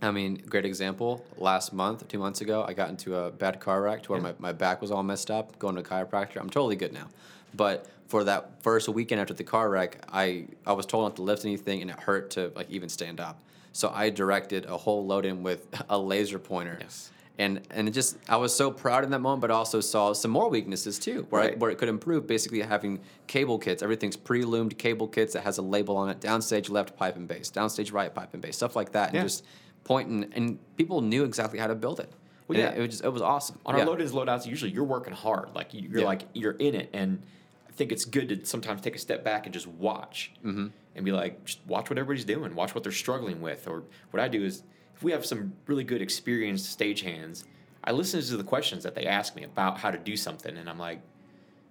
I 0.00 0.10
mean, 0.10 0.42
great 0.48 0.64
example. 0.64 1.22
Last 1.36 1.74
month, 1.74 2.08
two 2.08 2.18
months 2.18 2.40
ago, 2.40 2.64
I 2.66 2.72
got 2.72 2.88
into 2.88 3.14
a 3.16 3.30
bad 3.30 3.60
car 3.60 3.82
wreck 3.82 4.02
to 4.04 4.12
where 4.12 4.18
Yeah. 4.20 4.28
my, 4.28 4.34
my 4.38 4.52
back 4.52 4.80
was 4.80 4.90
all 4.90 5.02
messed 5.02 5.30
up, 5.30 5.58
going 5.58 5.74
to 5.74 5.82
a 5.82 5.84
chiropractor. 5.84 6.36
I'm 6.40 6.48
totally 6.48 6.76
good 6.76 6.94
now. 6.94 7.08
But 7.54 7.86
for 8.06 8.24
that 8.24 8.62
first 8.62 8.88
weekend 8.88 9.20
after 9.20 9.34
the 9.34 9.44
car 9.44 9.68
wreck, 9.68 9.98
I, 10.10 10.46
I 10.64 10.72
was 10.72 10.86
told 10.86 11.04
not 11.04 11.16
to 11.16 11.22
lift 11.22 11.44
anything 11.44 11.82
and 11.82 11.90
it 11.90 12.00
hurt 12.00 12.30
to 12.30 12.50
like 12.56 12.70
even 12.70 12.88
stand 12.88 13.20
up. 13.20 13.38
So 13.72 13.90
I 13.94 14.08
directed 14.08 14.64
a 14.64 14.78
whole 14.78 15.04
load 15.04 15.26
in 15.26 15.42
with 15.42 15.66
a 15.90 15.98
laser 15.98 16.38
pointer. 16.38 16.78
Yes. 16.80 17.10
And 17.40 17.62
and 17.70 17.88
it 17.88 17.92
just 17.92 18.18
I 18.28 18.36
was 18.36 18.54
so 18.54 18.70
proud 18.70 19.02
in 19.02 19.10
that 19.10 19.20
moment, 19.20 19.40
but 19.40 19.50
also 19.50 19.80
saw 19.80 20.12
some 20.12 20.30
more 20.30 20.50
weaknesses 20.50 20.98
too, 20.98 21.26
where 21.30 21.40
I, 21.40 21.44
Right. 21.46 21.58
where 21.58 21.70
it 21.70 21.78
could 21.78 21.88
improve. 21.88 22.26
Basically, 22.26 22.60
having 22.60 23.00
cable 23.26 23.58
kits, 23.58 23.82
everything's 23.82 24.16
pre-loomed 24.16 24.76
cable 24.76 25.08
kits 25.08 25.32
that 25.32 25.42
has 25.44 25.56
a 25.56 25.62
label 25.62 25.96
on 25.96 26.10
it. 26.10 26.20
Downstage 26.20 26.68
left 26.68 26.96
pipe 26.96 27.16
and 27.16 27.26
base, 27.26 27.50
downstage 27.50 27.92
right 27.94 28.14
pipe 28.14 28.34
and 28.34 28.42
base, 28.42 28.56
stuff 28.56 28.76
like 28.76 28.92
that, 28.92 29.08
and 29.08 29.14
Yeah. 29.16 29.22
just 29.22 29.44
pointing, 29.84 30.30
and 30.34 30.58
people 30.76 31.00
knew 31.00 31.24
exactly 31.24 31.58
how 31.58 31.66
to 31.66 31.74
build 31.74 31.98
it. 31.98 32.10
Well, 32.46 32.58
yeah. 32.58 32.70
it, 32.72 32.78
it 32.78 32.80
was 32.80 32.90
just, 32.90 33.04
it 33.04 33.08
was 33.12 33.22
awesome. 33.22 33.58
on 33.64 33.74
yeah. 33.74 33.80
our 33.82 33.86
load-ins, 33.86 34.12
load-outs, 34.12 34.46
usually 34.46 34.72
you're 34.72 34.84
working 34.84 35.14
hard. 35.14 35.48
Like 35.54 35.72
you- 35.72 35.88
you're 35.88 36.00
Yeah. 36.00 36.06
like 36.06 36.22
you're 36.34 36.52
in 36.58 36.74
it, 36.74 36.90
and 36.92 37.22
I 37.68 37.72
think 37.72 37.90
it's 37.90 38.04
good 38.04 38.28
to 38.28 38.44
sometimes 38.44 38.82
take 38.82 38.94
a 38.96 38.98
step 38.98 39.24
back 39.24 39.46
and 39.46 39.52
just 39.54 39.66
watch 39.66 40.32
Mm-hmm. 40.44 40.66
and 40.94 41.04
be 41.06 41.12
like, 41.12 41.42
just 41.46 41.60
watch 41.66 41.88
what 41.88 41.98
everybody's 41.98 42.26
doing, 42.26 42.54
watch 42.54 42.74
what 42.74 42.82
they're 42.84 42.92
struggling 42.92 43.40
with. 43.40 43.66
Or 43.66 43.84
what 44.10 44.20
I 44.22 44.28
do 44.28 44.44
is, 44.44 44.62
if 45.00 45.04
we 45.04 45.12
have 45.12 45.24
some 45.24 45.54
really 45.66 45.82
good 45.82 46.02
experienced 46.02 46.78
stagehands, 46.78 47.44
I 47.82 47.92
listen 47.92 48.20
to 48.20 48.36
the 48.36 48.44
questions 48.44 48.82
that 48.84 48.94
they 48.94 49.06
ask 49.06 49.34
me 49.34 49.44
about 49.44 49.78
how 49.78 49.90
to 49.90 49.96
do 49.96 50.14
something, 50.14 50.54
and 50.58 50.68
I'm 50.68 50.78
like, 50.78 51.00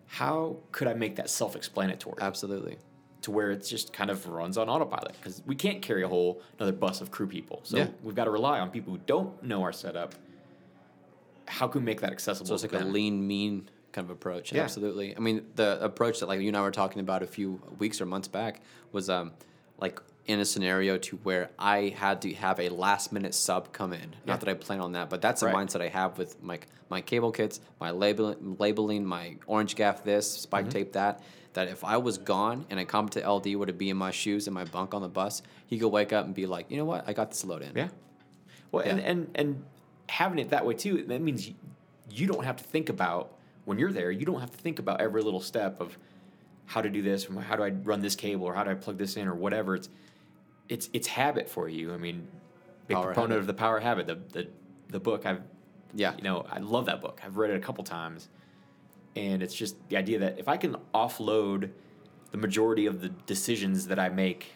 how 0.08 0.58
could 0.72 0.88
I 0.88 0.96
make 0.96 1.18
that 1.18 1.30
self-explanatory 1.30 2.16
Absolutely. 2.20 2.78
to 3.22 3.30
where 3.30 3.52
it 3.52 3.64
just 3.64 3.94
kind 3.94 4.10
of 4.10 4.28
runs 4.28 4.58
on 4.58 4.68
autopilot? 4.68 5.12
Because 5.22 5.44
we 5.46 5.54
can't 5.54 5.80
carry 5.80 6.02
a 6.02 6.08
whole 6.08 6.42
another 6.58 6.72
bus 6.72 7.02
of 7.02 7.12
crew 7.12 7.28
people, 7.28 7.60
so 7.62 7.78
Yeah. 7.78 7.88
we've 8.02 8.16
got 8.16 8.24
to 8.24 8.32
rely 8.32 8.60
on 8.60 8.72
people 8.72 8.94
who 8.94 9.00
don't 9.06 9.44
know 9.44 9.62
our 9.62 9.74
setup. 9.74 10.16
How 11.48 11.68
can 11.68 11.82
we 11.82 11.86
make 11.86 12.02
that 12.02 12.12
accessible? 12.12 12.48
So 12.48 12.56
it's 12.56 12.64
like 12.64 12.82
a 12.82 12.84
lean, 12.84 13.28
mean 13.28 13.70
kind 13.92 14.06
of 14.06 14.10
approach. 14.10 14.52
Yeah. 14.54 14.64
Absolutely. 14.64 15.16
I 15.16 15.20
mean, 15.20 15.46
the 15.54 15.78
approach 15.84 16.20
that 16.22 16.26
like 16.26 16.42
you 16.42 16.48
and 16.48 16.58
I 16.58 16.62
were 16.62 16.72
talking 16.72 17.00
about 17.00 17.22
a 17.22 17.28
few 17.28 17.62
weeks 17.78 18.02
or 18.02 18.08
months 18.08 18.28
back 18.28 18.62
was 18.92 19.08
um 19.08 19.34
like 19.80 20.00
in 20.30 20.40
a 20.40 20.46
scenario 20.46 20.96
to 21.00 21.16
where 21.24 21.50
I 21.58 21.92
had 21.98 22.22
to 22.22 22.34
have 22.36 22.60
a 22.60 22.70
last 22.70 23.12
minute 23.12 23.34
sub 23.34 23.74
come 23.74 23.94
in. 23.94 24.00
Yeah. 24.02 24.08
Not 24.28 24.40
that 24.42 24.50
I 24.50 24.54
plan 24.54 24.80
on 24.80 24.92
that, 24.92 25.10
but 25.10 25.22
that's 25.24 25.42
the 25.42 25.48
Right. 25.48 25.56
mindset 25.56 25.82
I 25.82 25.88
have 25.90 26.18
with 26.18 26.42
my 26.42 26.60
my 26.92 27.02
cable 27.02 27.32
kits, 27.32 27.60
my 27.80 27.92
label, 27.92 28.36
labeling, 28.42 29.06
my 29.06 29.38
orange 29.46 29.76
gaff 29.76 30.04
this, 30.04 30.32
spike 30.32 30.66
Mm-hmm. 30.66 30.72
tape 30.72 30.94
that. 30.94 31.22
That 31.54 31.68
if 31.68 31.84
I 31.84 31.98
was 31.98 32.18
gone 32.20 32.66
and 32.70 32.80
a 32.80 32.86
competent 32.86 33.26
LD 33.28 33.56
were 33.56 33.66
to 33.68 33.74
be 33.74 33.90
in 33.90 33.98
my 33.98 34.10
shoes 34.12 34.48
in 34.48 34.54
my 34.54 34.66
bunk 34.66 34.94
on 34.96 35.02
the 35.02 35.08
bus, 35.10 35.42
he 35.68 35.78
could 35.80 35.90
wake 35.90 36.14
up 36.14 36.26
and 36.26 36.34
be 36.34 36.46
like, 36.48 36.70
you 36.72 36.78
know 36.78 36.86
what, 36.86 37.04
I 37.08 37.14
got 37.14 37.30
this 37.32 37.44
load 37.44 37.62
in. 37.64 37.74
Yeah. 37.76 37.90
Well, 38.72 38.84
and, 38.86 39.00
Yeah. 39.00 39.06
and 39.06 39.32
and 39.36 39.64
having 40.10 40.38
it 40.40 40.50
that 40.52 40.64
way 40.66 40.76
too, 40.76 41.04
that 41.08 41.22
means 41.22 41.48
you, 41.48 41.56
you 42.12 42.28
don't 42.28 42.44
have 42.46 42.58
to 42.58 42.64
think 42.64 42.90
about 42.90 43.34
when 43.66 43.78
you're 43.80 43.92
there. 43.92 44.12
You 44.12 44.26
don't 44.26 44.40
have 44.40 44.52
to 44.52 44.58
think 44.58 44.78
about 44.80 45.02
every 45.02 45.22
little 45.24 45.42
step 45.42 45.80
of 45.82 45.98
how 46.68 46.82
to 46.82 46.90
do 46.90 47.02
this, 47.02 47.28
or 47.28 47.42
how 47.42 47.56
do 47.56 47.64
I 47.64 47.70
run 47.70 48.02
this 48.02 48.16
cable, 48.16 48.46
or 48.46 48.54
how 48.54 48.64
do 48.64 48.70
I 48.72 48.76
plug 48.76 48.98
this 49.00 49.16
in, 49.18 49.28
or 49.28 49.34
whatever. 49.36 49.74
It's 49.76 49.90
it's 50.70 50.90
it's 50.94 51.08
habit 51.08 51.50
for 51.50 51.68
you. 51.68 51.94
I 51.94 51.98
mean, 51.98 52.28
big 52.88 52.96
Power 52.96 53.06
proponent 53.08 53.32
Habit. 53.32 53.40
of 53.42 53.48
the 53.48 53.54
power 53.54 53.80
habit. 53.80 54.08
The 54.08 54.16
the 54.34 54.48
the 54.90 55.00
book 55.00 55.26
I've 55.26 55.42
Yeah. 55.94 56.16
you 56.16 56.24
know 56.24 56.46
I 56.50 56.60
love 56.60 56.86
that 56.86 57.02
book. 57.02 57.20
I've 57.26 57.38
read 57.38 57.50
it 57.52 57.58
a 57.58 57.60
couple 57.60 57.84
times, 57.84 58.30
and 59.16 59.42
it's 59.44 59.54
just 59.54 59.76
the 59.90 59.98
idea 59.98 60.20
that 60.20 60.40
if 60.40 60.48
I 60.48 60.58
can 60.58 60.76
offload 60.94 61.72
the 62.32 62.38
majority 62.38 62.86
of 62.86 63.02
the 63.02 63.10
decisions 63.10 63.88
that 63.88 64.00
I 64.00 64.10
make 64.10 64.56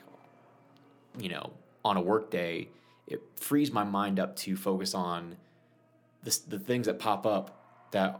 you 1.19 1.30
know, 1.30 1.52
on 1.86 1.95
a 1.97 2.02
work 2.02 2.32
day, 2.32 2.69
it 3.08 3.21
frees 3.36 3.71
my 3.71 3.84
mind 3.84 4.19
up 4.19 4.36
to 4.36 4.56
focus 4.56 4.95
on 4.95 5.36
the, 6.23 6.39
the 6.47 6.58
things 6.60 6.88
that 6.88 6.97
pop 6.97 7.26
up 7.28 7.60
that 7.91 8.19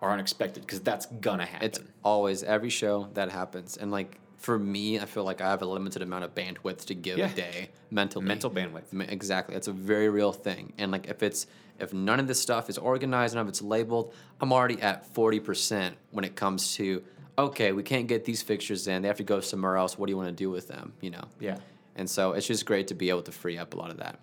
are 0.00 0.10
unexpected 0.12 0.60
because 0.66 0.80
that's 0.80 1.06
gonna 1.06 1.46
happen. 1.46 1.66
It's 1.66 1.78
always 2.02 2.42
every 2.42 2.70
show 2.70 3.08
that 3.14 3.30
happens, 3.30 3.76
and 3.76 3.90
like 3.92 4.18
for 4.42 4.58
me, 4.58 4.98
I 4.98 5.04
feel 5.06 5.22
like 5.24 5.40
I 5.40 5.48
have 5.50 5.62
a 5.62 5.66
limited 5.66 6.02
amount 6.02 6.24
of 6.24 6.34
bandwidth 6.34 6.84
to 6.86 6.94
give 6.94 7.16
Yeah. 7.16 7.30
a 7.30 7.34
day 7.34 7.70
mentally. 7.90 8.24
mental 8.24 8.50
bandwidth. 8.50 8.90
Exactly, 9.10 9.54
it's 9.54 9.68
a 9.68 9.72
very 9.72 10.08
real 10.08 10.32
thing, 10.32 10.72
and 10.78 10.90
like 10.92 11.06
if 11.08 11.22
it's 11.22 11.46
if 11.78 11.92
none 11.92 12.20
of 12.20 12.26
this 12.26 12.40
stuff 12.40 12.68
is 12.68 12.76
organized, 12.76 13.34
none 13.34 13.42
of 13.42 13.48
it's 13.48 13.62
labeled, 13.62 14.12
I'm 14.40 14.52
already 14.52 14.80
at 14.82 15.06
forty 15.14 15.40
percent 15.40 15.96
when 16.10 16.24
it 16.24 16.34
comes 16.36 16.74
to 16.76 17.02
okay, 17.38 17.72
we 17.72 17.82
can't 17.82 18.08
get 18.08 18.24
these 18.24 18.42
fixtures 18.42 18.86
in; 18.88 19.02
they 19.02 19.08
have 19.08 19.16
to 19.18 19.24
go 19.24 19.40
somewhere 19.40 19.76
else. 19.76 19.96
What 19.96 20.06
do 20.06 20.10
you 20.12 20.16
want 20.16 20.28
to 20.28 20.34
do 20.44 20.50
with 20.50 20.66
them? 20.68 20.92
You 21.00 21.10
know. 21.10 21.24
Yeah. 21.40 21.58
And 21.96 22.08
so 22.10 22.32
it's 22.32 22.46
just 22.46 22.66
great 22.66 22.88
to 22.88 22.94
be 22.94 23.10
able 23.10 23.22
to 23.22 23.32
free 23.32 23.56
up 23.58 23.74
a 23.74 23.76
lot 23.76 23.90
of 23.90 23.98
that. 23.98 24.18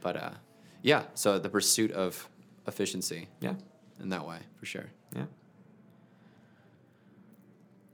But 0.00 0.16
uh, 0.16 0.30
yeah, 0.82 1.04
so 1.14 1.38
the 1.38 1.48
pursuit 1.48 1.92
of 1.92 2.28
efficiency 2.66 3.28
Yeah. 3.40 3.54
in 4.02 4.08
that 4.08 4.26
way, 4.26 4.38
for 4.58 4.66
sure. 4.66 4.86
Yeah. 5.14 5.26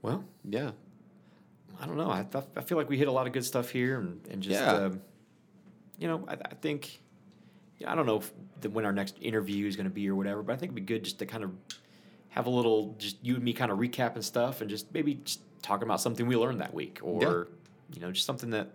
Well, 0.01 0.23
Yeah. 0.49 0.71
I 1.81 1.87
don't 1.87 1.97
know. 1.97 2.11
I, 2.11 2.23
th- 2.23 2.43
I 2.55 2.61
feel 2.61 2.77
like 2.77 2.87
we 2.89 2.97
hit 2.97 3.07
a 3.07 3.11
lot 3.11 3.25
of 3.27 3.33
good 3.33 3.43
stuff 3.43 3.69
here, 3.71 3.99
and, 3.99 4.21
and 4.29 4.41
just, 4.43 4.59
Yeah. 4.61 4.71
um, 4.71 5.01
you 5.97 6.07
know, 6.07 6.23
I, 6.27 6.33
I 6.33 6.53
think, 6.61 7.01
yeah, 7.79 7.91
I 7.91 7.95
don't 7.95 8.05
know 8.05 8.17
if 8.17 8.31
the, 8.61 8.69
when 8.69 8.85
our 8.85 8.93
next 8.93 9.15
interview 9.19 9.67
is 9.67 9.75
going 9.75 9.85
to 9.85 9.89
be 9.93 10.07
or 10.07 10.13
whatever, 10.15 10.43
but 10.43 10.53
I 10.53 10.55
think 10.57 10.69
it'd 10.71 10.75
be 10.75 10.93
good 10.93 11.03
just 11.03 11.17
to 11.19 11.25
kind 11.25 11.43
of 11.43 11.51
have 12.29 12.45
a 12.45 12.49
little, 12.51 12.95
just 12.99 13.17
you 13.23 13.35
and 13.35 13.43
me 13.43 13.51
kind 13.53 13.71
of 13.71 13.79
recap 13.79 14.13
and 14.15 14.23
stuff 14.23 14.61
and 14.61 14.69
just 14.69 14.93
maybe 14.93 15.15
just 15.15 15.41
talking 15.63 15.87
about 15.87 15.99
something 15.99 16.27
we 16.27 16.35
learned 16.35 16.61
that 16.61 16.73
week 16.73 16.99
or, 17.01 17.47
you 17.93 17.99
know, 17.99 18.11
just 18.11 18.25
something 18.27 18.51
that 18.51 18.69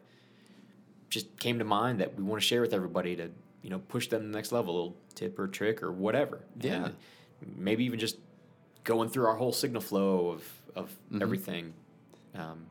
just 1.09 1.38
came 1.38 1.59
to 1.61 1.64
mind 1.64 2.01
that 2.01 2.16
we 2.16 2.25
want 2.25 2.42
to 2.42 2.47
share 2.47 2.61
with 2.61 2.75
everybody 2.75 3.14
to, 3.16 3.31
you 3.62 3.71
know, 3.71 3.79
push 3.79 4.09
them 4.09 4.23
to 4.23 4.27
the 4.29 4.33
next 4.35 4.51
level, 4.53 4.75
a 4.75 4.77
little 4.77 4.97
tip 5.14 5.38
or 5.38 5.47
trick 5.47 5.83
or 5.83 5.92
whatever. 5.92 6.40
Yeah. 6.61 6.87
And 6.87 6.95
maybe 7.57 7.85
even 7.85 7.99
just 8.01 8.19
going 8.85 9.09
through 9.09 9.27
our 9.27 9.37
whole 9.37 9.53
signal 9.53 9.81
flow 9.81 10.29
of, 10.29 10.45
of 10.75 10.90
Mhm. 11.12 11.23
everything. 11.23 11.73
Um, 12.35 12.66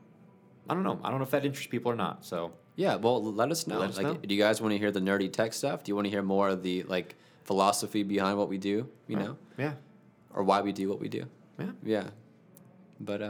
I 0.68 0.74
don't 0.74 0.82
know. 0.82 0.98
I 1.02 1.10
don't 1.10 1.18
know 1.18 1.24
if 1.24 1.30
that 1.30 1.44
interests 1.44 1.70
people 1.70 1.92
or 1.92 1.96
not. 1.96 2.24
So 2.24 2.52
Yeah, 2.76 2.96
well, 2.96 3.22
let 3.22 3.50
us 3.50 3.66
know. 3.66 3.78
Let 3.78 3.90
us 3.90 3.96
like, 3.96 4.06
know. 4.06 4.14
do 4.14 4.34
you 4.34 4.42
guys 4.42 4.60
want 4.60 4.72
to 4.72 4.78
hear 4.78 4.90
the 4.90 5.00
nerdy 5.00 5.32
tech 5.32 5.52
stuff? 5.52 5.82
Do 5.84 5.90
you 5.90 5.94
want 5.96 6.06
to 6.06 6.10
hear 6.10 6.22
more 6.22 6.48
of 6.48 6.62
the 6.62 6.82
like 6.84 7.14
philosophy 7.44 8.02
behind 8.02 8.38
what 8.38 8.48
we 8.48 8.58
do? 8.58 8.88
You 9.06 9.16
know, 9.16 9.36
yeah, 9.58 9.74
or 10.34 10.42
why 10.42 10.60
we 10.62 10.72
do 10.72 10.88
what 10.88 11.00
we 11.00 11.08
do? 11.08 11.24
yeah. 11.58 11.70
Yeah, 11.82 12.04
but 13.00 13.22
uh, 13.22 13.26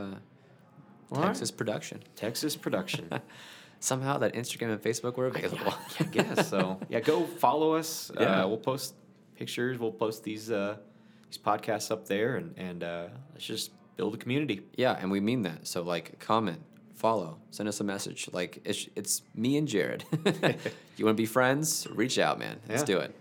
All 1.12 1.18
right. 1.18 1.26
Texas 1.26 1.50
production. 1.50 2.02
Texas 2.16 2.56
production. 2.56 3.08
Somehow 3.80 4.18
that 4.18 4.32
Instagram 4.32 4.72
and 4.72 4.82
Facebook 4.82 5.16
were 5.16 5.26
available. 5.26 5.74
I 6.00 6.04
guess 6.04 6.48
so. 6.48 6.80
Yeah, 6.88 7.00
go 7.00 7.24
follow 7.26 7.74
us. 7.74 8.10
Yeah. 8.20 8.42
Uh, 8.44 8.48
we'll 8.48 8.56
post 8.56 8.94
pictures. 9.36 9.78
We'll 9.78 9.92
post 9.92 10.24
these 10.24 10.50
uh, 10.50 10.76
these 11.28 11.38
podcasts 11.38 11.90
up 11.90 12.08
there, 12.08 12.36
and 12.36 12.54
and 12.56 12.82
uh, 12.82 13.08
let's 13.32 13.44
just 13.44 13.70
build 13.96 14.14
a 14.14 14.18
community. 14.18 14.62
yeah, 14.76 14.96
and 14.98 15.10
we 15.10 15.20
mean 15.20 15.42
that. 15.42 15.66
So 15.66 15.82
like, 15.82 16.18
comment, 16.18 16.60
follow, 16.96 17.38
send 17.50 17.68
us 17.68 17.80
a 17.80 17.84
message. 17.84 18.28
Like 18.32 18.60
it's 18.64 18.88
it's 18.96 19.22
me 19.34 19.56
and 19.56 19.68
Jared. 19.68 20.04
you 20.96 21.04
want 21.04 21.14
to 21.16 21.22
be 21.22 21.26
friends? 21.26 21.86
Reach 21.90 22.18
out, 22.18 22.38
man. 22.38 22.58
Let's 22.68 22.82
Yeah. 22.82 22.86
do 22.86 22.98
it. 22.98 23.14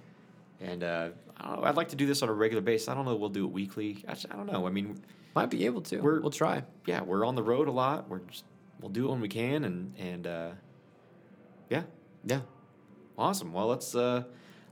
And 0.62 0.84
uh, 0.84 1.10
I 1.38 1.48
don't 1.48 1.62
know, 1.62 1.68
I'd 1.68 1.76
like 1.76 1.90
to 1.90 1.96
do 1.96 2.06
this 2.08 2.22
on 2.24 2.30
a 2.30 2.34
regular 2.34 2.62
basis. 2.62 2.88
I 2.88 2.94
don't 2.96 3.06
know. 3.06 3.16
We'll 3.16 3.30
do 3.30 3.46
it 3.46 3.52
weekly. 3.52 4.04
I, 4.08 4.14
just- 4.14 4.28
I 4.32 4.36
don't 4.36 4.52
know. 4.52 4.66
I 4.66 4.70
mean, 4.72 5.02
Might 5.36 5.50
be 5.50 5.66
able 5.66 5.82
to. 5.82 6.00
We're- 6.00 6.20
we'll 6.22 6.32
try. 6.32 6.64
yeah, 6.86 7.02
we're 7.02 7.26
on 7.26 7.36
the 7.36 7.44
road 7.44 7.68
a 7.68 7.72
lot. 7.72 8.10
We're 8.10 8.20
just 8.20 8.46
we'll 8.80 8.90
do 8.92 9.08
it 9.08 9.12
when 9.12 9.20
we 9.22 9.28
can, 9.28 9.64
and 9.66 9.94
and 10.00 10.26
uh, 10.28 10.50
yeah, 11.70 11.84
Yeah. 12.26 12.42
awesome. 13.18 13.52
Well, 13.54 13.68
let's 13.68 13.94
uh, 13.96 14.24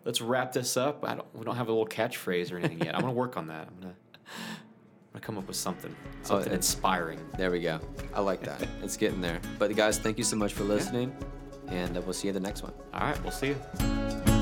let's 0.05 0.21
wrap 0.21 0.53
this 0.53 0.77
up. 0.77 1.03
I 1.05 1.15
don't 1.15 1.35
we 1.35 1.43
don't 1.43 1.57
have 1.57 1.67
a 1.67 1.71
little 1.71 1.85
catchphrase 1.87 2.51
or 2.53 2.57
anything 2.57 2.81
yet. 2.81 2.95
I'm 2.95 3.01
gonna 3.01 3.13
work 3.13 3.35
on 3.37 3.47
that. 3.47 3.67
I'm 3.67 3.79
gonna 3.81 3.95
I'm 5.13 5.19
gonna 5.19 5.25
come 5.27 5.37
up 5.37 5.47
with 5.47 5.55
something 5.55 5.95
something 6.23 6.47
it's- 6.47 6.55
inspiring. 6.73 7.19
There 7.37 7.51
we 7.51 7.59
go. 7.61 7.79
I 8.15 8.21
like 8.21 8.41
that. 8.43 8.67
it's 8.83 8.97
getting 8.97 9.21
there. 9.21 9.39
But 9.59 9.75
guys, 9.75 9.99
thank 9.99 10.17
you 10.17 10.23
so 10.23 10.35
much 10.35 10.53
for 10.53 10.63
listening, 10.63 11.15
and 11.67 11.95
uh, 11.95 12.01
we'll 12.01 12.13
see 12.13 12.27
you 12.27 12.33
in 12.35 12.41
the 12.41 12.47
next 12.47 12.63
one. 12.63 12.73
All 12.93 13.01
right, 13.01 13.21
we'll 13.21 13.31
see 13.31 13.49
you. 13.49 14.32